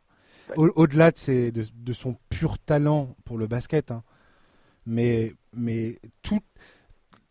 Au-delà 0.55 1.11
de, 1.11 1.51
de, 1.51 1.93
son 1.93 2.15
pur 2.29 2.57
talent 2.57 3.15
pour 3.25 3.37
le 3.37 3.47
basket, 3.47 3.91
hein, 3.91 4.03
mais 4.85 5.33
mais 5.53 5.99
toute 6.21 6.45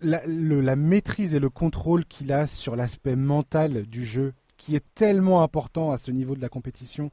la, 0.00 0.22
la 0.26 0.76
maîtrise 0.76 1.34
et 1.34 1.38
le 1.38 1.48
contrôle 1.48 2.04
qu'il 2.04 2.32
a 2.32 2.46
sur 2.46 2.76
l'aspect 2.76 3.16
mental 3.16 3.86
du 3.86 4.04
jeu, 4.04 4.34
qui 4.56 4.76
est 4.76 4.84
tellement 4.94 5.42
important 5.42 5.90
à 5.90 5.96
ce 5.96 6.10
niveau 6.10 6.34
de 6.34 6.42
la 6.42 6.48
compétition, 6.48 7.10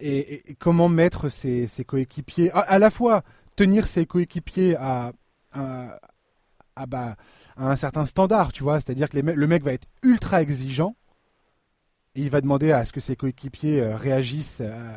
et, 0.00 0.54
comment 0.58 0.88
mettre 0.88 1.28
ses, 1.28 1.66
ses 1.66 1.84
coéquipiers, 1.84 2.50
à, 2.52 2.78
la 2.78 2.90
fois 2.90 3.22
tenir 3.56 3.86
ses 3.86 4.06
coéquipiers 4.06 4.76
à, 4.76 5.12
à, 5.52 5.98
à 6.76 6.86
bah, 6.86 7.16
à 7.56 7.70
un 7.70 7.76
certain 7.76 8.04
standard, 8.04 8.52
tu 8.52 8.62
vois. 8.62 8.80
C'est-à-dire 8.80 9.08
que 9.08 9.18
le 9.18 9.46
mec 9.46 9.62
va 9.62 9.72
être 9.72 9.86
ultra 10.02 10.42
exigeant 10.42 10.94
et 12.16 12.22
il 12.22 12.30
va 12.30 12.40
demander 12.40 12.72
à 12.72 12.84
ce 12.84 12.92
que 12.92 13.00
ses 13.00 13.14
coéquipiers 13.14 13.80
euh, 13.80 13.96
réagissent 13.96 14.62
euh, 14.64 14.96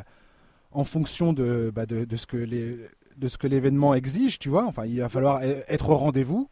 en 0.72 0.84
fonction 0.84 1.32
bah, 1.34 1.84
de, 1.84 2.06
ce 2.16 2.26
que 2.26 3.46
l'événement 3.46 3.94
exige, 3.94 4.38
tu 4.38 4.48
vois. 4.48 4.64
Enfin, 4.64 4.86
il 4.86 5.00
va 5.00 5.08
falloir 5.08 5.42
e-, 5.42 5.62
être 5.68 5.90
au 5.90 5.96
rendez-vous 5.96 6.48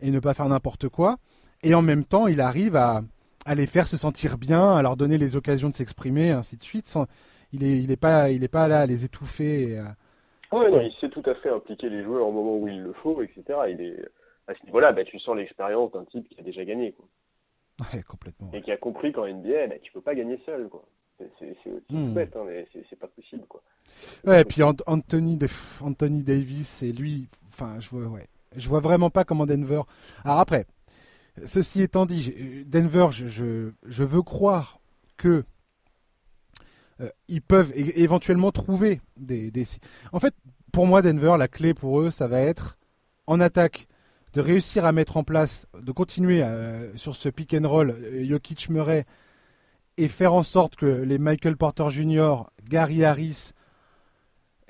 et 0.00 0.10
ne 0.10 0.18
pas 0.18 0.34
faire 0.34 0.48
n'importe 0.48 0.88
quoi. 0.88 1.18
Et 1.62 1.74
en 1.74 1.82
même 1.82 2.04
temps, 2.04 2.26
il 2.26 2.40
arrive 2.40 2.74
à, 2.74 3.02
à, 3.44 3.54
les 3.54 3.66
faire 3.66 3.86
se 3.86 3.96
sentir 3.96 4.36
bien, 4.36 4.76
à 4.76 4.82
leur 4.82 4.96
donner 4.96 5.18
les 5.18 5.36
occasions 5.36 5.68
de 5.68 5.74
s'exprimer, 5.74 6.30
ainsi 6.30 6.56
de 6.56 6.62
suite. 6.62 6.92
Il 7.52 7.60
n'est 7.60 7.92
est 7.92 7.96
pas, 7.96 8.68
là 8.68 8.80
à 8.80 8.86
les 8.86 9.04
étouffer. 9.04 9.80
Oui, 10.50 10.64
non, 10.70 10.80
il 10.80 10.92
sait 11.00 11.08
tout 11.08 11.22
à 11.26 11.34
fait 11.36 11.50
impliquer 11.50 11.88
les 11.88 12.02
joueurs 12.02 12.26
au 12.26 12.32
moment 12.32 12.56
où 12.56 12.68
il 12.68 12.82
le 12.82 12.92
faut, 12.94 13.22
etc. 13.22 13.42
Il 13.68 13.80
est, 13.80 14.08
à 14.48 14.54
ce 14.54 14.64
niveau-là, 14.64 14.92
bah, 14.92 15.04
tu 15.04 15.18
sens 15.20 15.36
l'expérience 15.36 15.92
d'un 15.92 16.04
type 16.06 16.28
qui 16.28 16.40
a 16.40 16.42
déjà 16.42 16.64
gagné. 16.64 16.92
Quoi. 16.92 17.06
Ouais, 17.92 18.02
complètement. 18.02 18.50
Et 18.52 18.62
qui 18.62 18.72
a 18.72 18.76
compris 18.76 19.12
qu'en 19.12 19.28
NBA, 19.28 19.68
bah, 19.68 19.74
tu 19.82 19.92
peux 19.92 20.00
pas 20.00 20.14
gagner 20.14 20.40
seul. 20.44 20.68
Quoi. 20.68 20.84
C'est, 21.18 21.50
aussi 21.50 21.80
hmm. 21.90 22.14
bête, 22.14 22.34
hein, 22.36 22.44
mais 22.46 22.66
c'est, 22.72 22.98
pas 22.98 23.08
possible. 23.08 23.44
Quoi. 23.48 23.62
Ouais, 24.24 24.40
et 24.40 24.44
puis 24.44 24.62
Anthony, 24.62 25.38
Anthony 25.80 26.22
Davis, 26.22 26.82
et 26.82 26.92
lui, 26.92 27.28
enfin, 27.48 27.78
je 27.80 27.90
vois, 27.90 28.06
ouais, 28.06 28.26
je 28.56 28.68
vois 28.68 28.80
vraiment 28.80 29.10
pas 29.10 29.24
comment 29.24 29.44
Denver. 29.44 29.82
Alors 30.24 30.38
après, 30.38 30.64
ceci 31.44 31.82
étant 31.82 32.06
dit, 32.06 32.64
Denver, 32.66 33.08
je, 33.10 33.26
je, 33.26 33.72
je 33.84 34.04
veux 34.04 34.22
croire 34.22 34.78
que 35.16 35.44
euh, 37.00 37.10
ils 37.26 37.42
peuvent 37.42 37.72
éventuellement 37.74 38.52
trouver 38.52 39.00
des, 39.16 39.50
des. 39.50 39.64
En 40.12 40.20
fait, 40.20 40.34
pour 40.72 40.86
moi, 40.86 41.02
Denver, 41.02 41.34
la 41.36 41.48
clé 41.48 41.74
pour 41.74 42.00
eux, 42.00 42.10
ça 42.10 42.28
va 42.28 42.40
être 42.40 42.78
en 43.26 43.40
attaque 43.40 43.88
de 44.32 44.40
réussir 44.40 44.84
à 44.84 44.92
mettre 44.92 45.16
en 45.16 45.24
place, 45.24 45.66
de 45.80 45.92
continuer 45.92 46.42
euh, 46.42 46.96
sur 46.96 47.16
ce 47.16 47.28
pick 47.28 47.54
and 47.54 47.68
roll 47.68 47.90
euh, 47.90 48.24
Jokic 48.28 48.68
Murray 48.68 49.04
et 49.96 50.08
faire 50.08 50.34
en 50.34 50.42
sorte 50.42 50.76
que 50.76 50.86
les 50.86 51.18
Michael 51.18 51.56
Porter 51.56 51.90
Jr., 51.90 52.44
Gary 52.68 53.04
Harris, 53.04 53.50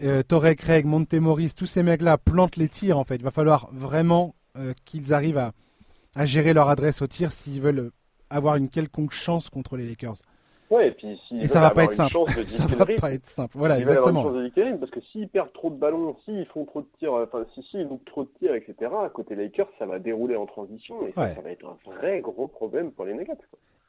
euh, 0.01 0.23
Torrey 0.23 0.57
Craig, 0.57 0.87
Montemoris, 0.87 1.55
tous 1.55 1.67
ces 1.67 1.83
mecs-là 1.83 2.19
plantent 2.19 2.57
les 2.57 2.69
tirs 2.69 2.99
en 2.99 3.05
fait. 3.05 3.17
Il 3.17 3.25
va 3.25 3.31
falloir 3.31 3.69
vraiment 3.73 4.35
qu'ils 4.85 5.15
arrivent 5.15 5.39
à, 6.17 6.27
gérer 6.27 6.53
leur 6.53 6.69
adresse 6.69 7.01
au 7.01 7.07
tir 7.07 7.31
s'ils 7.31 7.61
veulent 7.61 7.93
avoir 8.29 8.57
une 8.57 8.69
quelconque 8.69 9.13
chance 9.13 9.51
contre 9.51 9.77
les 9.77 9.87
Lakers. 9.87 10.17
Ouais, 10.71 10.89
et 10.89 10.91
puis 10.91 11.19
et 11.33 11.49
ça 11.49 11.61
va 11.61 11.71
pas 11.71 11.85
être 11.85 11.95
simple. 11.95 12.15
ça 12.47 12.67
va 12.67 12.85
pas 12.85 13.13
être 13.13 13.27
simple. 13.27 13.57
Voilà, 13.57 13.79
exactement. 13.79 14.23
parce 14.23 14.91
que 14.91 15.01
s'ils 15.13 15.29
perdent 15.29 15.53
trop 15.53 15.71
de 15.71 15.77
ballons, 15.77 16.17
s'ils 16.25 16.45
font 16.47 16.65
trop 16.67 16.83
de 16.83 16.89
tirs, 16.99 17.15
enfin 17.15 17.47
si 17.55 17.63
si 17.71 17.79
ils 17.79 17.89
trop 18.05 18.25
de 18.25 18.31
tirs, 18.39 18.55
etc. 18.55 18.91
À 19.05 19.09
côté 19.09 19.35
Lakers, 19.35 19.69
ça 19.79 19.87
va 19.87 19.99
dérouler 19.99 20.37
en 20.37 20.47
transition 20.47 20.97
et 21.07 21.13
ça, 21.13 21.41
va 21.43 21.51
être 21.51 21.67
un 21.67 21.91
vrai 21.91 22.21
gros 22.21 22.49
problème 22.49 22.93
pour 22.93 23.07
les 23.07 23.15
Nuggets. 23.15 23.39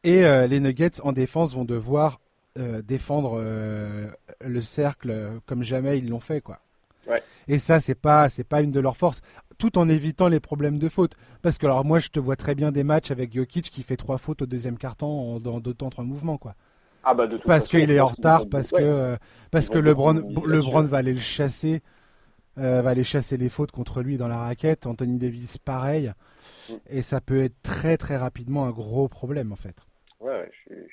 Et 0.04 0.26
euh, 0.26 0.48
les 0.48 0.60
Nuggets 0.62 1.02
en 1.04 1.12
défense 1.12 1.54
vont 1.54 1.66
devoir 1.66 2.22
euh, 2.58 2.82
défendre 2.82 3.38
euh, 3.42 4.08
le 4.42 4.62
cercle 4.62 5.40
comme 5.46 5.64
jamais 5.64 5.98
ils 5.98 6.10
l'ont 6.10 6.22
fait, 6.22 6.40
quoi. 6.40 6.60
Ouais. 7.08 7.22
Et 7.48 7.60
ça, 7.60 7.80
c'est 7.80 8.00
pas, 8.00 8.30
c'est 8.30 8.44
pas 8.44 8.62
une 8.62 8.72
de 8.72 8.80
leurs 8.80 8.96
forces, 8.96 9.22
tout 9.58 9.78
en 9.78 9.90
évitant 9.90 10.30
les 10.30 10.40
problèmes 10.40 10.80
de 10.80 10.88
faute. 10.88 11.16
Parce 11.42 11.58
que 11.58 11.66
alors 11.66 11.84
moi, 11.84 12.00
je 12.00 12.10
te 12.10 12.20
vois 12.20 12.38
très 12.38 12.56
bien 12.56 12.72
des 12.72 12.84
matchs 12.84 13.12
avec 13.12 13.34
Jokic 13.34 13.70
qui 13.70 13.84
fait 13.84 13.98
trois 13.98 14.18
fautes 14.18 14.44
au 14.44 14.46
deuxième 14.46 14.78
carton 14.78 15.40
dans 15.40 15.60
deux 15.60 15.74
temps 15.74 15.90
trois 15.90 16.06
mouvements, 16.06 16.38
quoi. 16.38 16.56
Ah 17.04 17.14
bah, 17.14 17.28
parce 17.46 17.68
qu'il 17.68 17.92
est 17.92 18.00
en 18.00 18.08
retard, 18.08 18.48
parce 18.50 18.72
que 18.72 19.18
parce 19.52 19.70
que 19.70 19.78
LeBron, 19.78 20.14
LeBron 20.46 20.84
va 20.84 20.98
aller 20.98 21.14
le 21.14 21.20
chasser, 21.20 21.82
euh, 22.58 22.82
va 22.82 22.92
aller 22.92 23.04
chasser 23.04 23.38
les 23.38 23.50
fautes 23.50 23.72
contre 23.72 24.02
lui 24.02 24.18
dans 24.18 24.28
la 24.28 24.38
raquette. 24.38 24.86
Anthony 24.86 25.18
Davis, 25.18 25.58
pareil. 25.58 26.12
Mm. 26.70 26.74
Et 26.90 27.02
ça 27.02 27.22
peut 27.22 27.42
être 27.44 27.62
très 27.62 27.98
très 27.98 28.18
rapidement 28.18 28.66
un 28.66 28.72
gros 28.72 29.08
problème 29.08 29.52
en 29.52 29.56
fait. 29.56 29.76
Ouais, 30.20 30.32
ouais 30.32 30.52
je 30.52 30.74
suis. 30.74 30.89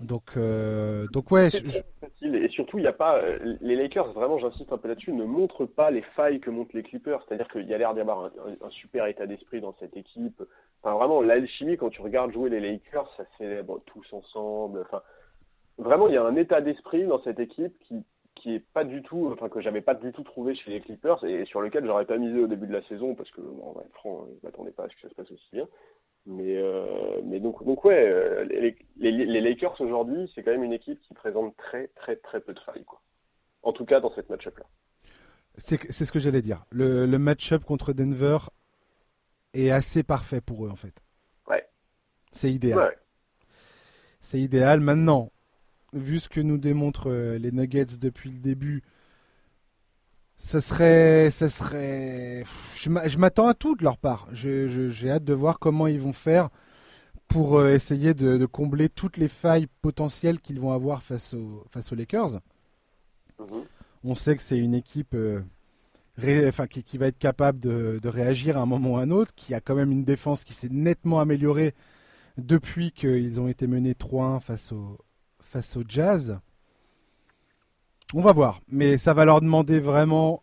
Donc, 0.00 0.36
euh, 0.36 1.06
donc 1.12 1.30
ouais. 1.30 1.48
Et 2.22 2.48
surtout, 2.48 2.78
il 2.78 2.82
n'y 2.82 2.88
a 2.88 2.92
pas. 2.92 3.18
Euh, 3.18 3.56
les 3.60 3.76
Lakers, 3.76 4.12
vraiment, 4.12 4.38
j'insiste 4.38 4.72
un 4.72 4.78
peu 4.78 4.88
là-dessus, 4.88 5.12
ne 5.12 5.24
montrent 5.24 5.64
pas 5.64 5.90
les 5.90 6.02
failles 6.14 6.40
que 6.40 6.50
montrent 6.50 6.76
les 6.76 6.82
Clippers. 6.82 7.22
C'est-à-dire 7.26 7.48
qu'il 7.48 7.66
y 7.66 7.74
a 7.74 7.78
l'air 7.78 7.94
d'y 7.94 8.00
avoir 8.00 8.30
un, 8.62 8.70
super 8.70 9.06
état 9.06 9.26
d'esprit 9.26 9.60
dans 9.60 9.74
cette 9.80 9.96
équipe. 9.96 10.42
Enfin, 10.82 10.96
vraiment, 10.96 11.22
l'alchimie, 11.22 11.76
quand 11.76 11.88
tu 11.88 12.02
regardes 12.02 12.32
jouer 12.32 12.50
les 12.50 12.60
Lakers, 12.60 13.10
ça 13.16 13.24
célèbre 13.38 13.80
tous 13.86 14.06
ensemble. 14.12 14.80
Enfin, 14.80 15.02
vraiment, 15.78 16.08
il 16.08 16.14
y 16.14 16.18
a 16.18 16.24
un 16.24 16.36
état 16.36 16.60
d'esprit 16.60 17.04
dans 17.04 17.22
cette 17.22 17.40
équipe 17.40 17.78
qui, 17.80 18.04
qui 18.34 18.54
est 18.54 18.64
pas 18.74 18.84
du 18.84 19.02
tout, 19.02 19.30
enfin, 19.32 19.48
que 19.48 19.60
j'avais 19.60 19.80
pas 19.80 19.94
du 19.94 20.12
tout 20.12 20.22
trouvé 20.22 20.54
chez 20.54 20.70
les 20.70 20.80
Clippers 20.80 21.24
et 21.24 21.46
sur 21.46 21.62
lequel 21.62 21.86
j'aurais 21.86 22.04
pas 22.04 22.18
misé 22.18 22.38
au 22.38 22.46
début 22.46 22.66
de 22.66 22.72
la 22.72 22.82
saison 22.82 23.14
parce 23.14 23.30
que, 23.30 23.40
va 23.40 23.82
être 23.82 23.94
franc, 23.94 24.26
je 24.40 24.46
m'attendais 24.46 24.72
pas 24.72 24.84
à 24.84 24.88
ce 24.88 24.94
que 24.94 25.00
ça 25.02 25.08
se 25.08 25.14
passe 25.14 25.30
aussi 25.30 25.48
bien. 25.52 25.66
Mais, 26.26 26.56
euh, 26.56 27.20
mais 27.24 27.38
donc, 27.38 27.64
donc 27.64 27.84
ouais, 27.84 28.08
euh, 28.08 28.44
les, 28.44 28.76
les, 28.96 29.40
Lakers 29.40 29.80
aujourd'hui, 29.80 30.30
c'est 30.34 30.42
quand 30.42 30.50
même 30.50 30.64
une 30.64 30.72
équipe 30.72 31.00
qui 31.02 31.14
présente 31.14 31.56
très, 31.56 31.86
très, 31.94 32.16
très 32.16 32.40
peu 32.40 32.52
de 32.52 32.58
failles, 32.60 32.84
quoi. 32.84 33.00
En 33.62 33.72
tout 33.72 33.84
cas, 33.84 34.00
dans 34.00 34.12
cette 34.14 34.28
match-up-là. 34.28 34.64
C'est 35.58 36.04
ce 36.04 36.12
que 36.12 36.18
j'allais 36.18 36.42
dire. 36.42 36.64
Le, 36.70 37.06
le 37.06 37.18
match-up 37.18 37.64
contre 37.64 37.92
Denver 37.92 38.38
est 39.54 39.70
assez 39.70 40.02
parfait 40.02 40.40
pour 40.40 40.66
eux, 40.66 40.68
en 40.68 40.76
fait. 40.76 41.02
Ouais. 41.48 41.66
C'est 42.32 42.52
idéal. 42.52 42.96
C'est 44.20 44.40
idéal. 44.40 44.80
Maintenant, 44.80 45.32
vu 45.92 46.18
ce 46.18 46.28
que 46.28 46.40
nous 46.40 46.58
démontrent 46.58 47.10
euh, 47.10 47.38
les 47.38 47.52
Nuggets 47.52 47.96
depuis 47.98 48.30
le 48.30 48.38
début, 48.38 48.82
ça 50.36 50.60
serait, 50.60 51.30
ça 51.30 51.48
serait. 51.48 52.44
Je 52.74 53.18
m'attends 53.18 53.48
à 53.48 53.54
tout 53.54 53.74
de 53.74 53.84
leur 53.84 53.98
part. 53.98 54.28
J'ai 54.32 55.10
hâte 55.10 55.24
de 55.24 55.34
voir 55.34 55.58
comment 55.58 55.86
ils 55.86 56.00
vont 56.00 56.12
faire 56.12 56.50
pour 57.28 57.58
euh, 57.58 57.74
essayer 57.74 58.14
de, 58.14 58.44
combler 58.46 58.88
toutes 58.88 59.16
les 59.16 59.28
failles 59.28 59.66
potentielles 59.82 60.40
qu'ils 60.40 60.60
vont 60.60 60.72
avoir 60.72 61.02
face, 61.02 61.34
face 61.70 61.92
aux 61.92 61.96
Lakers. 61.96 62.40
Mhm. 63.40 63.64
On 64.04 64.14
sait 64.14 64.36
que 64.36 64.42
c'est 64.42 64.58
une 64.58 64.74
équipe 64.74 65.14
euh, 65.14 65.42
enfin, 66.48 66.66
qui, 66.66 66.98
va 66.98 67.08
être 67.08 67.18
capable 67.18 67.58
de, 67.58 68.08
réagir 68.08 68.56
à 68.56 68.60
un 68.60 68.66
moment 68.66 68.92
ou 68.92 68.96
à 68.98 69.02
un 69.02 69.10
autre, 69.10 69.34
qui 69.34 69.54
a 69.54 69.60
quand 69.60 69.74
même 69.74 69.90
une 69.90 70.04
défense 70.04 70.44
qui 70.44 70.52
s'est 70.52 70.68
nettement 70.70 71.20
améliorée 71.20 71.74
depuis 72.38 72.92
qu'ils 72.92 73.40
ont 73.40 73.48
été 73.48 73.66
menés 73.66 73.94
3-1 73.94 74.40
face 74.40 74.72
au, 74.72 74.98
face 75.40 75.76
au 75.76 75.82
Jazz. 75.88 76.38
On 78.14 78.20
va 78.20 78.32
voir, 78.32 78.60
mais 78.68 78.98
ça 78.98 79.14
va 79.14 79.24
leur 79.24 79.40
demander 79.40 79.80
vraiment. 79.80 80.42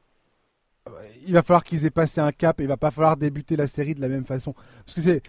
Euh, 0.88 0.91
il 1.26 1.34
va 1.34 1.41
falloir 1.43 1.64
qu'ils 1.64 1.86
aient 1.86 1.89
passé 1.91 2.20
un 2.20 2.32
cap 2.32 2.59
et 2.59 2.64
il 2.64 2.68
va 2.68 2.76
pas 2.78 2.91
falloir 2.91 3.16
débuter 3.16 3.55
la 3.55 3.68
série 3.68 3.95
de 3.95 4.01
la 4.01 4.09
même 4.09 4.26
façon. 4.26 4.53
Parce 4.86 4.95
que 4.95 5.01
c'est 5.01 5.22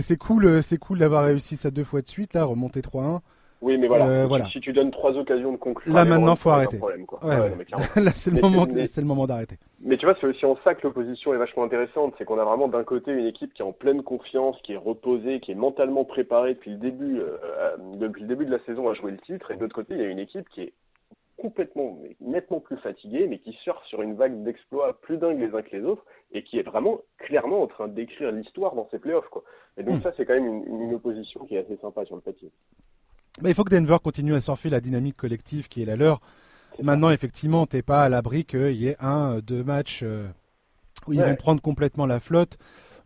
c'est 0.00 0.16
cool, 0.16 0.44
euh, 0.44 0.60
c'est 0.62 0.76
cool 0.78 0.98
d'avoir 0.98 1.24
réussi 1.24 1.54
ça 1.56 1.70
deux 1.70 1.84
fois 1.84 2.02
de 2.02 2.08
suite 2.08 2.34
là, 2.34 2.44
remonter 2.44 2.80
3-1. 2.80 3.20
Oui, 3.62 3.78
mais 3.78 3.86
voilà. 3.86 4.08
Euh, 4.08 4.22
si, 4.24 4.28
voilà. 4.28 4.46
si 4.48 4.58
tu 4.60 4.72
donnes 4.72 4.90
trois 4.90 5.12
occasions 5.12 5.52
de 5.52 5.56
conclure, 5.56 5.94
Là, 5.94 6.04
maintenant, 6.04 6.34
faut 6.34 6.50
arrêter. 6.50 6.78
problème, 6.78 7.06
quoi. 7.06 7.24
Ouais, 7.24 7.36
Ouais, 7.36 7.40
ouais. 7.42 7.50
non, 7.50 7.56
mais 7.58 7.64
clairement. 7.64 7.86
Là, 7.96 8.10
c'est 8.16 8.30
le 8.30 8.36
Mais 8.36 8.42
moment, 8.42 8.66
c'est- 8.68 8.74
mais- 8.74 8.86
c'est 8.88 9.00
le 9.00 9.06
moment 9.06 9.26
d'arrêter. 9.28 9.56
Mais 9.80 9.96
tu 9.96 10.04
vois, 10.04 10.16
c'est 10.20 10.26
aussi 10.26 10.44
en 10.44 10.58
ça 10.64 10.74
que 10.74 10.82
l'opposition 10.82 11.32
est 11.32 11.36
vachement 11.38 11.62
intéressante. 11.62 12.14
C'est 12.18 12.24
qu'on 12.24 12.40
a 12.40 12.44
vraiment 12.44 12.66
d'un 12.66 12.82
côté 12.82 13.12
une 13.12 13.24
équipe 13.26 13.54
qui 13.54 13.62
est 13.62 13.64
en 13.64 13.70
pleine 13.72 14.02
confiance, 14.02 14.56
qui 14.64 14.72
est 14.72 14.76
reposée, 14.76 15.38
qui 15.38 15.52
est 15.52 15.54
mentalement 15.54 16.04
préparée 16.04 16.54
depuis 16.54 16.72
le 16.72 16.78
début, 16.78 17.20
euh, 17.20 17.36
depuis 17.98 18.22
le 18.22 18.28
début 18.28 18.46
de 18.46 18.50
la 18.50 18.58
saison 18.66 18.88
à 18.90 18.94
jouer 18.94 19.12
le 19.12 19.18
titre. 19.18 19.52
Et 19.52 19.54
de 19.54 19.60
l'autre 19.60 19.76
côté, 19.76 19.94
il 19.94 20.00
y 20.00 20.04
a 20.04 20.08
une 20.08 20.18
équipe 20.18 20.48
qui 20.48 20.62
est 20.62 20.72
complètement, 21.42 21.98
mais 22.00 22.16
nettement 22.20 22.60
plus 22.60 22.76
fatiguée, 22.78 23.26
mais 23.28 23.38
qui 23.40 23.52
surfe 23.64 23.84
sur 23.86 24.00
une 24.02 24.14
vague 24.14 24.42
d'exploits 24.44 24.98
plus 25.00 25.18
dingues 25.18 25.40
les 25.40 25.52
uns 25.54 25.62
que 25.62 25.76
les 25.76 25.82
autres, 25.84 26.04
et 26.32 26.42
qui 26.44 26.58
est 26.58 26.62
vraiment 26.62 27.00
clairement 27.18 27.62
en 27.62 27.66
train 27.66 27.88
d'écrire 27.88 28.30
l'histoire 28.32 28.74
dans 28.74 28.88
ses 28.90 28.98
playoffs. 29.00 29.28
Quoi. 29.30 29.42
Et 29.76 29.82
donc 29.82 29.98
Mm. 29.98 30.02
ça, 30.02 30.12
c'est 30.16 30.24
quand 30.24 30.34
même 30.34 30.46
une, 30.46 30.82
une 30.82 30.94
opposition 30.94 31.44
qui 31.46 31.56
est 31.56 31.58
assez 31.64 31.76
sympa 31.82 32.04
sur 32.04 32.14
le 32.14 32.22
papier. 32.22 32.50
Mais 33.42 33.50
il 33.50 33.54
faut 33.54 33.64
que 33.64 33.74
Denver 33.74 33.96
continue 34.02 34.34
à 34.34 34.40
surfer 34.40 34.68
la 34.68 34.80
dynamique 34.80 35.16
collective 35.16 35.68
qui 35.68 35.82
est 35.82 35.86
la 35.86 35.96
leur. 35.96 36.20
Maintenant, 36.82 37.10
effectivement, 37.10 37.66
t'es 37.66 37.82
pas 37.82 38.02
à 38.04 38.08
l'abri 38.08 38.44
qu'il 38.44 38.72
y 38.76 38.88
ait 38.88 38.96
un, 39.00 39.40
deux 39.40 39.62
matchs 39.64 40.00
euh, 40.04 40.26
où 41.06 41.12
ils 41.12 41.20
Ouais. 41.20 41.28
vont 41.30 41.36
prendre 41.36 41.60
complètement 41.60 42.06
la 42.06 42.20
flotte. 42.20 42.56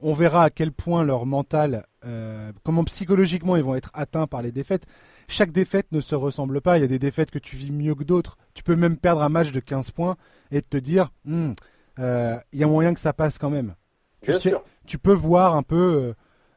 On 0.01 0.13
verra 0.13 0.45
à 0.45 0.51
quel 0.51 0.73
point 0.73 1.05
leur 1.05 1.25
mental, 1.27 1.87
euh, 2.05 2.53
comment 2.65 2.85
psychologiquement 2.85 3.57
ils 3.57 3.65
vont 3.65 3.75
être 3.75 3.91
atteints 3.95 4.27
par 4.27 4.43
les 4.43 4.53
défaites. 4.53 4.87
Chaque 5.29 5.53
défaite 5.53 5.87
ne 5.93 6.01
se 6.01 6.15
ressemble 6.15 6.61
pas. 6.61 6.79
Il 6.79 6.83
y 6.83 6.85
a 6.85 6.89
des 6.89 6.99
défaites 6.99 7.31
que 7.31 7.39
tu 7.39 7.57
vis 7.57 7.71
mieux 7.71 7.95
que 7.95 8.05
d'autres. 8.05 8.37
Tu 8.55 8.63
peux 8.63 8.77
même 8.77 8.97
perdre 8.97 9.23
un 9.23 9.29
match 9.29 9.53
de 9.53 9.61
15 9.61 9.91
points 9.91 10.17
et 10.51 10.63
te 10.63 10.77
dire, 10.77 11.11
Hmm, 11.25 11.53
euh, 11.99 12.39
il 12.53 12.61
y 12.61 12.65
a 12.65 12.67
moyen 12.67 12.95
que 12.95 13.01
ça 13.01 13.13
passe 13.13 13.39
quand 13.39 13.51
même. 13.51 13.75
Tu 14.23 14.31
Bien 14.31 14.39
sais, 14.41 14.51
sûr. 14.51 14.65
tu 14.87 14.99
peux 14.99 15.13
voir 15.13 15.55
un 15.57 15.63
peu 15.63 15.77
euh, 15.77 16.15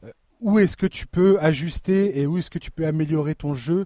euh, 0.07 0.11
où 0.41 0.59
est-ce 0.59 0.77
que 0.77 0.87
tu 0.87 1.07
peux 1.07 1.39
ajuster 1.41 2.19
et 2.19 2.25
où 2.27 2.37
est-ce 2.37 2.49
que 2.49 2.59
tu 2.59 2.71
peux 2.71 2.85
améliorer 2.85 3.35
ton 3.35 3.53
jeu 3.53 3.85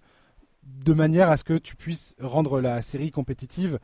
de 0.63 0.93
manière 0.93 1.29
à 1.29 1.37
ce 1.37 1.43
que 1.43 1.57
tu 1.57 1.75
puisses 1.75 2.15
rendre 2.19 2.61
la 2.61 2.81
série 2.81 3.11
compétitive 3.11 3.79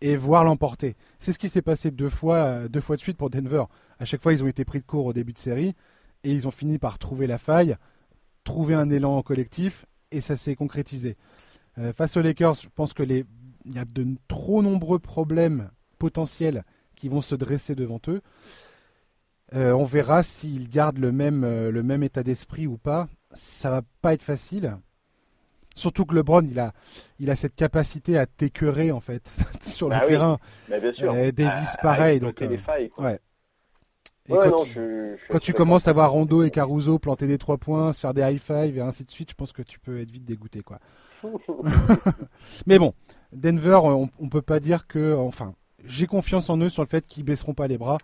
et 0.00 0.16
voir 0.16 0.44
l'emporter. 0.44 0.96
C'est 1.18 1.32
ce 1.32 1.38
qui 1.38 1.48
s'est 1.48 1.62
passé 1.62 1.90
deux 1.90 2.08
fois, 2.08 2.36
euh, 2.36 2.68
deux 2.68 2.80
fois 2.80 2.96
de 2.96 3.00
suite 3.00 3.16
pour 3.16 3.30
Denver. 3.30 3.64
À 3.98 4.04
chaque 4.04 4.22
fois, 4.22 4.32
ils 4.32 4.44
ont 4.44 4.48
été 4.48 4.64
pris 4.64 4.78
de 4.80 4.84
court 4.84 5.06
au 5.06 5.12
début 5.12 5.32
de 5.32 5.38
série 5.38 5.74
et 6.24 6.32
ils 6.32 6.46
ont 6.46 6.52
fini 6.52 6.78
par 6.78 6.98
trouver 6.98 7.26
la 7.26 7.38
faille, 7.38 7.76
trouver 8.44 8.74
un 8.74 8.90
élan 8.90 9.20
collectif 9.22 9.86
et 10.10 10.20
ça 10.20 10.36
s'est 10.36 10.54
concrétisé. 10.54 11.16
Euh, 11.78 11.92
face 11.92 12.16
aux 12.16 12.22
Lakers, 12.22 12.54
je 12.54 12.68
pense 12.74 12.92
que 12.92 13.02
les 13.02 13.24
il 13.64 13.74
y 13.74 13.78
a 13.78 13.84
de 13.84 14.06
trop 14.28 14.62
nombreux 14.62 14.98
problèmes 14.98 15.70
potentiels 15.98 16.64
qui 16.96 17.08
vont 17.08 17.20
se 17.22 17.34
dresser 17.34 17.74
devant 17.74 18.00
eux. 18.08 18.22
Euh, 19.54 19.72
on 19.72 19.84
verra 19.84 20.22
s'ils 20.22 20.68
gardent 20.68 20.98
le 20.98 21.12
même, 21.12 21.44
euh, 21.44 21.70
le 21.70 21.82
même 21.82 22.02
état 22.02 22.22
d'esprit 22.22 22.66
ou 22.66 22.78
pas. 22.78 23.08
Ça 23.32 23.70
va 23.70 23.82
pas 24.00 24.14
être 24.14 24.22
facile. 24.22 24.76
Surtout 25.74 26.06
que 26.06 26.14
LeBron, 26.14 26.42
il 26.42 26.58
a, 26.58 26.72
il 27.18 27.30
a 27.30 27.36
cette 27.36 27.54
capacité 27.54 28.18
à 28.18 28.26
t'écœurer 28.26 28.90
en 28.90 29.00
fait 29.00 29.30
sur 29.60 29.88
Bah 29.90 29.98
le 30.00 30.06
oui. 30.06 30.12
terrain. 30.12 30.38
Mais 30.68 30.80
bien 30.80 30.92
sûr. 30.94 31.12
Davis, 31.32 31.74
À- 31.78 31.82
pareil, 31.82 32.20
donc, 32.20 32.40
euh, 32.42 32.56
failles. 32.58 32.90
Ouais. 32.98 33.20
Et 34.28 34.32
Ouais, 34.32 34.50
quand, 34.50 34.58
non, 34.58 34.64
tu, 34.64 34.72
je- 34.74 35.16
je- 35.16 35.26
quand 35.28 35.34
je 35.34 35.38
tu 35.38 35.44
suis 35.46 35.52
commences 35.54 35.88
à 35.88 35.92
voir 35.92 36.10
Rondo 36.12 36.42
et 36.42 36.50
Caruso 36.50 36.98
planter 36.98 37.26
des 37.26 37.38
trois 37.38 37.56
points, 37.58 37.92
se 37.92 38.00
faire 38.00 38.12
des 38.14 38.20
high 38.22 38.38
five 38.38 38.76
et 38.76 38.80
ainsi 38.80 39.04
de 39.04 39.10
suite, 39.10 39.30
je 39.30 39.34
pense 39.34 39.52
que 39.52 39.62
tu 39.62 39.78
peux 39.80 40.00
être 40.00 40.10
vite 40.10 40.24
dégoûté 40.24 40.60
quoi. 40.60 40.78
Mais 42.66 42.78
bon, 42.78 42.92
Denver, 43.32 43.78
on, 43.82 44.08
on 44.20 44.28
peut 44.28 44.42
pas 44.42 44.60
dire 44.60 44.86
que, 44.86 45.14
enfin, 45.16 45.54
j'ai 45.84 46.06
confiance 46.06 46.50
en 46.50 46.58
eux 46.58 46.68
sur 46.68 46.82
le 46.82 46.88
fait 46.88 47.06
qu'ils 47.06 47.24
baisseront 47.24 47.54
pas 47.54 47.66
les 47.68 47.78
bras 47.78 47.98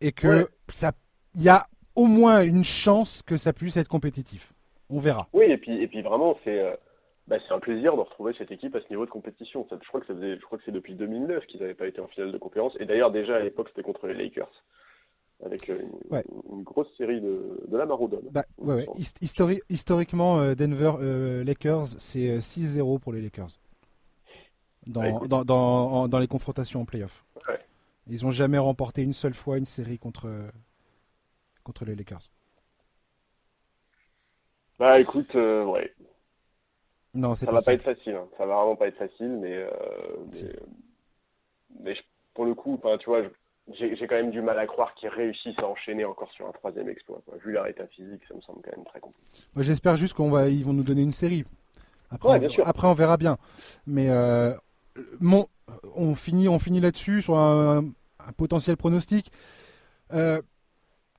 et 0.00 0.12
que 0.12 0.26
Ouais. 0.42 0.46
ça, 0.68 0.92
il 1.34 1.42
y 1.42 1.48
a 1.48 1.66
au 1.94 2.06
moins 2.06 2.42
une 2.42 2.64
chance 2.64 3.22
que 3.22 3.36
ça 3.36 3.52
puisse 3.52 3.76
être 3.76 3.88
compétitif. 3.88 4.52
On 4.90 4.98
verra. 5.00 5.28
Oui, 5.32 5.46
et 5.46 5.56
puis, 5.56 5.82
et 5.82 5.88
puis 5.88 6.02
vraiment, 6.02 6.38
c'est 6.44 6.60
euh, 6.60 6.74
bah, 7.26 7.36
c'est 7.46 7.52
un 7.54 7.58
plaisir 7.58 7.96
de 7.96 8.00
retrouver 8.02 8.34
cette 8.38 8.52
équipe 8.52 8.74
à 8.76 8.80
ce 8.80 8.88
niveau 8.90 9.04
de 9.04 9.10
compétition. 9.10 9.66
Ça, 9.68 9.76
je 9.82 9.88
crois 9.88 10.00
que 10.00 10.06
ça 10.06 10.14
faisait, 10.14 10.36
je 10.36 10.42
crois 10.42 10.58
que 10.58 10.64
c'est 10.64 10.72
depuis 10.72 10.94
2009 10.94 11.44
qu'ils 11.46 11.60
n'avaient 11.60 11.74
pas 11.74 11.88
été 11.88 12.00
en 12.00 12.06
finale 12.06 12.30
de 12.32 12.38
conférence. 12.38 12.74
Et 12.78 12.84
d'ailleurs, 12.86 13.10
déjà 13.10 13.36
à 13.36 13.40
l'époque, 13.40 13.68
c'était 13.70 13.82
contre 13.82 14.06
les 14.06 14.14
Lakers, 14.14 14.50
avec 15.44 15.68
euh, 15.68 15.80
une, 15.82 16.12
Ouais. 16.12 16.24
une 16.50 16.62
grosse 16.62 16.88
série 16.96 17.20
de, 17.20 17.62
de 17.68 17.76
la 17.76 17.86
Maroudonne. 17.86 18.26
Bah, 18.30 18.44
ouais, 18.58 18.74
ouais. 18.74 18.86
Histori- 19.20 19.60
historiquement, 19.68 20.40
euh, 20.40 20.54
Denver 20.54 20.92
euh, 21.00 21.44
Lakers, 21.44 21.86
c'est 21.98 22.30
euh, 22.30 22.40
6-0 22.40 22.98
pour 22.98 23.12
les 23.12 23.20
Lakers. 23.22 23.48
Dans, 24.86 25.02
écoute. 25.02 25.28
dans, 25.28 25.44
dans, 25.44 25.92
en- 25.92 26.08
dans 26.08 26.18
les 26.20 26.28
confrontations 26.28 26.80
en 26.82 26.84
playoff. 26.84 27.24
Ils 28.08 28.24
ont 28.24 28.30
jamais 28.30 28.58
remporté 28.58 29.02
une 29.02 29.12
seule 29.12 29.34
fois 29.34 29.58
une 29.58 29.64
série 29.64 29.98
contre, 29.98 30.28
contre 31.64 31.84
les 31.84 31.96
Lakers. 31.96 32.30
Bah 34.78 35.00
écoute, 35.00 35.34
euh, 35.34 35.64
ouais, 35.64 35.92
Non, 37.14 37.34
ça 37.34 37.46
pas 37.46 37.52
va 37.52 37.62
pas 37.62 37.72
être 37.72 37.82
facile. 37.82 38.14
hein. 38.14 38.28
Ça 38.36 38.44
va 38.46 38.54
vraiment 38.56 38.76
pas 38.76 38.88
être 38.88 38.98
facile, 38.98 39.38
mais, 39.40 39.54
euh, 39.54 39.70
mais, 40.30 40.56
mais 41.80 41.94
je- 41.94 42.02
pour 42.34 42.44
le 42.44 42.54
coup, 42.54 42.78
tu 43.00 43.06
vois, 43.06 43.22
je- 43.22 43.28
j'ai 43.74 44.06
quand 44.06 44.14
même 44.16 44.30
du 44.30 44.40
mal 44.42 44.58
à 44.58 44.66
croire 44.66 44.94
qu'ils 44.94 45.08
réussissent 45.08 45.58
à 45.58 45.66
enchaîner 45.66 46.04
encore 46.04 46.30
sur 46.32 46.46
un 46.46 46.52
troisième 46.52 46.88
exploit. 46.88 47.20
quoi. 47.26 47.36
Vu 47.44 47.52
leur 47.52 47.66
état 47.66 47.86
physique, 47.88 48.22
ça 48.28 48.34
me 48.34 48.40
semble 48.40 48.60
quand 48.62 48.76
même 48.76 48.84
très 48.86 49.00
compliqué. 49.00 49.26
Moi, 49.54 49.62
j'espère 49.64 49.96
juste 49.96 50.14
qu'on 50.14 50.30
va, 50.30 50.48
ils 50.48 50.64
vont 50.64 50.72
nous 50.72 50.84
donner 50.84 51.02
une 51.02 51.12
série. 51.12 51.44
Après, 52.10 52.28
Ouais, 52.38 52.46
on, 52.46 52.50
sûr. 52.50 52.66
après 52.68 52.86
on 52.86 52.92
verra 52.94 53.16
bien. 53.16 53.36
Mais 53.86 54.08
euh, 54.08 54.54
mon, 55.20 55.46
on 55.96 56.14
finit, 56.14 56.48
on 56.48 56.58
finit 56.60 56.80
là-dessus 56.80 57.22
sur 57.22 57.36
un, 57.38 57.78
un 58.20 58.32
potentiel 58.36 58.76
pronostic. 58.76 59.32
Euh, 60.12 60.40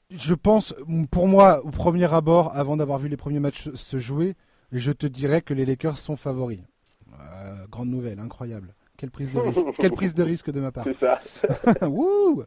je 0.10 0.34
pense, 0.34 0.74
pour 1.12 1.28
moi, 1.28 1.62
au 1.66 1.70
premier 1.70 2.12
abord, 2.14 2.56
avant 2.56 2.78
d'avoir 2.78 2.98
vu 3.00 3.10
les 3.10 3.18
premiers 3.18 3.42
matchs 3.42 3.64
se- 3.64 3.76
se 3.76 3.98
jouer, 3.98 4.36
je 4.72 4.94
te 4.94 5.06
dirais 5.06 5.42
que 5.42 5.54
les 5.54 5.66
Lakers 5.66 5.98
sont 5.98 6.16
favoris. 6.16 6.62
Euh, 7.20 7.66
grande 7.70 7.90
nouvelle, 7.90 8.20
incroyable. 8.20 8.74
Quelle 8.98 9.12
prise 9.12 9.32
de 9.34 9.40
risque, 9.40 9.66
quelle 9.80 9.92
prise 9.92 10.16
de 10.16 10.24
risque 10.24 10.52
de 10.52 10.60
ma 10.60 10.72
part. 10.72 10.86
C'est 10.86 11.00
ça. 11.00 11.88
Wouh 11.88 12.44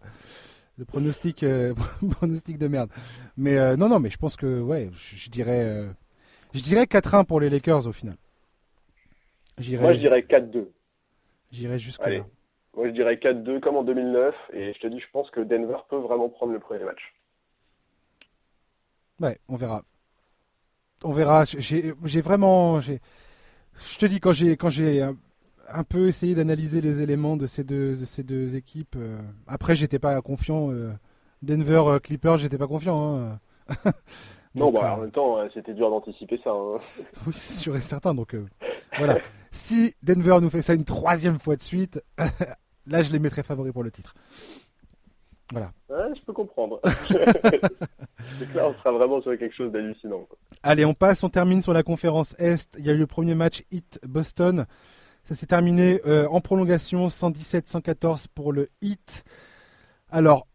le 0.80 0.86
pronostic, 0.86 1.42
euh, 1.42 1.74
pronostic 2.12 2.58
de 2.58 2.66
merde. 2.66 2.90
Mais 3.36 3.58
euh, 3.58 3.76
non, 3.76 3.88
non, 3.88 4.00
mais 4.00 4.10
je 4.10 4.16
pense 4.16 4.36
que 4.36 4.60
ouais, 4.60 4.88
je, 4.94 5.16
je 5.16 5.30
dirais, 5.30 5.62
euh, 5.62 5.86
je 6.54 6.62
dirais 6.62 6.84
4-1 6.84 7.26
pour 7.26 7.38
les 7.38 7.50
Lakers 7.50 7.86
au 7.86 7.92
final. 7.92 8.16
Moi, 9.78 9.92
je 9.92 9.98
dirais 9.98 10.20
4-2. 10.22 10.68
j'irai 11.52 11.78
jusque 11.78 12.00
Allez. 12.00 12.18
là. 12.18 12.26
Moi, 12.74 12.88
je 12.88 12.92
dirais 12.92 13.16
4-2 13.16 13.60
comme 13.60 13.76
en 13.76 13.84
2009. 13.84 14.34
Et 14.54 14.72
je 14.72 14.78
te 14.80 14.86
dis, 14.86 14.98
je 14.98 15.10
pense 15.12 15.30
que 15.30 15.40
Denver 15.40 15.76
peut 15.90 15.98
vraiment 15.98 16.30
prendre 16.30 16.54
le 16.54 16.60
premier 16.60 16.84
match. 16.84 17.14
Ouais, 19.20 19.38
on 19.48 19.56
verra. 19.56 19.82
On 21.04 21.12
verra. 21.12 21.44
J'ai, 21.44 22.20
vraiment, 22.22 22.80
je 22.80 22.96
te 23.98 24.06
dis 24.06 24.18
quand 24.18 24.32
j'ai 24.32 24.56
un, 25.72 25.84
peu 25.84 26.08
essayé 26.08 26.34
d'analyser 26.34 26.80
les 26.80 27.02
éléments 27.02 27.36
de 27.36 27.46
ces 27.46 27.64
deux, 27.64 27.90
de 27.96 28.04
ces 28.04 28.22
deux 28.22 28.56
équipes. 28.56 28.96
euh, 28.96 29.18
après, 29.46 29.74
j'étais 29.76 29.98
pas 29.98 30.20
confiant. 30.22 30.70
euh, 30.70 30.92
Denver 31.42 31.82
euh, 31.86 31.98
Clippers, 31.98 32.38
j'étais 32.38 32.58
pas 32.58 32.66
confiant. 32.66 33.16
hein. 33.16 33.38
Non, 34.54 34.72
bah, 34.72 34.80
euh, 34.82 34.96
en 34.96 35.00
même 35.02 35.10
temps, 35.12 35.36
c'était 35.54 35.74
dur 35.74 35.90
d'anticiper 35.90 36.40
ça. 36.42 36.50
hein. 36.50 36.78
Oui, 37.26 37.32
c'est 37.32 37.54
sûr 37.54 37.76
et 37.76 37.80
certain. 37.80 38.14
Donc 38.14 38.34
euh, 38.34 38.46
voilà. 38.98 39.18
Si 39.52 39.94
Denver 40.02 40.38
nous 40.42 40.50
fait 40.50 40.60
ça 40.60 40.74
une 40.74 40.84
troisième 40.84 41.38
fois 41.38 41.54
de 41.54 41.62
suite, 41.62 42.02
là 42.86 43.02
je 43.02 43.12
les 43.12 43.20
mettrais 43.20 43.44
favoris 43.44 43.72
pour 43.72 43.84
le 43.84 43.92
titre. 43.92 44.14
Voilà. 45.52 45.72
Ouais, 45.88 46.14
je 46.16 46.20
peux 46.24 46.32
comprendre. 46.32 46.80
c'est 47.08 48.50
clair, 48.50 48.66
on 48.68 48.74
sera 48.74 48.92
vraiment 48.92 49.20
sur 49.22 49.36
quelque 49.38 49.54
chose 49.54 49.70
d'hallucinant. 49.72 50.26
Allez, 50.62 50.84
on 50.84 50.94
passe, 50.94 51.22
on 51.24 51.28
termine 51.28 51.62
sur 51.62 51.72
la 51.72 51.82
conférence 51.84 52.34
Est. 52.40 52.76
Il 52.78 52.84
y 52.86 52.90
a 52.90 52.92
eu 52.92 52.98
le 52.98 53.06
premier 53.06 53.34
match 53.36 53.62
Heat 53.70 54.00
Boston. 54.06 54.66
Ça 55.24 55.34
s'est 55.34 55.46
terminé 55.46 56.00
euh, 56.06 56.26
en 56.28 56.40
prolongation 56.40 57.06
117-114 57.08 58.26
pour 58.34 58.52
le 58.52 58.68
Heat. 58.82 59.24
Alors, 60.08 60.46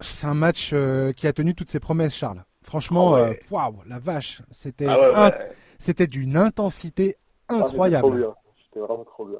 c'est 0.00 0.26
un 0.26 0.34
match 0.34 0.70
euh, 0.72 1.12
qui 1.12 1.26
a 1.26 1.32
tenu 1.32 1.54
toutes 1.54 1.70
ses 1.70 1.80
promesses, 1.80 2.14
Charles. 2.14 2.44
Franchement, 2.62 3.14
Ah 3.14 3.18
euh, 3.20 3.30
ouais. 3.30 3.40
waouh, 3.50 3.82
la 3.86 3.98
vache, 3.98 4.42
c'était 4.50 4.86
Ah 4.86 4.98
ouais, 5.30 5.50
c'était 5.78 6.06
d'une 6.06 6.36
intensité 6.36 7.16
Ah, 7.48 7.54
c'était 7.54 7.64
incroyable. 7.66 8.08
trop 8.08 8.16
bien. 8.16 8.34
C'était 8.64 8.80
vraiment 8.80 9.04
trop 9.04 9.24
bien. 9.26 9.38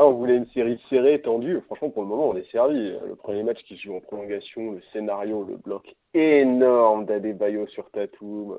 Ah, 0.00 0.06
on 0.06 0.12
voulait 0.12 0.36
une 0.36 0.46
série 0.54 0.80
serrée, 0.88 1.20
tendue. 1.20 1.60
Franchement, 1.66 1.90
pour 1.90 2.02
le 2.04 2.08
moment, 2.08 2.28
on 2.28 2.36
est 2.36 2.48
servi. 2.52 2.78
Le 3.08 3.16
premier 3.16 3.42
match 3.42 3.58
qui 3.66 3.76
se 3.76 3.82
joue 3.82 3.96
en 3.96 4.00
prolongation, 4.00 4.70
le 4.70 4.80
scénario, 4.92 5.44
le 5.44 5.56
bloc 5.56 5.92
énorme 6.14 7.04
d'Adebayo 7.04 7.66
sur 7.66 7.90
Tatum. 7.90 8.56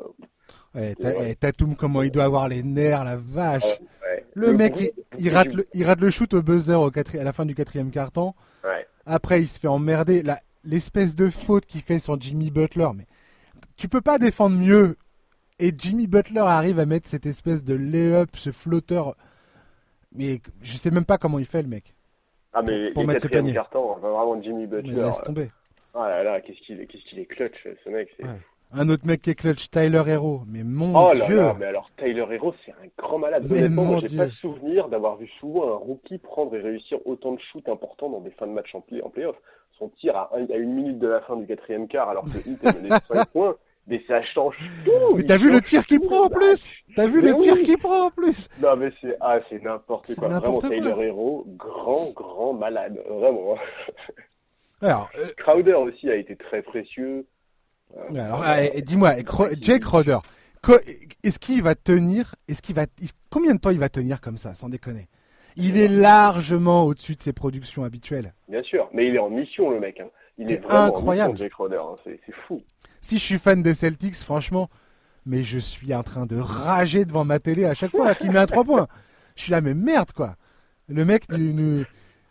Ouais, 0.76 0.92
Et 0.92 0.96
Ta- 0.96 1.18
ouais. 1.18 1.36
Tatum, 1.36 1.78
comment 1.78 2.02
il 2.04 2.12
doit 2.12 2.26
avoir 2.26 2.50
les 2.50 2.62
nerfs, 2.62 3.06
la 3.06 3.16
vache. 3.16 3.64
Ouais. 3.64 4.26
Le 4.34 4.52
mec, 4.52 4.74
il, 4.82 4.92
il 5.18 5.34
rate 5.34 5.54
le, 5.54 5.66
il 5.74 5.86
rate 5.86 6.02
le 6.02 6.10
shoot 6.10 6.34
au 6.34 6.42
buzzer 6.42 6.76
au 6.76 6.90
à 6.90 7.24
la 7.24 7.32
fin 7.32 7.46
du 7.46 7.56
quatrième. 7.56 7.90
Ouais. 7.96 8.88
Après, 9.06 9.42
il 9.42 9.48
se 9.48 9.62
fait 9.62 9.70
emmerder. 9.70 10.24
L'espèce 10.66 11.16
de 11.16 11.30
faute 11.30 11.66
qu'il 11.66 11.80
fait 11.82 12.00
sur 12.00 12.20
Jimmy 12.20 12.52
Butler, 12.52 12.90
mais 12.94 13.06
tu 13.78 13.88
peux 13.88 14.02
pas 14.02 14.18
défendre 14.18 14.58
mieux. 14.58 14.98
Et 15.58 15.72
Jimmy 15.78 16.08
Butler 16.08 16.42
arrive 16.42 16.80
à 16.80 16.86
mettre 16.86 17.08
cette 17.08 17.26
espèce 17.26 17.64
de 17.64 17.76
lay-up, 17.76 18.30
ce 18.36 18.52
flotteur. 18.52 19.16
Mais 20.14 20.40
je 20.62 20.76
sais 20.76 20.92
même 20.92 21.06
pas 21.06 21.18
comment 21.18 21.40
il 21.40 21.46
fait, 21.46 21.62
le 21.62 21.68
mec. 21.68 21.94
Ah, 22.54 22.62
mais 22.64 22.92
pour 22.92 23.04
les 23.04 23.08
mettre 23.08 23.22
ce 23.22 23.28
quatrièmes 23.28 23.46
panier. 23.46 23.54
cartons, 23.54 23.92
enfin, 23.92 24.10
vraiment 24.10 24.42
Jimmy 24.42 24.62
Mais 24.68 24.82
Butler. 24.82 25.04
laisse 25.04 25.22
tomber. 25.22 25.52
Ah 25.94 26.10
là 26.10 26.24
là, 26.24 26.42
qu'est-ce 26.42 26.60
qu'il 26.66 26.80
est, 26.82 26.86
qu'est-ce 26.88 27.04
qu'il 27.10 27.20
est 27.20 27.26
clutch, 27.26 27.68
ce 27.84 27.90
mec. 27.90 28.10
Ouais. 28.20 28.30
Un 28.72 28.88
autre 28.90 29.06
mec 29.06 29.22
qui 29.24 29.32
est 29.32 29.36
clutch, 29.36 29.70
Tyler 29.72 30.04
Hero. 30.08 30.42
Mais 30.48 30.64
mon 30.64 30.96
oh 30.96 31.14
là 31.14 31.26
dieu. 31.26 31.38
là, 31.42 31.56
mais 31.60 31.66
alors 31.66 31.90
Tyler 31.98 32.26
Hero, 32.30 32.54
c'est 32.66 32.72
un 32.72 32.88
grand 32.98 33.18
malade. 33.20 33.46
Mais 33.50 33.70
moi, 33.70 34.00
j'ai 34.06 34.18
pas 34.18 34.30
souvenir 34.42 34.90
d'avoir 34.90 35.18
vu 35.18 35.28
souvent 35.40 35.74
un 35.74 35.78
rookie 35.78 36.18
prendre 36.20 36.56
et 36.56 36.60
réussir 36.62 37.00
autant 37.06 37.32
de 37.34 37.40
shoots 37.52 37.68
importants 37.70 38.10
dans 38.10 38.22
des 38.22 38.32
fins 38.32 38.48
de 38.48 38.52
match 38.52 38.74
en, 38.76 38.82
play, 38.82 39.02
en 39.02 39.10
playoff. 39.10 39.36
Son 39.78 39.90
tir 39.90 40.16
à, 40.16 40.30
un- 40.36 40.46
à 40.52 40.58
une 40.58 40.74
minute 40.74 41.00
de 41.00 41.08
la 41.08 41.22
fin 41.22 41.36
du 41.38 41.48
quatrième 41.48 41.88
quart, 41.88 42.10
alors 42.10 42.26
que 42.26 42.38
Heat 42.38 42.64
est 42.64 42.76
mené 42.76 42.90
de 42.90 42.96
5 43.14 43.26
points, 43.34 43.56
mais 43.90 44.02
ça 44.08 44.22
change 44.24 44.56
tout. 44.86 45.16
Mais 45.16 45.24
t'as 45.24 45.38
vu 45.38 45.52
le 45.52 45.60
tir 45.62 45.86
qu'il 45.86 46.00
prend 46.00 46.26
en 46.26 46.30
bah, 46.30 46.38
plus 46.40 46.74
T'as 46.96 47.08
vu 47.08 47.22
Mais 47.22 47.32
le 47.32 47.38
tir 47.38 47.54
oui. 47.56 47.64
qu'il 47.64 47.78
prend 47.78 48.06
en 48.08 48.12
plus 48.12 48.48
Non 48.62 48.76
mais 48.78 48.92
c'est 49.02 49.16
ah 49.20 49.40
c'est 49.50 49.62
n'importe 49.64 50.14
quoi. 50.16 50.28
Vraiment 50.28 50.42
n'importe 50.46 50.68
quoi. 50.68 50.76
Tyler 50.76 50.96
Hero, 51.08 51.44
grand 51.58 52.12
grand 52.16 52.54
malade, 52.54 53.02
vraiment. 53.10 53.58
Alors, 54.82 55.10
euh, 55.18 55.28
Crowder 55.38 55.74
aussi 55.74 56.10
a 56.10 56.16
été 56.16 56.36
très 56.38 56.62
précieux. 56.62 57.26
Euh, 57.98 58.16
alors 58.16 58.46
et 58.74 58.82
dis-moi, 58.82 59.16
Jake 59.60 59.84
co- 59.84 60.78
est-ce 61.24 61.40
qu'il 61.40 61.62
va 61.64 61.76
tenir 61.76 62.36
Est-ce 62.48 62.62
qu'il 62.62 62.76
va 62.76 62.86
Combien 63.30 63.56
de 63.56 63.60
temps 63.60 63.72
il 63.72 63.80
va 63.80 63.90
tenir 63.90 64.22
comme 64.22 64.38
ça, 64.38 64.54
sans 64.54 64.70
déconner? 64.70 65.08
Il 65.58 65.78
est 65.78 65.88
largement 65.90 66.84
au-dessus 66.86 67.16
de 67.16 67.22
ses 67.22 67.34
productions 67.34 67.84
habituelles. 67.84 68.34
Bien 68.48 68.64
sûr, 68.64 68.88
mais 68.94 69.08
il 69.08 69.16
est 69.16 69.20
en 69.20 69.30
mission 69.30 69.70
le 69.72 69.80
mec. 69.80 70.00
hein. 70.00 70.08
Il 70.38 70.48
C'est 70.48 70.56
est 70.56 70.60
vraiment 70.60 70.86
incroyable. 70.86 71.32
en 71.32 71.34
mission, 71.34 71.46
Jake 71.46 71.52
Crowder. 71.54 71.82
hein. 71.84 71.96
C'est 72.06 72.20
fou. 72.48 72.62
Si 73.02 73.18
je 73.18 73.24
suis 73.24 73.38
fan 73.40 73.62
des 73.64 73.74
Celtics, 73.74 74.16
franchement, 74.16 74.70
mais 75.26 75.44
je 75.44 75.58
suis 75.60 75.94
en 75.94 76.04
train 76.04 76.26
de 76.26 76.38
rager 76.38 77.06
devant 77.06 77.26
ma 77.26 77.40
télé 77.40 77.66
à 77.66 77.74
chaque 77.74 77.92
fois 77.92 78.16
qu'il 78.16 78.32
met 78.32 78.40
un 78.40 78.46
3 78.46 78.64
points. 78.64 78.88
Je 79.36 79.44
suis 79.44 79.52
là, 79.52 79.62
mais 79.62 79.74
merde 79.74 80.12
quoi. 80.12 80.36
Le 80.88 81.06
mec 81.06 81.30
nous, 81.32 81.54
nous, 81.54 81.84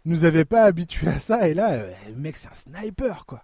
nous 0.04 0.24
avait 0.24 0.44
pas 0.44 0.64
habitués 0.64 1.08
à 1.08 1.18
ça 1.18 1.48
et 1.48 1.54
là, 1.54 1.70
euh, 1.72 1.90
le 2.08 2.16
mec 2.16 2.36
c'est 2.36 2.48
un 2.48 2.54
sniper 2.54 3.24
quoi. 3.26 3.42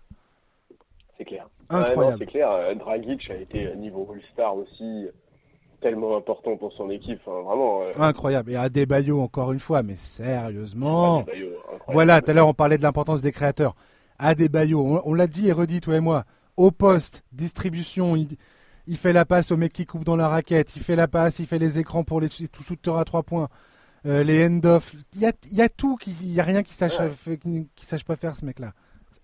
C'est 1.17 1.25
clair. 1.25 1.49
Incroyable. 1.71 2.17
C'est 2.21 2.27
clair. 2.27 2.51
euh, 2.51 2.75
Dragic 2.75 3.31
a 3.31 3.37
été 3.37 3.67
euh, 3.69 3.75
niveau 3.75 4.09
All-Star 4.13 4.57
aussi 4.57 5.07
tellement 5.81 6.17
important 6.17 6.57
pour 6.57 6.73
son 6.73 6.91
équipe. 6.91 7.21
Enfin, 7.27 7.43
vraiment. 7.43 7.83
euh, 7.83 7.93
Incroyable. 7.99 8.53
Et 8.53 8.57
Adebayo 8.57 9.21
encore 9.21 9.53
une 9.53 9.61
fois, 9.61 9.83
mais 9.83 9.97
sérieusement. 9.97 11.21
Adebayo. 11.21 11.49
Voilà, 11.89 12.21
tout 12.21 12.31
à 12.31 12.35
l'heure 12.35 12.49
on 12.49 12.55
parlait 12.55 12.79
de 12.79 12.83
l'importance 12.83 13.23
des 13.23 13.33
créateurs. 13.33 13.75
Adebayo, 14.19 14.81
on, 14.81 15.03
on 15.05 15.15
l'a 15.15 15.27
dit 15.27 15.49
et 15.49 15.53
redit 15.53 15.81
toi 15.81 15.97
et 15.97 16.01
moi. 16.01 16.25
Au 16.57 16.71
poste, 16.71 17.25
distribution, 17.33 18.15
il, 18.17 18.37
il 18.87 18.97
fait 18.97 19.13
la 19.13 19.25
passe 19.25 19.51
au 19.51 19.57
mec 19.57 19.73
qui 19.73 19.87
coupe 19.87 20.05
dans 20.05 20.17
la 20.17 20.29
raquette, 20.29 20.77
il 20.77 20.83
fait 20.83 20.97
la 20.97 21.09
passe, 21.09 21.39
il 21.39 21.47
fait 21.47 21.59
les 21.59 21.79
écrans 21.79 22.05
pour 22.05 22.21
les 22.21 22.29
shooters 22.29 22.97
à 22.97 23.05
trois 23.05 23.23
points, 23.25 23.49
euh, 24.07 24.23
les 24.23 24.47
end-off. 24.47 24.95
Il 25.15 25.21
y 25.21 25.27
a, 25.27 25.33
il 25.51 25.57
y 25.57 25.63
a 25.63 25.69
tout, 25.69 25.99
il 26.07 26.33
y 26.33 26.39
a 26.41 26.45
rien 26.45 26.63
qui 26.63 26.75
sache, 26.75 26.99
Ouais. 27.01 27.11
fait- 27.11 27.39
qui, 27.39 27.69
qui 27.75 27.87
sache 27.87 28.05
pas 28.05 28.17
faire 28.17 28.37
ce 28.37 28.45
mec-là. 28.45 28.73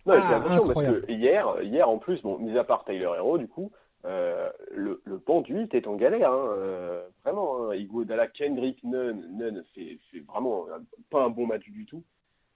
Non, 0.06 0.14
Ah, 0.16 0.42
incroyable. 0.54 1.00
parce 1.00 1.06
que 1.06 1.12
hier, 1.12 1.46
hier 1.62 1.88
en 1.88 1.98
plus, 1.98 2.20
bon, 2.22 2.38
mis 2.38 2.56
à 2.58 2.64
part 2.64 2.84
Tyler 2.84 3.10
Hero, 3.16 3.38
du 3.38 3.46
coup, 3.48 3.70
euh, 4.06 4.48
le, 4.74 5.02
le 5.04 5.18
banc 5.18 5.42
du 5.42 5.52
8 5.54 5.74
est 5.74 5.86
en 5.86 5.94
galère, 5.96 6.32
hein, 6.32 6.46
euh, 6.56 7.06
vraiment. 7.24 7.68
Hein, 7.70 7.74
Iguodala, 7.74 8.28
Kendrick, 8.28 8.82
Nunn, 8.82 9.24
Nunn 9.36 9.62
fait, 9.74 9.98
fait 10.10 10.20
vraiment 10.20 10.64
pas 11.10 11.22
un 11.24 11.28
bon 11.30 11.46
match 11.46 11.64
du 11.68 11.84
tout. 11.84 12.02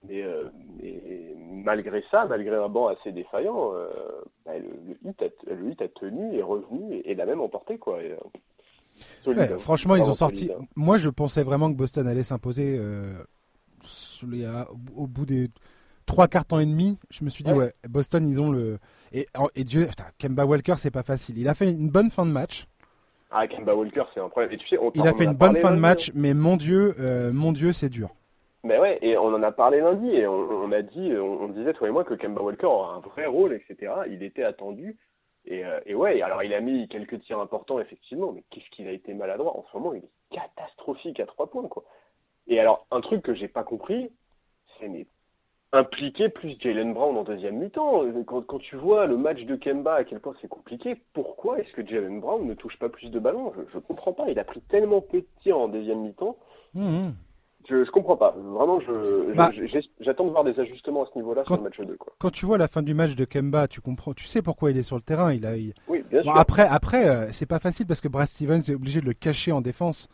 Mais, 0.09 0.23
euh, 0.23 0.43
mais 0.81 1.01
malgré 1.63 2.03
ça, 2.11 2.25
malgré 2.25 2.55
un 2.55 2.69
banc 2.69 2.87
assez 2.87 3.11
défaillant, 3.11 3.71
euh, 3.73 3.87
bah, 4.45 4.51
le, 4.57 4.69
le, 5.03 5.09
hit 5.09 5.21
a, 5.21 5.53
le 5.53 5.69
hit 5.71 5.81
a 5.81 5.87
tenu, 5.89 6.37
est 6.37 6.41
revenu 6.43 6.93
et, 6.95 7.11
et 7.11 7.15
l'a 7.15 7.25
même 7.25 7.41
emporté, 7.41 7.77
quoi. 7.77 8.01
Et, 8.03 8.11
euh, 8.11 8.15
solide, 9.23 9.39
Ouais, 9.39 9.51
hein. 9.53 9.57
franchement, 9.59 9.95
ils 9.95 10.03
ont 10.03 10.13
sorti. 10.13 10.51
hein. 10.51 10.63
Moi, 10.75 10.97
je 10.97 11.09
pensais 11.09 11.43
vraiment 11.43 11.71
que 11.71 11.77
Boston 11.77 12.07
allait 12.07 12.23
s'imposer 12.23 12.79
au 14.95 15.07
bout 15.07 15.25
des 15.25 15.49
trois 16.05 16.27
quarts 16.27 16.45
temps 16.45 16.59
et 16.59 16.65
demi. 16.65 16.97
Je 17.09 17.23
me 17.23 17.29
suis 17.29 17.43
dit, 17.43 17.51
ouais, 17.51 17.57
Ouais. 17.65 17.73
Boston, 17.89 18.27
ils 18.27 18.41
ont 18.41 18.51
le. 18.51 18.79
Et, 19.11 19.27
et 19.55 19.63
Dieu, 19.63 19.87
putain, 19.87 20.05
Kemba 20.19 20.45
Walker, 20.45 20.75
c'est 20.77 20.91
pas 20.91 21.03
facile. 21.03 21.37
Il 21.37 21.47
a 21.47 21.53
fait 21.53 21.71
une 21.71 21.89
bonne 21.89 22.09
fin 22.09 22.25
de 22.25 22.31
match. 22.31 22.67
Ah, 23.31 23.47
Kemba 23.47 23.75
Walker, 23.75 24.03
c'est 24.13 24.19
un 24.19 24.29
problème. 24.29 24.51
Et 24.53 24.57
tu 24.57 24.67
sais, 24.67 24.77
on, 24.77 24.91
Il 24.95 25.07
a 25.07 25.13
fait 25.13 25.25
une 25.25 25.33
bonne 25.33 25.57
fin 25.57 25.73
de 25.73 25.79
match, 25.79 26.11
mais 26.13 26.33
mon 26.33 26.57
Dieu, 26.57 26.95
mon 27.33 27.51
Dieu, 27.51 27.71
c'est 27.73 27.89
dur. 27.89 28.09
Mais 28.65 28.79
ouais, 28.79 28.97
et 29.03 29.15
on 29.15 29.27
en 29.27 29.43
a 29.43 29.51
parlé 29.51 29.79
lundi, 29.79 30.09
et 30.09 30.25
on, 30.25 30.71
a 30.71 30.81
dit, 30.81 31.13
on, 31.15 31.43
on 31.43 31.47
disait, 31.49 31.73
toi 31.73 31.87
et 31.87 31.91
moi, 31.91 32.03
que 32.03 32.15
Kemba 32.15 32.41
Walker 32.41 32.65
aura 32.65 32.95
un 32.95 32.99
vrai 32.99 33.27
rôle, 33.27 33.53
etc. 33.53 33.93
Il 34.09 34.23
était 34.23 34.43
attendu. 34.43 34.97
Et, 35.45 35.63
euh, 35.63 35.79
et 35.85 35.93
ouais, 35.93 36.19
alors 36.23 36.41
il 36.41 36.51
a 36.51 36.59
mis 36.61 36.87
quelques 36.87 37.21
tirs 37.21 37.39
importants, 37.39 37.79
effectivement, 37.79 38.31
mais 38.31 38.43
qu'est-ce 38.49 38.67
qu'il 38.71 38.87
a 38.87 38.91
été 38.91 39.13
maladroit? 39.13 39.55
En 39.55 39.63
ce 39.71 39.77
moment, 39.77 39.93
il 39.93 40.03
est 40.03 40.09
catastrophique 40.35 41.19
à 41.19 41.27
trois 41.27 41.45
points, 41.45 41.67
quoi. 41.67 41.83
Et 42.47 42.59
alors, 42.59 42.87
un 42.89 43.01
truc 43.01 43.21
que 43.21 43.35
j'ai 43.35 43.47
pas 43.47 43.63
compris, 43.63 44.09
c'est 44.79 44.89
impliquer 45.71 46.29
plus 46.29 46.57
Jalen 46.59 46.93
Brown 46.95 47.15
en 47.17 47.23
deuxième 47.23 47.57
mi-temps. 47.57 48.01
Quand, 48.25 48.41
quand 48.41 48.59
tu 48.59 48.77
vois 48.77 49.05
le 49.05 49.17
match 49.17 49.43
de 49.43 49.55
Kemba, 49.55 49.93
à 49.93 50.03
quel 50.05 50.21
point 50.21 50.33
c'est 50.41 50.47
compliqué, 50.47 50.95
pourquoi 51.13 51.59
est-ce 51.59 51.71
que 51.73 51.85
Jalen 51.85 52.19
Brown 52.19 52.47
ne 52.47 52.55
touche 52.55 52.79
pas 52.79 52.89
plus 52.89 53.11
de 53.11 53.19
ballons? 53.19 53.53
Je, 53.55 53.61
je 53.73 53.77
comprends 53.77 54.13
pas. 54.13 54.29
Il 54.29 54.39
a 54.39 54.43
pris 54.43 54.61
tellement 54.61 55.01
peu 55.01 55.19
de 55.21 55.27
tirs 55.41 55.59
en 55.59 55.67
deuxième 55.67 56.01
mi-temps. 56.01 56.37
Mhm. 56.73 57.13
Je, 57.69 57.83
je 57.83 57.91
comprends 57.91 58.15
pas. 58.17 58.31
Vraiment, 58.37 58.79
je, 58.79 59.33
Bah. 59.33 59.49
j'attends 59.99 60.25
de 60.25 60.29
voir 60.31 60.43
des 60.43 60.59
ajustements 60.59 61.03
à 61.03 61.07
ce 61.11 61.17
niveau-là 61.17 61.43
Quand- 61.47 61.55
sur 61.55 61.63
le 61.63 61.69
match 61.69 61.79
2. 61.79 61.95
Quoi. 61.97 62.13
Quand 62.19 62.29
tu 62.29 62.45
vois 62.45 62.57
la 62.57 62.67
fin 62.67 62.81
du 62.83 62.93
match 62.93 63.15
de 63.15 63.25
Kemba, 63.25 63.67
tu 63.67 63.81
comprends, 63.81 64.13
tu 64.13 64.25
sais 64.25 64.41
pourquoi 64.41 64.71
il 64.71 64.77
est 64.77 64.83
sur 64.83 64.95
le 64.95 65.01
terrain. 65.01 65.33
Il 65.33 65.45
a, 65.45 65.55
il- 65.57 65.73
Oui, 65.87 66.03
bien 66.09 66.19
Bon, 66.23 66.31
sûr. 66.31 66.37
après, 66.39 66.67
après, 66.67 67.07
euh, 67.09 67.31
c'est 67.31 67.45
pas 67.47 67.59
facile 67.59 67.87
parce 67.87 68.01
que 68.01 68.07
Brad 68.07 68.27
Stevens 68.27 68.61
est 68.69 68.75
obligé 68.75 69.01
de 69.01 69.05
le 69.05 69.13
cacher 69.13 69.51
en 69.51 69.61
défense. 69.61 70.07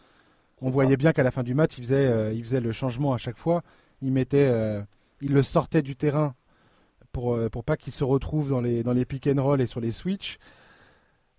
On 0.62 0.70
voyait 0.70 0.96
bien 0.98 1.12
qu'à 1.12 1.24
la 1.24 1.32
fin 1.32 1.44
du 1.44 1.54
match, 1.56 1.78
il 1.78 1.84
faisait, 1.84 2.08
euh, 2.08 2.32
il 2.34 2.44
faisait 2.44 2.62
le 2.62 2.72
changement 2.72 3.14
à 3.14 3.18
chaque 3.18 3.38
fois. 3.38 3.64
Il 4.02 4.12
mettait, 4.12 4.48
euh, 4.50 4.82
il 5.22 5.34
le 5.34 5.44
sortait 5.44 5.82
du 5.82 5.96
terrain 5.96 6.34
pour 7.12 7.38
pour 7.52 7.64
pas 7.64 7.76
qu'il 7.78 7.92
se 7.92 8.04
retrouve 8.04 8.50
dans 8.50 8.62
les 8.62 8.84
dans 8.84 8.94
les 8.94 9.04
pick 9.06 9.28
and 9.28 9.42
roll 9.44 9.60
et 9.62 9.66
sur 9.66 9.82
les 9.82 9.92
switch. 9.92 10.38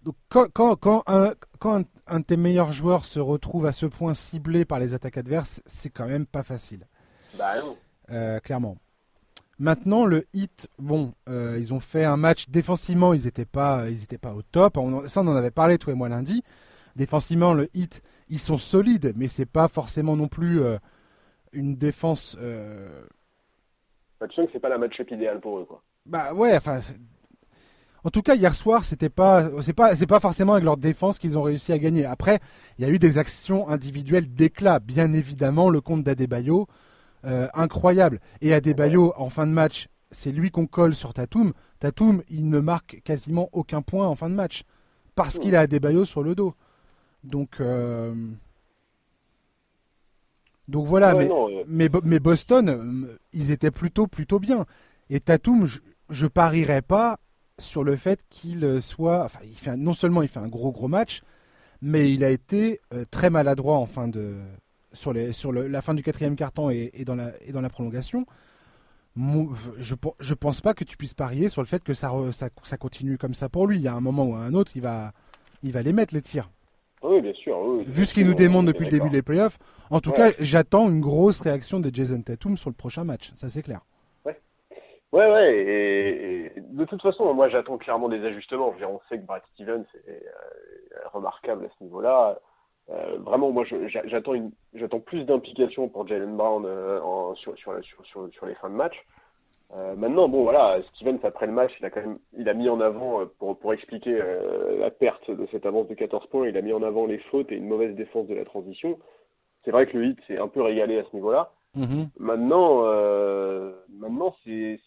Donc 0.05 0.17
quand 0.29 0.47
quand 0.53 0.77
quand 0.77 1.03
un 1.07 1.35
quand 1.59 1.81
un, 1.81 1.85
un 2.09 2.21
de 2.21 2.25
tes 2.25 2.37
meilleurs 2.37 2.73
joueurs 2.73 3.05
se 3.05 3.21
retrouve 3.21 3.67
à 3.67 3.73
ce 3.73 3.87
point 3.87 4.15
ciblé 4.15 4.65
par 4.65 4.79
les 4.81 4.95
attaques 4.95 5.17
adverses, 5.17 5.63
c'est 5.67 5.91
quand 5.91 6.07
même 6.09 6.27
pas 6.27 6.43
facile. 6.43 6.87
Bah 7.39 7.61
non. 7.61 7.77
Euh, 8.11 8.41
clairement. 8.41 8.77
Maintenant, 9.59 10.07
le 10.07 10.25
hit, 10.33 10.69
bon, 10.79 11.15
euh, 11.29 11.57
ils 11.57 11.73
ont 11.73 11.79
fait 11.79 12.03
un 12.05 12.17
match 12.17 12.49
défensivement, 12.49 13.15
ils 13.15 13.25
n'étaient 13.27 13.45
pas, 13.45 13.89
ils 13.91 14.03
étaient 14.03 14.19
pas 14.19 14.35
au 14.35 14.43
top. 14.43 14.77
On 14.77 15.07
ça, 15.07 15.21
on 15.21 15.29
en 15.29 15.37
avait 15.37 15.53
parlé 15.53 15.79
toi 15.79 15.93
et 15.93 15.97
moi 15.97 16.09
lundi. 16.09 16.43
Défensivement, 16.97 17.55
le 17.55 17.69
hit, 17.73 18.03
ils 18.29 18.41
sont 18.41 18.59
solides, 18.59 19.13
mais 19.17 19.29
c'est 19.29 19.47
pas 19.47 19.69
forcément 19.69 20.17
non 20.17 20.27
plus 20.27 20.61
euh, 20.63 20.79
une 21.53 21.77
défense. 21.77 22.37
euh, 22.41 23.05
Bah, 24.21 24.27
tu 24.27 24.35
sens 24.35 24.47
que 24.47 24.53
c'est 24.53 24.61
pas 24.61 24.69
la 24.69 24.79
match-up 24.79 25.09
idéale 25.13 25.41
pour 25.41 25.59
eux. 25.61 25.65
Quoi. 25.65 25.81
Bah 26.07 26.35
ouais, 26.35 26.57
enfin. 26.57 26.81
En 28.05 28.11
tout 28.11 28.23
cas, 28.23 28.35
hier 28.35 28.55
soir, 28.55 28.85
c'était 28.85 29.09
pas, 29.09 29.49
c'est 29.61 29.73
pas, 29.73 29.95
c'est 29.95 30.09
pas 30.09 30.19
forcément 30.19 30.55
avec 30.55 30.65
leur 30.65 30.77
défense 30.77 31.19
qu'ils 31.21 31.39
ont 31.39 31.43
réussi 31.43 31.73
à 31.73 31.79
gagner. 31.79 32.05
Après, 32.05 32.41
il 32.79 32.85
y 32.85 32.89
a 32.89 32.91
eu 32.91 32.99
des 32.99 33.17
actions 33.17 33.69
individuelles 33.69 34.33
d'éclat, 34.35 34.81
bien 34.81 35.13
évidemment. 35.13 35.71
Le 35.71 35.81
compte 35.81 36.03
d'Adebayo, 36.03 36.67
euh, 37.25 37.47
incroyable. 37.55 38.21
Et 38.41 38.53
Adebayo, 38.55 39.13
en 39.17 39.31
fin 39.31 39.47
de 39.47 39.53
match, 39.53 39.89
c'est 40.11 40.33
lui 40.33 40.51
qu'on 40.51 40.67
colle 40.67 40.97
sur 40.97 41.15
Tatum. 41.15 41.53
Tatum, 41.79 42.23
il 42.29 42.49
ne 42.51 42.59
marque 42.59 43.01
quasiment 43.05 43.49
aucun 43.53 43.83
point 43.83 44.07
en 44.07 44.17
fin 44.17 44.29
de 44.29 44.35
match 44.35 44.65
parce 45.15 45.39
qu'il 45.39 45.55
a 45.55 45.61
Adebayo 45.61 46.05
sur 46.05 46.23
le 46.25 46.35
dos. 46.35 46.55
Donc, 47.23 47.61
euh, 47.61 48.13
donc 50.67 50.87
voilà. 50.87 51.15
Ouais, 51.15 51.23
mais 51.25 51.29
non, 51.29 51.49
euh, 51.49 51.63
mais, 51.69 51.89
Bo- 51.89 52.01
mais 52.05 52.19
Boston, 52.19 53.07
ils 53.33 53.53
étaient 53.53 53.71
plutôt 53.71 54.09
plutôt 54.09 54.41
bien. 54.41 54.67
Et 55.09 55.21
Tatum, 55.21 55.67
je, 55.67 55.79
je 56.11 56.27
parierais 56.27 56.83
pas 56.83 57.21
sur 57.59 57.85
le 57.85 57.97
fait 57.97 58.21
qu'il 58.31 58.65
euh, 58.65 58.81
soit. 58.81 59.25
Enfin, 59.25 59.41
il 59.45 59.57
fait 59.57 59.71
un- 59.71 59.77
non 59.77 59.95
seulement 59.95 60.23
il 60.23 60.29
fait 60.29 60.41
un 60.41 60.49
gros 60.49 60.73
gros 60.73 60.89
match, 60.89 61.23
mais 61.81 62.13
il 62.13 62.25
a 62.25 62.31
été 62.31 62.81
euh, 62.95 63.05
très 63.11 63.31
maladroit 63.31 63.77
en 63.77 63.87
fin 63.87 64.09
de 64.09 64.37
sur 64.93 65.13
les 65.13 65.33
sur 65.33 65.53
le- 65.53 65.69
la 65.69 65.83
fin 65.83 65.95
du 65.95 66.03
quatrième 66.03 66.37
quart-temps 66.37 66.71
et, 66.71 66.91
et 66.95 67.05
dans 67.05 67.15
la 67.15 67.33
et 67.47 67.53
dans 67.53 67.61
la 67.61 67.71
prolongation. 67.71 68.27
Je, 69.79 69.95
je 70.21 70.35
pense 70.35 70.61
pas 70.63 70.73
que 70.73 70.85
tu 70.85 70.97
puisses 70.97 71.13
parier 71.15 71.49
sur 71.51 71.61
le 71.61 71.67
fait 71.67 71.85
que 71.85 71.93
ça, 71.93 72.09
re- 72.09 72.33
ça, 72.33 72.49
ça 72.63 72.79
continue 72.79 73.19
comme 73.19 73.35
ça 73.35 73.49
pour 73.51 73.67
lui. 73.67 73.77
Il 73.79 73.83
y 73.83 73.89
a 73.89 73.93
un 73.95 74.01
moment 74.01 74.25
ou 74.25 74.35
un 74.35 74.55
autre, 74.55 74.73
il 74.75 74.81
va, 74.83 75.13
il 75.63 75.71
va 75.73 75.83
les 75.83 75.93
mettre 75.93 76.15
les 76.15 76.23
tirs. 76.23 76.51
oui, 77.03 77.21
bien 77.21 77.35
sûr. 77.35 77.59
oui, 77.61 77.85
Vu 77.87 78.07
ce 78.07 78.15
qu'il 78.15 78.25
nous 78.27 78.33
on 78.33 78.37
démontre 78.37 78.67
depuis 78.69 78.87
le 78.87 78.91
début 78.91 79.11
des 79.11 79.21
playoffs, 79.21 79.59
en 79.91 80.01
tout 80.01 80.11
Ouais. 80.13 80.17
cas, 80.17 80.31
j'attends 80.41 80.89
une 80.89 81.01
grosse 81.03 81.41
réaction 81.41 81.79
de 81.79 81.91
Jason 81.95 82.23
Tatum 82.23 82.57
sur 82.57 82.71
le 82.71 82.75
prochain 82.75 83.05
match. 83.05 83.33
Ça, 83.35 83.51
c'est 83.51 83.63
clair. 83.63 83.83
Ouais, 85.13 85.31
ouais, 85.31 85.55
et, 85.59 86.47
et 86.57 86.61
de 86.61 86.85
toute 86.87 87.03
façon, 87.03 87.33
moi 87.35 87.49
j'attends 87.51 87.77
clairement 87.77 88.09
des 88.09 88.25
ajustements. 88.25 88.75
On 88.83 89.01
sait 89.09 89.19
que 89.19 89.27
Brad 89.27 89.43
Stevens 89.55 89.85
est 90.09 90.11
euh, 90.27 91.09
remarquable 91.13 91.67
à 91.67 91.69
ce 91.79 91.85
niveau-là. 91.85 92.39
Euh, 92.91 93.19
vraiment, 93.19 93.51
moi 93.53 93.65
j'attends 94.07 94.35
j'attends 94.75 95.01
plus 95.01 95.25
d'implication 95.25 95.89
pour 95.89 96.07
Jalen 96.09 96.37
Brown 96.37 96.65
euh, 96.67 97.35
sur, 97.35 97.57
sur, 97.59 97.75
sur, 97.85 98.33
sur 98.33 98.47
les 98.47 98.55
fins 98.57 98.71
de 98.71 98.75
match. 98.75 98.95
Euh, 99.75 99.95
maintenant, 99.97 100.29
bon 100.29 100.43
voilà, 100.43 100.81
Stevens 100.95 101.19
après 101.23 101.47
le 101.47 101.53
match, 101.53 101.73
il 101.81 101.87
a 101.87 101.91
quand 101.91 102.01
même, 102.03 102.19
il 102.37 102.49
a 102.49 102.55
mis 102.55 102.69
en 102.69 102.81
avant 102.81 103.21
euh, 103.23 103.25
pour, 103.39 103.59
pour 103.59 103.73
expliquer 103.73 104.19
euh, 104.21 104.79
la 104.79 104.91
perte 104.91 105.31
de 105.31 105.47
cette 105.51 105.65
avance 105.65 105.89
de 105.89 105.95
14 105.95 106.27
points, 106.29 106.49
il 106.49 106.57
a 106.59 106.63
mis 106.63 106.73
en 106.75 106.83
avant 106.83 107.07
les 107.07 107.19
fautes 107.31 107.51
et 107.53 107.57
une 107.57 107.69
mauvaise 107.69 107.95
défense 107.95 108.27
de 108.29 108.35
la 108.35 108.45
transition. 108.45 108.99
C'est 109.65 109.71
vrai 109.71 109.87
que 109.87 109.97
le 109.97 110.07
hit 110.07 110.19
s'est 110.27 110.39
un 110.39 110.49
peu 110.49 110.61
régalé 110.61 110.99
à 110.99 111.05
ce 111.05 111.15
niveau-là. 111.15 111.53
Mhm. 111.75 112.11
Maintenant, 112.19 112.83
euh, 112.85 113.73
maintenant, 113.89 114.37
c'est 114.45 114.79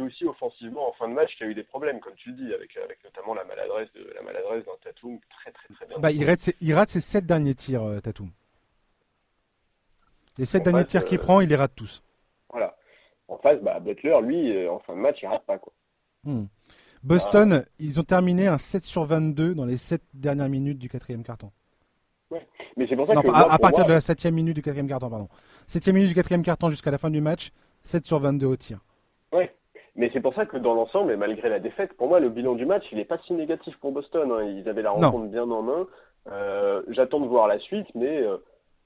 aussi 0.00 0.26
offensivement 0.26 0.88
en 0.88 0.92
fin 0.92 1.08
de 1.08 1.14
match 1.14 1.34
qu'il 1.36 1.46
y 1.46 1.48
a 1.48 1.52
eu 1.52 1.54
des 1.54 1.64
problèmes, 1.64 2.00
comme 2.00 2.14
tu 2.16 2.30
le 2.30 2.36
dis, 2.36 2.52
avec, 2.52 2.76
avec 2.76 3.02
notamment 3.04 3.32
la 3.34 3.44
maladresse 3.44 3.90
de 3.94 4.12
la 4.14 4.22
maladresse 4.22 4.64
d'un 4.66 4.72
Tatum 4.82 5.18
très 5.30 5.50
très 5.50 5.72
très 5.74 5.86
bien. 5.86 5.98
Bah, 5.98 6.10
il, 6.10 6.24
rate 6.26 6.40
ses, 6.40 6.56
il 6.60 6.74
rate 6.74 6.90
ses 6.90 7.00
7 7.00 7.24
derniers 7.24 7.54
tirs, 7.54 7.84
euh, 7.84 8.00
Tatum. 8.00 8.30
Les 10.36 10.44
7 10.44 10.62
derniers 10.62 10.84
tirs 10.84 11.04
qu'il 11.06 11.18
prend, 11.18 11.40
il 11.40 11.48
les 11.48 11.56
rate 11.56 11.74
tous. 11.74 12.02
Voilà. 12.50 12.76
En 13.28 13.38
face, 13.38 13.60
bah, 13.62 13.80
Butler, 13.80 14.20
lui, 14.22 14.68
en 14.68 14.80
fin 14.80 14.94
de 14.94 15.00
match, 15.00 15.18
il 15.22 15.26
rate 15.26 15.46
pas. 15.46 15.58
quoi. 15.58 15.72
Hmm. 16.24 16.46
Boston, 17.02 17.64
ils 17.78 18.00
ont 18.00 18.04
terminé 18.04 18.46
un 18.46 18.58
7 18.58 18.84
sur 18.84 19.04
22 19.04 19.54
dans 19.54 19.64
les 19.64 19.76
7 19.76 20.02
dernières 20.12 20.48
minutes 20.48 20.78
du 20.78 20.88
quatrième 20.88 21.22
carton. 21.22 21.50
Ouais. 22.34 22.46
Mais 22.76 22.86
c'est 22.88 22.96
pour 22.96 23.06
ça 23.06 23.14
que. 23.14 23.28
à, 23.28 23.58
partir 23.58 23.84
de 23.84 23.92
la 23.92 24.00
7 24.00 24.26
minute 24.26 24.54
du 24.54 24.62
quatrième 24.62 24.88
carton, 24.88 25.08
pardon. 25.08 25.28
7 25.66 25.88
minute 25.88 26.08
du 26.08 26.14
quatrième 26.14 26.42
carton 26.42 26.70
jusqu'à 26.70 26.90
la 26.90 26.98
fin 26.98 27.10
du 27.10 27.20
match, 27.20 27.50
7 27.82 28.04
sur 28.04 28.18
22 28.18 28.46
au 28.46 28.56
tir. 28.56 28.78
Ouais. 29.32 29.54
Mais 29.96 30.10
c'est 30.12 30.20
pour 30.20 30.34
ça 30.34 30.44
que 30.44 30.56
dans 30.56 30.74
l'ensemble, 30.74 31.12
et 31.12 31.16
malgré 31.16 31.48
la 31.48 31.60
défaite, 31.60 31.92
pour 31.94 32.08
moi, 32.08 32.18
le 32.18 32.28
bilan 32.28 32.54
du 32.54 32.66
match, 32.66 32.84
il 32.90 32.98
n'est 32.98 33.04
pas 33.04 33.18
si 33.26 33.32
négatif 33.32 33.76
pour 33.76 33.92
Boston. 33.92 34.32
Hein. 34.32 34.42
Ils 34.42 34.68
avaient 34.68 34.82
la 34.82 34.90
rencontre 34.90 35.26
bien 35.26 35.48
en 35.48 35.62
main. 35.62 35.86
Euh, 36.32 36.82
J'attends 36.88 37.20
de 37.20 37.28
voir 37.28 37.46
la 37.46 37.58
suite, 37.60 37.86
mais 37.94 38.22
euh, 38.22 38.38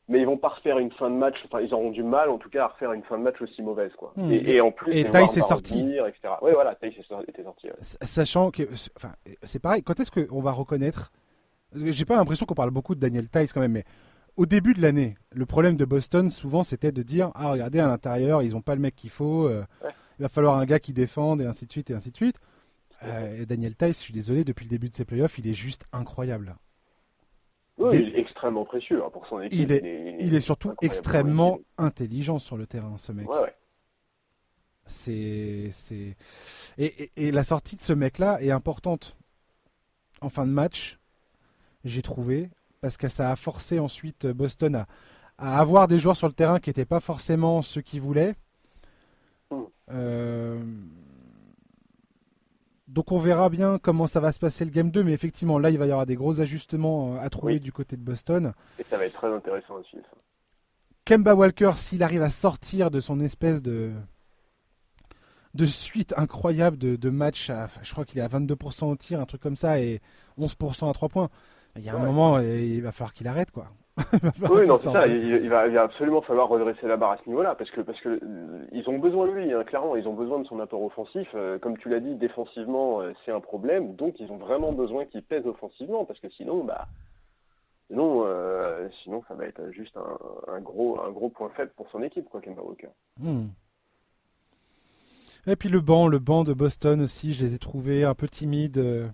mais 0.08 0.20
ils 0.20 0.26
vont 0.26 0.38
pas 0.38 0.48
refaire 0.48 0.78
une 0.78 0.90
fin 0.92 1.10
de 1.10 1.14
match. 1.14 1.36
Enfin, 1.44 1.60
ils 1.60 1.72
auront 1.72 1.90
du 1.90 2.02
mal, 2.02 2.30
en 2.30 2.38
tout 2.38 2.48
cas, 2.48 2.64
à 2.64 2.68
refaire 2.68 2.92
une 2.92 3.02
fin 3.02 3.18
de 3.18 3.22
match 3.22 3.40
aussi 3.40 3.62
mauvaise, 3.62 3.92
quoi. 3.96 4.12
Hmm. 4.16 4.32
Et, 4.32 4.60
en 4.60 4.70
plus, 4.70 4.92
et 4.94 5.04
Taï 5.04 5.28
s'est 5.28 5.42
sorti. 5.42 5.96
Etc. 5.96 6.34
Oui, 6.42 6.52
voilà, 6.52 6.74
Taï 6.74 6.94
était 7.28 7.42
sorti. 7.42 7.68
Sachant 7.80 8.50
que, 8.50 8.62
enfin, 8.96 9.12
c'est 9.42 9.60
pareil. 9.60 9.82
Quand 9.82 10.00
est-ce 10.00 10.10
qu'on 10.10 10.40
va 10.40 10.52
reconnaître 10.52 11.12
J'ai 11.74 12.04
pas 12.04 12.16
l'impression 12.16 12.46
qu'on 12.46 12.54
parle 12.54 12.70
beaucoup 12.70 12.94
de 12.94 13.00
Daniel 13.00 13.28
Tice 13.28 13.52
quand 13.52 13.60
même, 13.60 13.72
mais 13.72 13.84
au 14.36 14.46
début 14.46 14.72
de 14.72 14.80
l'année, 14.80 15.16
le 15.32 15.46
problème 15.46 15.76
de 15.76 15.84
Boston, 15.84 16.30
souvent, 16.30 16.62
c'était 16.62 16.92
de 16.92 17.02
dire 17.02 17.30
ah 17.34 17.50
regardez 17.50 17.80
à 17.80 17.86
l'intérieur, 17.86 18.42
ils 18.42 18.56
ont 18.56 18.62
pas 18.62 18.74
le 18.74 18.80
mec 18.80 18.94
qu'il 18.94 19.10
faut. 19.10 19.48
Euh, 19.48 19.64
il 20.18 20.22
va 20.22 20.28
falloir 20.28 20.58
un 20.58 20.64
gars 20.64 20.80
qui 20.80 20.92
défende 20.92 21.42
et 21.42 21.46
ainsi 21.46 21.66
de 21.66 21.72
suite 21.72 21.90
et 21.90 21.94
ainsi 21.94 22.10
de 22.10 22.16
suite. 22.16 22.36
Euh, 23.04 23.42
et 23.42 23.46
Daniel 23.46 23.76
Tice, 23.76 23.98
je 23.98 24.02
suis 24.02 24.12
désolé, 24.12 24.44
depuis 24.44 24.64
le 24.64 24.70
début 24.70 24.88
de 24.88 24.94
ses 24.94 25.04
playoffs, 25.04 25.38
il 25.38 25.46
est 25.46 25.54
juste 25.54 25.84
incroyable. 25.92 26.56
Oui, 27.78 27.96
il 27.96 28.16
est 28.16 28.18
extrêmement 28.18 28.64
précieux 28.64 29.02
hein, 29.04 29.10
pour 29.12 29.26
son 29.28 29.40
équipe. 29.40 29.58
Il 29.58 29.70
est, 29.70 30.16
il 30.18 30.34
est, 30.34 30.40
surtout 30.40 30.74
extrêmement 30.82 31.60
intelligent 31.76 32.40
sur 32.40 32.56
le 32.56 32.66
terrain, 32.66 32.96
ce 32.98 33.12
mec. 33.12 33.28
Ouais, 33.28 33.40
ouais. 33.40 33.54
C'est, 34.84 35.68
c'est... 35.70 36.16
Et, 36.78 37.10
et, 37.16 37.30
la 37.30 37.44
sortie 37.44 37.76
de 37.76 37.80
ce 37.80 37.92
mec-là 37.92 38.38
est 38.40 38.50
importante 38.50 39.16
en 40.20 40.30
fin 40.30 40.46
de 40.46 40.50
match, 40.50 40.98
j'ai 41.88 42.02
trouvé, 42.02 42.50
parce 42.80 42.96
que 42.96 43.08
ça 43.08 43.30
a 43.30 43.36
forcé 43.36 43.78
ensuite 43.78 44.26
Boston 44.26 44.74
à, 44.76 44.86
à 45.38 45.60
avoir 45.60 45.88
des 45.88 45.98
joueurs 45.98 46.16
sur 46.16 46.26
le 46.26 46.32
terrain 46.32 46.58
qui 46.58 46.68
n'étaient 46.68 46.84
pas 46.84 47.00
forcément 47.00 47.62
ceux 47.62 47.80
qu'ils 47.80 48.00
voulaient. 48.00 48.34
Hmm. 49.50 49.62
Euh, 49.90 50.62
donc 52.88 53.12
on 53.12 53.18
verra 53.18 53.48
bien 53.48 53.76
comment 53.80 54.06
ça 54.06 54.20
va 54.20 54.32
se 54.32 54.38
passer 54.38 54.64
le 54.64 54.70
game 54.70 54.90
2, 54.90 55.04
mais 55.04 55.12
effectivement 55.12 55.58
là 55.58 55.70
il 55.70 55.78
va 55.78 55.86
y 55.86 55.90
avoir 55.90 56.06
des 56.06 56.16
gros 56.16 56.40
ajustements 56.40 57.14
euh, 57.14 57.20
à 57.20 57.30
trouver 57.30 57.60
du 57.60 57.72
côté 57.72 57.96
de 57.96 58.02
Boston. 58.02 58.52
Et 58.78 58.84
ça 58.84 58.98
va 58.98 59.06
être 59.06 59.14
très 59.14 59.32
intéressant 59.32 59.76
aussi. 59.76 59.96
Ça. 59.96 60.16
Kemba 61.04 61.34
Walker, 61.34 61.72
s'il 61.76 62.02
arrive 62.02 62.22
à 62.22 62.30
sortir 62.30 62.90
de 62.90 63.00
son 63.00 63.20
espèce 63.20 63.62
de 63.62 63.92
de 65.54 65.64
suite 65.66 66.12
incroyable 66.16 66.76
de, 66.76 66.96
de 66.96 67.10
match, 67.10 67.50
je 67.82 67.92
crois 67.92 68.04
qu'il 68.04 68.18
est 68.18 68.22
à 68.22 68.28
22% 68.28 68.84
au 68.84 68.96
tir, 68.96 69.18
un 69.18 69.24
truc 69.24 69.40
comme 69.40 69.56
ça, 69.56 69.80
et 69.80 70.00
11% 70.38 70.88
à 70.88 70.92
3 70.92 71.08
points. 71.08 71.30
Il 71.76 71.82
y 71.82 71.88
a 71.88 71.94
un 71.94 71.98
moment, 71.98 72.40
il 72.40 72.82
va 72.82 72.92
falloir 72.92 73.14
qu'il 73.14 73.28
arrête 73.28 73.50
quoi. 73.50 73.66
oui, 74.50 74.66
non, 74.66 74.76
c'est 74.76 74.92
ça. 74.92 75.06
Il, 75.06 75.48
va, 75.48 75.82
absolument 75.82 76.22
falloir 76.22 76.48
redresser 76.48 76.86
la 76.86 76.96
barre 76.96 77.12
à 77.12 77.18
ce 77.18 77.28
niveau-là 77.28 77.54
parce 77.54 77.70
que 77.70 77.80
parce 77.80 78.00
que 78.00 78.08
euh, 78.08 78.66
ils 78.72 78.88
ont 78.88 78.98
besoin 78.98 79.26
de 79.26 79.32
lui. 79.32 79.52
Hein, 79.52 79.64
clairement, 79.64 79.96
ils 79.96 80.06
ont 80.06 80.14
besoin 80.14 80.40
de 80.40 80.46
son 80.46 80.60
apport 80.60 80.82
offensif. 80.82 81.28
Euh, 81.34 81.58
comme 81.58 81.76
tu 81.78 81.88
l'as 81.88 82.00
dit, 82.00 82.14
défensivement, 82.14 83.00
euh, 83.00 83.12
c'est 83.24 83.32
un 83.32 83.40
problème. 83.40 83.94
Donc, 83.96 84.20
ils 84.20 84.30
ont 84.30 84.36
vraiment 84.36 84.72
besoin 84.72 85.04
qu'il 85.04 85.22
pèse 85.22 85.46
offensivement 85.46 86.04
parce 86.04 86.20
que 86.20 86.28
sinon, 86.30 86.64
bah, 86.64 86.86
sinon, 87.88 88.24
sinon, 89.02 89.22
ça 89.26 89.34
va 89.34 89.46
être 89.46 89.70
juste 89.72 89.96
un, 89.96 90.60
gros 90.60 91.00
un 91.00 91.10
gros 91.10 91.28
point 91.28 91.50
faible 91.56 91.72
pour 91.76 91.88
son 91.90 92.02
équipe, 92.02 92.28
quoi, 92.28 92.40
Kemba 92.40 92.62
Walker. 92.62 92.88
Hmm. 93.18 93.46
Et 95.46 95.56
puis 95.56 95.70
le 95.70 95.80
banc, 95.80 96.08
le 96.08 96.18
banc 96.18 96.44
de 96.44 96.52
Boston 96.52 97.00
aussi, 97.00 97.32
je 97.32 97.42
les 97.42 97.54
ai 97.54 97.58
trouvés 97.58 98.04
un 98.04 98.14
peu 98.14 98.28
timides. 98.28 99.10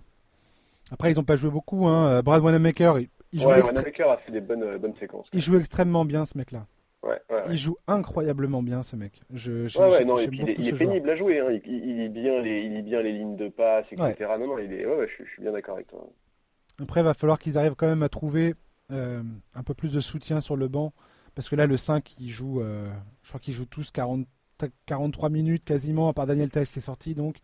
Après, 0.91 1.11
ils 1.11 1.15
n'ont 1.15 1.23
pas 1.23 1.35
joué 1.35 1.49
beaucoup. 1.49 1.87
Hein. 1.87 2.21
Brad 2.21 2.43
Wanamaker, 2.43 2.99
il 3.35 3.41
joue, 3.41 3.49
a 3.49 4.17
fait 4.17 4.31
des 4.31 4.39
bonnes, 4.39 4.63
euh, 4.63 4.77
bonnes 4.77 4.95
séquences. 4.95 5.27
Il 5.33 5.41
joue 5.41 5.57
extrêmement 5.57 6.05
bien 6.05 6.23
ce 6.23 6.37
mec-là. 6.37 6.67
Ouais, 7.03 7.21
il 7.51 7.57
joue 7.57 7.77
incroyablement 7.85 8.63
bien 8.63 8.81
ce 8.81 8.95
mec. 8.95 9.21
Je, 9.31 9.67
non, 10.05 10.17
et 10.17 10.27
puis 10.27 10.39
il 10.57 10.67
est, 10.69 10.73
pénible 10.73 11.09
à 11.09 11.15
jouer. 11.15 11.39
Hein. 11.39 11.59
Il, 11.65 11.71
il, 11.71 11.97
lit 11.99 12.09
bien 12.09 12.41
les, 12.41 12.61
il 12.61 12.81
bien 12.81 13.01
les 13.01 13.11
lignes 13.11 13.35
de 13.35 13.49
passe, 13.49 13.85
etc. 13.91 14.15
Non, 14.39 14.47
non, 14.47 14.57
il 14.57 14.73
est, 14.73 14.85
ouais, 14.87 15.07
je, 15.19 15.23
suis 15.25 15.41
bien 15.41 15.51
d'accord 15.51 15.75
avec 15.75 15.87
toi. 15.87 16.07
Après, 16.81 17.01
il 17.01 17.03
va 17.03 17.13
falloir 17.13 17.37
qu'ils 17.37 17.59
arrivent 17.59 17.75
quand 17.75 17.87
même 17.87 18.01
à 18.01 18.09
trouver 18.09 18.55
euh, 18.91 19.21
un 19.53 19.63
peu 19.63 19.75
plus 19.75 19.93
de 19.93 19.99
soutien 19.99 20.39
sur 20.39 20.55
le 20.55 20.67
banc. 20.67 20.93
Parce 21.35 21.47
que 21.47 21.55
là, 21.55 21.67
le 21.67 21.77
5, 21.77 22.15
il 22.19 22.29
joue, 22.29 22.61
euh, 22.61 22.89
je 23.21 23.27
crois 23.27 23.39
qu'ils 23.39 23.53
jouent 23.53 23.65
tous 23.65 23.91
40, 23.91 24.25
43 24.87 25.29
minutes 25.29 25.65
quasiment, 25.65 26.07
à 26.09 26.13
part 26.13 26.25
Daniel 26.25 26.49
Tice 26.49 26.71
qui 26.71 26.79
est 26.79 26.81
sorti 26.81 27.13
donc. 27.13 27.35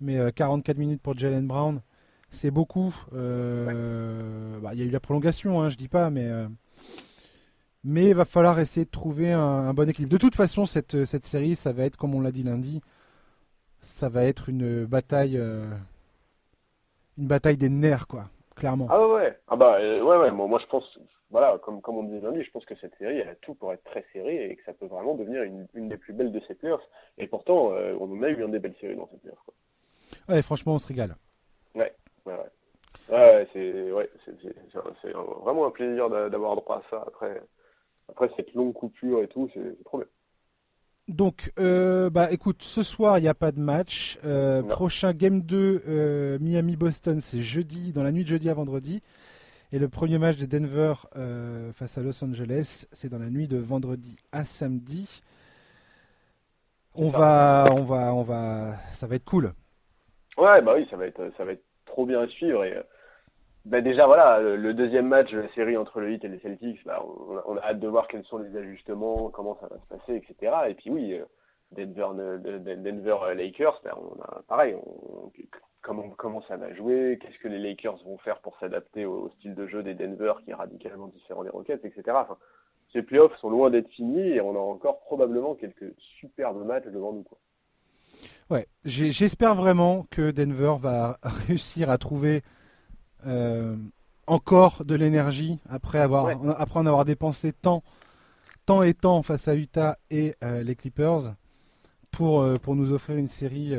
Mais 0.00 0.18
44 0.32 0.76
minutes 0.76 1.00
pour 1.00 1.16
Jalen 1.16 1.46
Brown 1.46 1.80
c'est 2.34 2.50
beaucoup. 2.50 2.94
Euh, 3.14 4.58
bah, 4.60 4.70
il 4.74 4.80
y 4.80 4.82
a 4.82 4.86
eu 4.86 4.90
la 4.90 5.00
prolongation, 5.00 5.62
hein, 5.62 5.68
je 5.68 5.76
dis 5.76 5.88
pas, 5.88 6.10
mais 6.10 6.28
euh, 6.28 6.46
mais 7.84 8.06
il 8.06 8.14
va 8.14 8.24
falloir 8.24 8.58
essayer 8.58 8.84
de 8.84 8.90
trouver 8.90 9.32
un, 9.32 9.72
bon 9.74 9.88
équilibre. 9.88 10.12
De 10.12 10.18
toute 10.18 10.34
façon, 10.34 10.66
cette, 10.66 11.04
cette 11.04 11.24
série, 11.24 11.54
ça 11.54 11.72
va 11.72 11.84
être, 11.84 11.96
comme 11.96 12.14
on 12.14 12.20
l'a 12.20 12.32
dit 12.32 12.42
lundi, 12.42 12.80
ça 13.80 14.08
va 14.08 14.24
être 14.24 14.48
une 14.48 14.86
bataille, 14.86 15.36
euh, 15.36 15.64
une 17.18 17.26
bataille 17.26 17.56
des 17.56 17.68
nerfs, 17.68 18.06
quoi, 18.06 18.24
clairement. 18.56 18.88
Ah 18.90 19.06
ouais, 19.06 19.38
ah 19.48 19.56
bah 19.56 19.78
ouais, 19.78 20.00
ouais. 20.00 20.30
Moi, 20.30 20.58
je 20.60 20.66
pense, 20.66 20.98
voilà, 21.30 21.58
comme 21.58 21.82
comme 21.82 21.98
on 21.98 22.04
disait 22.04 22.20
lundi, 22.20 22.42
je 22.42 22.50
pense 22.50 22.64
que 22.64 22.74
cette 22.80 22.96
série, 22.96 23.18
elle 23.18 23.28
a 23.28 23.34
tout 23.36 23.54
pour 23.54 23.72
être 23.72 23.84
très 23.84 24.04
serrée 24.12 24.50
et 24.50 24.56
que 24.56 24.64
ça 24.64 24.72
peut 24.72 24.86
vraiment 24.86 25.14
devenir 25.14 25.42
une, 25.42 25.66
une 25.74 25.88
des 25.88 25.98
plus 25.98 26.14
belles 26.14 26.32
de 26.32 26.40
ces 26.48 26.54
playoffs. 26.54 26.88
Et 27.18 27.26
pourtant, 27.26 27.72
on 28.00 28.10
en 28.10 28.22
a 28.22 28.28
eu 28.28 28.42
une 28.42 28.50
des 28.50 28.58
belles 28.58 28.76
séries 28.80 28.96
dans 28.96 29.08
cette 29.10 29.20
playoffs. 29.20 29.44
Quoi. 29.44 30.34
Ouais, 30.34 30.42
franchement, 30.42 30.74
on 30.74 30.78
se 30.78 30.88
régale. 30.88 31.16
Ouais 31.74 31.94
ouais, 32.26 32.32
ouais. 33.08 33.48
c'est 33.52 33.92
ouais, 33.92 34.10
vraiment 35.42 35.66
un 35.66 35.70
plaisir 35.70 36.10
d'avoir 36.10 36.56
droit 36.56 36.78
à 36.78 36.90
ça 36.90 37.04
après, 37.06 37.42
après 38.08 38.30
cette 38.36 38.52
longue 38.54 38.72
coupure 38.72 39.22
et 39.22 39.28
tout, 39.28 39.50
c'est 39.54 39.84
trop 39.84 39.98
bien. 39.98 40.06
Donc, 41.08 41.52
euh, 41.58 42.08
bah 42.08 42.32
écoute, 42.32 42.62
ce 42.62 42.82
soir 42.82 43.18
il 43.18 43.22
n'y 43.22 43.28
a 43.28 43.34
pas 43.34 43.52
de 43.52 43.60
match. 43.60 44.18
Euh, 44.24 44.62
prochain 44.62 45.12
game 45.12 45.42
2 45.42 45.82
euh, 45.86 46.38
Miami-Boston, 46.40 47.20
c'est 47.20 47.40
jeudi, 47.40 47.92
dans 47.92 48.02
la 48.02 48.10
nuit 48.10 48.22
de 48.24 48.28
jeudi 48.28 48.48
à 48.48 48.54
vendredi. 48.54 49.02
Et 49.72 49.78
le 49.78 49.88
premier 49.88 50.18
match 50.18 50.38
de 50.38 50.46
Denver 50.46 50.94
face 51.74 51.98
à 51.98 52.00
Los 52.00 52.24
Angeles, 52.24 52.86
c'est 52.92 53.08
dans 53.08 53.18
la 53.18 53.28
nuit 53.28 53.48
de 53.48 53.58
vendredi 53.58 54.16
à 54.32 54.44
samedi. 54.44 55.20
On 56.94 57.08
va, 57.08 57.66
on 57.72 57.82
va, 57.82 58.14
on 58.14 58.22
va, 58.22 58.76
ça 58.92 59.08
va 59.08 59.16
être 59.16 59.24
cool. 59.24 59.52
Ouais, 60.38 60.62
bah 60.62 60.74
oui, 60.76 60.86
ça 60.90 60.96
va 60.96 61.06
être, 61.06 61.32
ça 61.36 61.44
va 61.44 61.52
être 61.52 61.64
trop 61.94 62.06
bien 62.06 62.20
à 62.20 62.26
suivre. 62.26 62.64
Et, 62.64 62.74
bah 63.64 63.80
déjà, 63.80 64.06
voilà, 64.06 64.40
le 64.40 64.74
deuxième 64.74 65.06
match 65.06 65.30
de 65.30 65.38
la 65.38 65.48
série 65.54 65.76
entre 65.76 66.00
le 66.00 66.12
Heat 66.12 66.24
et 66.24 66.28
les 66.28 66.40
Celtics, 66.40 66.84
bah, 66.84 67.02
on, 67.46 67.56
a 67.56 67.62
hâte 67.62 67.78
de 67.78 67.88
voir 67.88 68.08
quels 68.08 68.24
sont 68.24 68.38
les 68.38 68.54
ajustements, 68.56 69.30
comment 69.30 69.56
ça 69.60 69.68
va 69.68 69.78
se 69.78 69.86
passer, 69.86 70.16
etc. 70.16 70.52
Et 70.68 70.74
puis 70.74 70.90
oui, 70.90 71.14
euh, 71.14 71.24
Denver, 71.70 72.08
Denver 72.76 73.16
euh, 73.22 73.34
Lakers, 73.34 73.80
bah, 73.84 73.96
on 73.96 74.20
a, 74.20 74.42
pareil, 74.48 74.76
comment, 75.82 76.10
comment 76.10 76.42
ça 76.42 76.56
va 76.56 76.74
jouer, 76.74 77.18
qu'est-ce 77.22 77.38
que 77.38 77.48
les 77.48 77.60
Lakers 77.60 78.02
vont 78.04 78.18
faire 78.18 78.40
pour 78.40 78.58
s'adapter 78.58 79.06
au, 79.06 79.30
style 79.38 79.54
de 79.54 79.66
jeu 79.68 79.84
des 79.84 79.94
Denver 79.94 80.34
qui 80.44 80.50
est 80.50 80.54
radicalement 80.54 81.06
différent 81.06 81.44
des 81.44 81.50
Rockets, 81.50 81.84
etc. 81.84 82.18
Ces 82.92 83.02
playoffs 83.02 83.36
sont 83.38 83.50
loin 83.50 83.70
d'être 83.70 83.88
finis 83.90 84.30
et 84.30 84.40
on 84.40 84.56
a 84.56 84.58
encore 84.58 85.00
probablement 85.00 85.54
quelques 85.54 85.94
superbes 86.20 86.66
matchs 86.66 86.86
devant 86.86 87.12
nous. 87.12 87.24
Ouais, 88.50 88.66
j'espère 88.84 89.54
vraiment 89.54 90.06
que 90.10 90.30
Denver 90.30 90.74
va 90.78 91.18
réussir 91.22 91.90
à 91.90 91.98
trouver 91.98 92.42
euh, 93.26 93.76
encore 94.26 94.84
de 94.84 94.94
l'énergie 94.94 95.58
après 95.68 95.98
avoir 95.98 96.28
après 96.58 96.80
en 96.80 96.86
avoir 96.86 97.04
dépensé 97.04 97.52
tant, 97.52 97.82
tant 98.66 98.82
et 98.82 98.94
tant 98.94 99.22
face 99.22 99.48
à 99.48 99.54
Utah 99.54 99.98
et 100.10 100.34
euh, 100.42 100.62
les 100.62 100.76
Clippers 100.76 101.34
pour, 102.10 102.40
euh, 102.40 102.56
pour 102.56 102.74
nous 102.74 102.92
offrir 102.92 103.16
une 103.16 103.28
série 103.28 103.74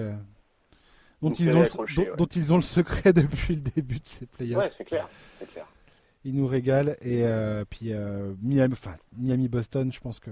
dont, 1.22 1.32
ils 1.32 1.56
ont, 1.56 1.64
dont, 2.18 2.26
ils 2.26 2.54
ont 2.54 2.58
le 2.58 2.64
secret 2.64 3.14
depuis 3.14 3.56
le 3.56 3.62
début 3.62 4.00
de 4.00 4.06
ces 4.06 4.26
playoffs. 4.26 4.64
Ouais, 4.64 4.72
c'est 4.78 4.86
clair, 4.86 5.08
clair. 5.52 5.68
Ils 6.24 6.36
nous 6.36 6.48
régalent 6.48 6.96
et 7.02 7.24
puis 7.70 7.92
Miami, 8.42 8.74
enfin, 8.74 8.96
Miami 9.16 9.48
Boston, 9.48 9.92
je 9.94 10.00
pense 10.00 10.20
que 10.20 10.32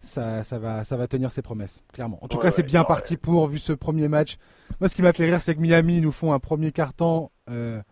ça, 0.00 0.42
ça, 0.42 0.58
va, 0.58 0.82
ça 0.82 0.96
va 0.96 1.06
tenir 1.06 1.30
ses 1.30 1.42
promesses, 1.42 1.82
clairement. 1.92 2.18
En 2.22 2.28
tout 2.28 2.38
cas, 2.38 2.50
c'est 2.50 2.62
bien 2.62 2.84
parti 2.84 3.16
pour, 3.16 3.46
vu 3.46 3.58
ce 3.58 3.72
premier 3.72 4.08
match. 4.08 4.38
Moi, 4.80 4.88
ce 4.88 4.96
qui 4.96 5.02
m'a 5.02 5.12
fait 5.12 5.26
rire, 5.26 5.40
c'est 5.40 5.54
que 5.54 5.60
Miami 5.60 6.00
nous 6.00 6.12
font 6.12 6.32
un 6.32 6.38
premier 6.38 6.72
carton 6.72 7.30
euh, 7.48 7.82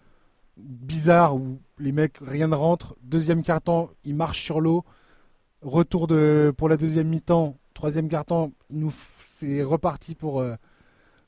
bizarre 0.56 1.36
où 1.36 1.60
les 1.78 1.92
mecs, 1.92 2.18
rien 2.20 2.48
ne 2.48 2.54
rentre. 2.54 2.96
Deuxième 3.02 3.42
carton, 3.42 3.90
ils 4.04 4.14
marchent 4.14 4.42
sur 4.42 4.60
l'eau. 4.60 4.84
Retour 5.60 6.06
de, 6.06 6.52
pour 6.56 6.68
la 6.68 6.76
deuxième 6.76 7.08
mi-temps, 7.08 7.56
Troisième 7.78 8.08
carton, 8.08 8.52
nous 8.70 8.92
c'est 9.28 9.62
reparti 9.62 10.16
pour, 10.16 10.40
euh, 10.40 10.56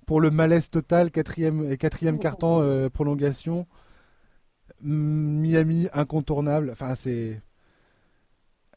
pour 0.04 0.20
le 0.20 0.32
malaise 0.32 0.68
total. 0.68 1.12
Quatrième, 1.12 1.70
et 1.70 1.76
quatrième 1.76 2.18
carton, 2.18 2.60
euh, 2.60 2.90
prolongation. 2.90 3.68
Miami 4.80 5.86
incontournable. 5.92 6.70
Enfin, 6.72 6.96
c'est. 6.96 7.40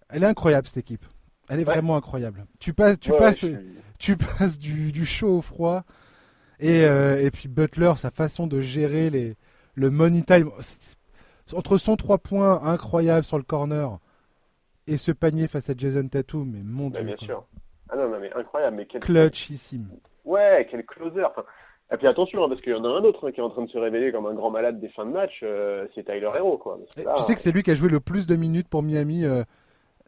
Elle 0.09 0.21
est 0.21 0.27
incroyable 0.27 0.67
cette 0.67 0.77
équipe. 0.77 1.03
Elle 1.49 1.59
est 1.59 1.65
vraiment 1.65 1.95
incroyable. 1.95 2.45
Tu 2.59 2.73
passes, 2.73 2.99
tu 2.99 3.11
passes, 3.11 3.45
tu 3.99 4.17
passes 4.39 4.59
du, 4.59 4.91
du, 4.91 5.05
chaud 5.05 5.37
au 5.37 5.41
froid. 5.41 5.83
Et, 6.59 6.85
euh, 6.85 7.21
et 7.21 7.31
puis 7.31 7.49
Butler, 7.49 7.93
sa 7.97 8.11
façon 8.11 8.47
de 8.47 8.59
gérer 8.61 9.09
les, 9.09 9.35
le 9.75 9.89
money 9.89 10.21
time. 10.21 10.49
Entre 11.53 11.77
son 11.77 11.95
3 11.95 12.19
points 12.19 12.63
incroyable 12.63 13.25
sur 13.25 13.37
le 13.37 13.43
corner 13.43 13.99
et 14.87 14.97
ce 14.97 15.11
panier 15.11 15.47
face 15.47 15.69
à 15.69 15.73
Jason 15.75 16.07
Tatum, 16.07 16.49
mais 16.51 16.61
mon 16.63 16.89
dieu. 16.89 17.03
Bien 17.03 17.17
sûr. 17.17 17.45
Ah 17.89 17.95
non, 17.97 18.17
mais 18.19 18.31
incroyable. 18.33 18.77
Mais 18.77 18.85
quel... 18.85 19.01
Clutchissime. 19.01 19.89
Ouais, 20.25 20.67
quel 20.69 20.85
closer. 20.85 21.23
et 21.91 21.97
puis 21.97 22.07
attention, 22.07 22.43
hein, 22.43 22.49
parce 22.49 22.61
qu'il 22.61 22.71
y 22.71 22.75
en 22.75 22.85
a 22.85 22.87
un 22.87 23.03
autre 23.03 23.27
hein, 23.27 23.31
qui 23.31 23.39
est 23.39 23.43
en 23.43 23.49
train 23.49 23.63
de 23.63 23.69
se 23.69 23.77
révéler 23.77 24.11
comme 24.11 24.25
un 24.25 24.33
grand 24.33 24.51
malade 24.51 24.79
des 24.79 24.89
fins 24.89 25.05
de 25.05 25.11
match, 25.11 25.41
euh, 25.43 25.85
c'est 25.93 26.05
Tyler 26.05 26.31
Hero. 26.35 26.57
Quoi. 26.57 26.79
tu 26.95 27.23
sais 27.23 27.33
que 27.33 27.39
c'est 27.39 27.51
lui 27.51 27.63
qui 27.63 27.71
a 27.71 27.75
joué 27.75 27.89
le 27.89 27.99
plus 27.99 28.25
de 28.25 28.35
minutes 28.35 28.69
pour 28.69 28.83
Miami 28.83 29.25
euh, 29.25 29.43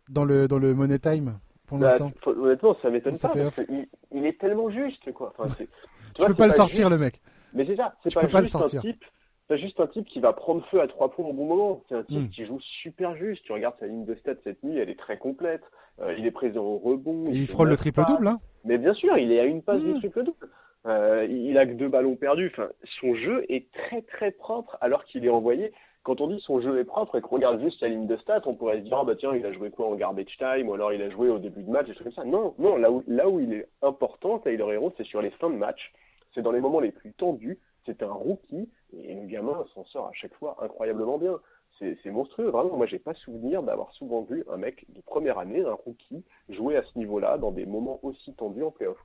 dans, 0.09 0.25
le, 0.25 0.47
dans 0.47 0.59
le 0.59 0.73
Money 0.73 0.99
Time 0.99 1.39
pour 1.67 1.77
bah, 1.77 1.89
l'instant. 1.89 2.11
Honnêtement, 2.25 2.75
ça 2.81 2.89
m'étonne 2.89 3.17
pas. 3.17 3.29
Parce 3.29 3.57
il, 3.69 3.87
il, 4.11 4.25
est 4.25 4.39
tellement 4.39 4.69
juste. 4.69 5.11
Quoi. 5.13 5.33
Enfin, 5.37 5.53
tu, 6.15 6.25
peux 6.25 6.33
pas, 6.33 6.47
le 6.47 6.53
sortir, 6.53 6.89
le 6.89 6.97
mec. 6.97 7.21
Mais 7.53 7.65
c'est 7.65 7.75
ça, 7.75 7.95
c'est 8.03 8.13
pas, 8.13 8.27
pas 8.27 8.43
juste 8.43 8.55
un 8.55 8.65
type 8.65 9.03
c'est 9.47 9.57
juste 9.59 9.79
un 9.79 9.87
type 9.87 10.07
qui 10.07 10.19
va 10.19 10.33
prendre 10.33 10.65
feu 10.67 10.81
à 10.81 10.87
trois 10.87 11.11
points 11.11 11.25
au 11.25 11.33
bon 11.33 11.45
moment. 11.45 11.83
C'est 11.87 11.95
un 11.95 12.03
type 12.03 12.27
hmm. 12.27 12.29
qui 12.29 12.45
joue 12.45 12.59
super 12.81 13.15
juste. 13.15 13.43
Tu 13.43 13.51
regardes 13.51 13.75
sa 13.79 13.87
ligne 13.87 14.05
de 14.05 14.15
stats 14.15 14.33
cette 14.43 14.63
nuit, 14.63 14.77
elle 14.77 14.89
est 14.89 14.99
très 14.99 15.17
complète. 15.17 15.61
Euh, 16.01 16.15
il 16.17 16.25
est 16.25 16.31
présent 16.31 16.63
au 16.63 16.77
rebond. 16.77 17.25
il, 17.31 17.47
frôle 17.47 17.69
le 17.69 17.77
triple-double, 17.77 18.27
hein 18.27 18.39
Mais 18.65 18.77
bien 18.77 18.93
sûr, 18.93 19.17
il 19.17 19.31
est 19.31 19.39
à 19.39 19.45
une 19.45 19.61
passe 19.61 19.81
du 19.81 19.93
hmm. 19.93 19.99
triple-double. 19.99 20.49
Euh, 20.87 21.25
il 21.29 21.57
a 21.57 21.65
que 21.65 21.73
deux 21.73 21.87
ballons 21.87 22.15
perdus. 22.15 22.51
Enfin, 22.53 22.69
son 22.99 23.15
jeu 23.15 23.45
est 23.49 23.71
très 23.71 24.01
très 24.01 24.31
propre 24.31 24.77
alors 24.81 25.05
qu'il 25.05 25.25
est 25.25 25.29
envoyé. 25.29 25.71
Quand 26.05 26.21
on 26.21 26.27
dit 26.27 26.39
son 26.41 26.61
jeu 26.61 26.79
est 26.79 26.85
propre 26.85 27.17
et 27.17 27.21
qu'on 27.21 27.37
regarde 27.37 27.59
juste 27.59 27.79
sa 27.79 27.87
ligne 27.87 28.05
de 28.05 28.15
stats, 28.17 28.43
on 28.45 28.53
pourrait 28.53 28.77
se 28.77 28.83
dire 28.83 28.99
oh, 29.01 29.05
bah 29.05 29.15
tiens, 29.15 29.35
il 29.35 29.43
a 29.43 29.51
joué 29.51 29.71
quoi 29.71 29.89
en 29.89 29.95
garbage 29.95 30.37
time 30.37 30.69
ou 30.69 30.75
alors 30.75 30.93
il 30.93 31.01
a 31.01 31.09
joué 31.09 31.29
au 31.29 31.39
début 31.39 31.63
de 31.63 31.71
match, 31.71 31.87
des 31.87 31.95
trucs 31.95 32.13
comme 32.13 32.23
ça. 32.23 32.23
Non, 32.23 32.53
non, 32.59 32.77
là 32.77 32.91
où, 32.91 33.03
là 33.07 33.27
où 33.27 33.39
il 33.39 33.51
est 33.53 33.67
important, 33.81 34.37
Taylor 34.37 34.71
Hero, 34.71 34.93
c'est 34.97 35.03
sur 35.03 35.19
les 35.23 35.31
fins 35.31 35.49
de 35.49 35.55
match. 35.55 35.91
C'est 36.35 36.43
dans 36.43 36.51
les 36.51 36.61
moments 36.61 36.79
les 36.79 36.91
plus 36.91 37.11
tendus. 37.13 37.57
C'est 37.87 38.03
un 38.03 38.11
rookie 38.11 38.69
et 38.93 39.15
le 39.15 39.25
gamin 39.25 39.65
s'en 39.73 39.83
sort 39.85 40.05
à 40.05 40.13
chaque 40.13 40.35
fois 40.35 40.57
incroyablement 40.61 41.17
bien. 41.17 41.39
C'est 41.79 42.11
monstrueux, 42.11 42.51
vraiment. 42.51 42.77
Moi, 42.77 42.85
j'ai 42.85 42.99
pas 42.99 43.15
souvenir 43.15 43.63
d'avoir 43.63 43.91
souvent 43.93 44.21
vu 44.21 44.45
un 44.49 44.57
mec 44.57 44.85
de 44.89 45.01
première 45.01 45.39
année, 45.39 45.65
un 45.65 45.73
rookie, 45.73 46.23
jouer 46.49 46.77
à 46.77 46.83
ce 46.83 46.97
niveau-là 46.99 47.39
dans 47.39 47.51
des 47.51 47.65
moments 47.65 47.99
aussi 48.03 48.31
tendus 48.35 48.63
en 48.63 48.71
playoff. 48.71 48.97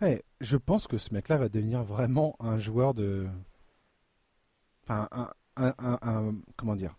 Ouais, 0.00 0.22
je 0.40 0.56
pense 0.56 0.86
que 0.86 0.96
ce 0.96 1.12
mec-là 1.12 1.38
va 1.38 1.48
devenir 1.48 1.82
vraiment 1.82 2.36
un 2.38 2.58
joueur 2.58 2.94
de. 2.94 3.26
Enfin, 4.84 5.08
un, 5.10 5.28
un, 5.56 5.74
un, 5.78 6.34
comment 6.56 6.76
dire 6.76 6.94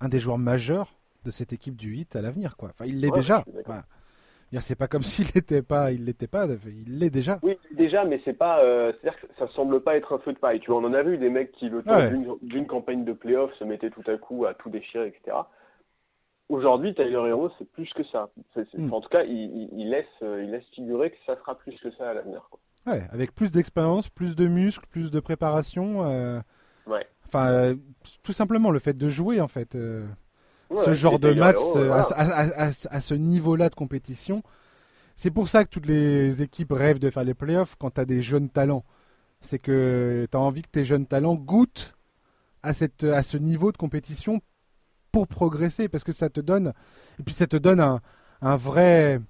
Un 0.00 0.08
des 0.08 0.18
joueurs 0.18 0.38
majeurs 0.38 0.92
de 1.24 1.30
cette 1.30 1.52
équipe 1.52 1.76
du 1.76 1.88
8 1.88 2.16
à 2.16 2.22
l'avenir, 2.22 2.56
quoi. 2.56 2.70
Enfin, 2.70 2.84
il 2.86 3.00
l'est 3.00 3.10
déjà. 3.10 3.44
C'est 4.60 4.76
pas 4.76 4.88
comme 4.88 5.02
s'il 5.02 5.26
l'était 5.34 5.62
pas, 5.62 5.92
il 5.92 6.04
l'était 6.04 6.26
pas, 6.26 6.46
il 6.66 6.98
l'est 6.98 7.10
déjà. 7.10 7.38
Oui, 7.42 7.58
déjà, 7.72 8.04
mais 8.04 8.20
c'est 8.24 8.32
pas, 8.32 8.60
euh, 8.62 8.92
c'est-à-dire 8.92 9.20
que 9.20 9.26
ça 9.38 9.48
semble 9.54 9.80
pas 9.80 9.96
être 9.96 10.14
un 10.14 10.18
feu 10.18 10.32
de 10.32 10.38
paille. 10.38 10.60
Tu 10.60 10.70
vois, 10.70 10.80
on 10.80 10.84
en 10.84 10.94
a 10.94 11.02
vu 11.02 11.18
des 11.18 11.30
mecs 11.30 11.52
qui, 11.52 11.68
le 11.68 11.82
temps 11.82 11.98
d'une 12.42 12.66
campagne 12.66 13.04
de 13.04 13.12
playoff, 13.12 13.52
se 13.58 13.64
mettaient 13.64 13.90
tout 13.90 14.04
à 14.06 14.16
coup 14.16 14.46
à 14.46 14.54
tout 14.54 14.70
déchirer, 14.70 15.08
etc. 15.08 15.36
Aujourd'hui, 16.48 16.94
Tyler 16.94 17.28
Hero, 17.28 17.50
c'est 17.58 17.68
plus 17.72 17.92
que 17.92 18.04
ça. 18.04 18.30
Hmm. 18.74 18.92
En 18.92 19.00
tout 19.00 19.08
cas, 19.08 19.24
il, 19.24 19.90
laisse, 19.90 20.06
euh, 20.22 20.44
il 20.44 20.52
laisse 20.52 20.64
figurer 20.74 21.10
que 21.10 21.16
ça 21.26 21.36
sera 21.36 21.56
plus 21.56 21.76
que 21.80 21.90
ça 21.92 22.10
à 22.10 22.14
l'avenir. 22.14 22.48
Ouais, 22.86 23.02
avec 23.10 23.34
plus 23.34 23.50
d'expérience, 23.50 24.08
plus 24.08 24.36
de 24.36 24.46
muscles, 24.46 24.86
plus 24.88 25.10
de 25.10 25.18
préparation. 25.18 26.04
Euh, 26.04 26.38
ouais. 26.86 27.06
Enfin, 27.26 27.74
tout 28.22 28.32
simplement 28.32 28.70
le 28.70 28.78
fait 28.78 28.96
de 28.96 29.08
jouer, 29.08 29.40
en 29.40 29.48
fait 29.48 29.76
ce 30.74 30.94
genre 30.94 31.18
de 31.18 31.32
match 31.32 31.58
euh, 31.76 31.92
à, 31.92 33.00
ce 33.00 33.14
niveau-là 33.14 33.68
de 33.68 33.74
compétition. 33.74 34.42
C'est 35.14 35.30
pour 35.30 35.48
ça 35.48 35.64
que 35.64 35.70
toutes 35.70 35.86
les 35.86 36.42
équipes 36.42 36.72
rêvent 36.72 36.98
de 36.98 37.10
faire 37.10 37.24
les 37.24 37.34
playoffs 37.34 37.76
quand 37.78 37.92
tu 37.92 38.00
as 38.00 38.04
des 38.04 38.22
jeunes 38.22 38.50
talents. 38.50 38.84
C'est 39.40 39.58
que 39.58 40.26
tu 40.30 40.36
as 40.36 40.40
envie 40.40 40.62
que 40.62 40.70
tes 40.70 40.84
jeunes 40.84 41.06
talents 41.06 41.34
goûtent 41.34 41.94
à, 42.62 42.74
cette, 42.74 43.04
à 43.04 43.22
ce 43.22 43.36
niveau 43.36 43.70
de 43.72 43.76
compétition 43.76 44.40
pour 45.12 45.28
progresser 45.28 45.88
parce 45.88 46.04
que 46.04 46.12
ça 46.12 46.28
te 46.28 46.40
donne 46.40 46.72
et 47.18 47.22
puis 47.22 47.32
ça 47.32 47.46
te 47.46 47.56
donne 47.56 47.80
un, 47.80 48.00
un 48.42 48.56
vrai 48.56 49.20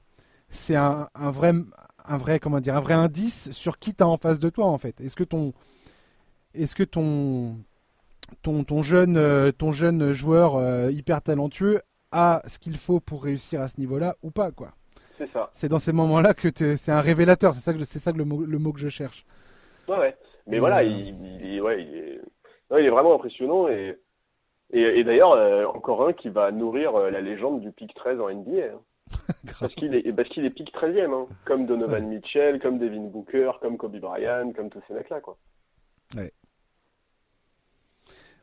c'est 0.49 0.75
un, 0.75 1.09
un, 1.15 1.31
vrai 1.31 1.53
un 2.07 2.17
vrai 2.17 2.41
comment 2.41 2.61
dire 2.61 2.77
un 2.77 2.81
vrai 2.81 2.95
indice 2.95 3.51
sur 3.53 3.79
qui 3.79 3.95
tu 3.95 4.03
as 4.03 4.09
en 4.09 4.17
face 4.17 4.39
de 4.39 4.49
toi 4.49 4.67
en 4.67 4.79
fait. 4.79 5.01
Est-ce 5.01 5.17
que 5.17 5.25
ton 5.25 5.53
est-ce 6.57 6.75
que 6.75 6.83
ton 6.83 7.57
ton, 8.43 8.65
ton, 8.65 8.83
jeune, 8.83 9.17
euh, 9.17 9.53
ton 9.53 9.73
jeune 9.73 10.13
joueur 10.13 10.57
euh, 10.57 10.91
hyper 10.91 11.23
talentueux 11.23 11.81
a 12.13 12.43
ce 12.47 12.59
qu'il 12.59 12.77
faut 12.77 13.01
pour 13.01 13.25
réussir 13.25 13.61
à 13.61 13.69
ce 13.69 13.79
niveau-là 13.81 14.17
ou 14.23 14.31
pas 14.31 14.51
quoi? 14.51 14.73
C'est 15.19 15.29
ça. 15.29 15.49
C'est 15.53 15.69
dans 15.69 15.79
ces 15.79 15.93
moments-là 15.93 16.35
que 16.35 16.49
c'est 16.77 16.93
un 16.93 17.01
révélateur. 17.01 17.55
C'est 17.55 17.61
ça 17.61 17.73
que 17.73 17.85
c'est 17.85 17.99
ça 17.99 18.13
le 18.13 18.25
mot, 18.25 18.45
le 18.45 18.59
mot 18.59 18.73
que 18.73 18.81
je 18.81 18.89
cherche. 18.89 19.25
Ouais, 19.89 19.99
ouais. 19.99 20.17
Mais 20.47 20.59
voilà, 20.59 20.79
euh, 20.79 20.83
il, 20.83 21.45
il, 21.45 21.61
ouais, 21.63 21.83
il, 21.83 21.97
est, 21.97 22.21
il 22.81 22.87
est 22.87 22.91
vraiment 22.91 23.15
impressionnant 23.15 23.69
et 23.69 23.97
et, 24.73 25.05
d'ailleurs 25.05 25.77
encore 25.77 26.09
un 26.09 26.13
qui 26.13 26.29
va 26.29 26.51
nourrir 26.51 26.99
la 26.99 27.21
légende 27.21 27.61
du 27.61 27.71
pic 27.71 27.95
13 27.95 28.21
en 28.21 28.29
NBA. 28.29 28.75
Hein. 28.75 28.81
parce 29.61 29.73
qu'il 29.77 29.95
est 29.95 30.13
parce 30.13 30.29
qu'il 30.29 30.45
est 30.45 30.51
pic 30.51 30.75
13e, 30.75 31.15
hein. 31.15 31.29
comme 31.45 31.67
Donovan 31.67 32.09
Mitchell, 32.09 32.59
comme 32.59 32.79
Devin 32.79 33.03
Booker, 33.03 33.53
comme 33.61 33.77
Kobe 33.77 33.97
Bryant, 33.99 34.53
comme 34.53 34.69
tous 34.69 34.83
ces 34.89 34.95
mecs 34.95 35.09
là 35.09 35.21
quoi. 35.21 35.39
Ouais. 36.17 36.33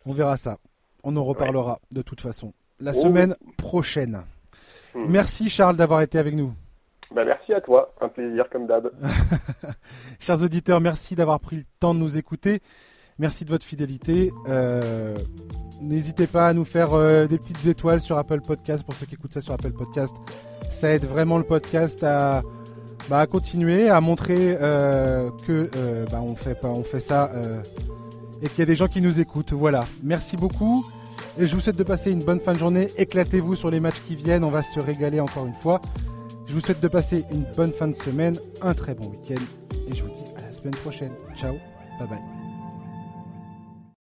On 0.06 0.14
verra 0.14 0.38
ça. 0.38 0.58
On 1.04 1.16
en 1.18 1.24
reparlera 1.24 1.80
de 1.92 2.02
toute 2.02 2.22
façon. 2.22 2.54
La 2.80 2.92
oh. 2.92 3.02
semaine 3.02 3.36
prochaine. 3.58 4.22
Hmm. 4.94 5.06
Merci 5.08 5.50
Charles 5.50 5.76
d'avoir 5.76 6.02
été 6.02 6.18
avec 6.18 6.36
nous. 6.36 6.54
Bah, 7.14 7.24
merci 7.26 7.54
à 7.54 7.62
toi, 7.62 7.94
un 8.02 8.10
plaisir 8.10 8.50
comme 8.50 8.66
d'hab. 8.66 8.92
Chers 10.20 10.42
auditeurs, 10.42 10.82
merci 10.82 11.16
d'avoir 11.16 11.40
pris 11.40 11.58
le 11.58 11.64
temps 11.80 11.94
de 11.94 12.00
nous 12.00 12.18
écouter. 12.18 12.62
Merci 13.20 13.46
de 13.46 13.52
votre 13.52 13.66
fidélité. 13.66 14.32
Euh, 14.48 15.16
n'hésitez 15.82 16.26
pas 16.26 16.48
à 16.48 16.54
nous 16.54 16.66
faire 16.66 16.94
euh, 16.94 17.28
des 17.28 17.38
petites 17.38 17.68
étoiles 17.68 18.02
sur 18.02 18.18
Apple 18.18 18.42
Podcast 18.42 18.84
pour 18.84 18.96
ceux 18.96 19.06
qui 19.06 19.14
écoutent 19.14 19.34
ça 19.34 19.42
sur 19.42 19.54
Apple 19.54 19.72
Podcast. 19.72 20.16
Ça 20.72 20.90
aide 20.92 21.06
vraiment 21.06 21.38
le 21.38 21.44
podcast 21.44 22.04
à, 22.04 22.42
bah, 23.10 23.28
continuer, 23.28 23.90
à 23.90 24.02
montrer 24.02 24.58
euh, 24.60 25.30
que 25.46 25.70
bah, 26.10 26.22
on 26.24 26.36
fait 26.36 26.60
pas, 26.60 26.70
on 26.70 26.84
fait 26.84 27.00
ça 27.00 27.30
et 28.44 28.50
qu'il 28.50 28.60
y 28.60 28.62
a 28.62 28.66
des 28.66 28.76
gens 28.76 28.88
qui 28.88 29.02
nous 29.02 29.20
écoutent. 29.20 29.54
Voilà. 29.54 29.86
Merci 30.04 30.36
beaucoup. 30.36 30.86
Et 31.40 31.48
je 31.48 31.56
vous 31.56 31.62
souhaite 31.62 31.78
de 31.78 31.84
passer 31.84 32.12
une 32.12 32.24
bonne 32.24 32.40
fin 32.40 32.54
de 32.54 32.60
journée. 32.60 32.90
Éclatez-vous 32.98 33.56
sur 33.56 33.72
les 33.72 33.80
matchs 33.80 34.02
qui 34.08 34.16
viennent. 34.16 34.44
On 34.44 34.52
va 34.52 34.62
se 34.62 34.80
régaler 34.80 35.20
encore 35.20 35.48
une 35.48 35.54
fois. 35.56 35.82
Je 36.46 36.54
vous 36.54 36.60
souhaite 36.60 36.82
de 36.82 36.88
passer 36.88 37.24
une 37.32 37.46
bonne 37.56 37.72
fin 37.72 37.88
de 37.88 37.96
semaine, 37.96 38.36
un 38.62 38.74
très 38.74 38.94
bon 38.94 39.08
week-end. 39.08 39.42
Et 39.90 39.96
je 39.96 40.04
vous 40.04 40.10
dis 40.10 40.24
à 40.38 40.42
la 40.42 40.52
semaine 40.52 40.76
prochaine. 40.76 41.14
Ciao. 41.36 41.54
Bye 42.00 42.10
bye. 42.10 42.53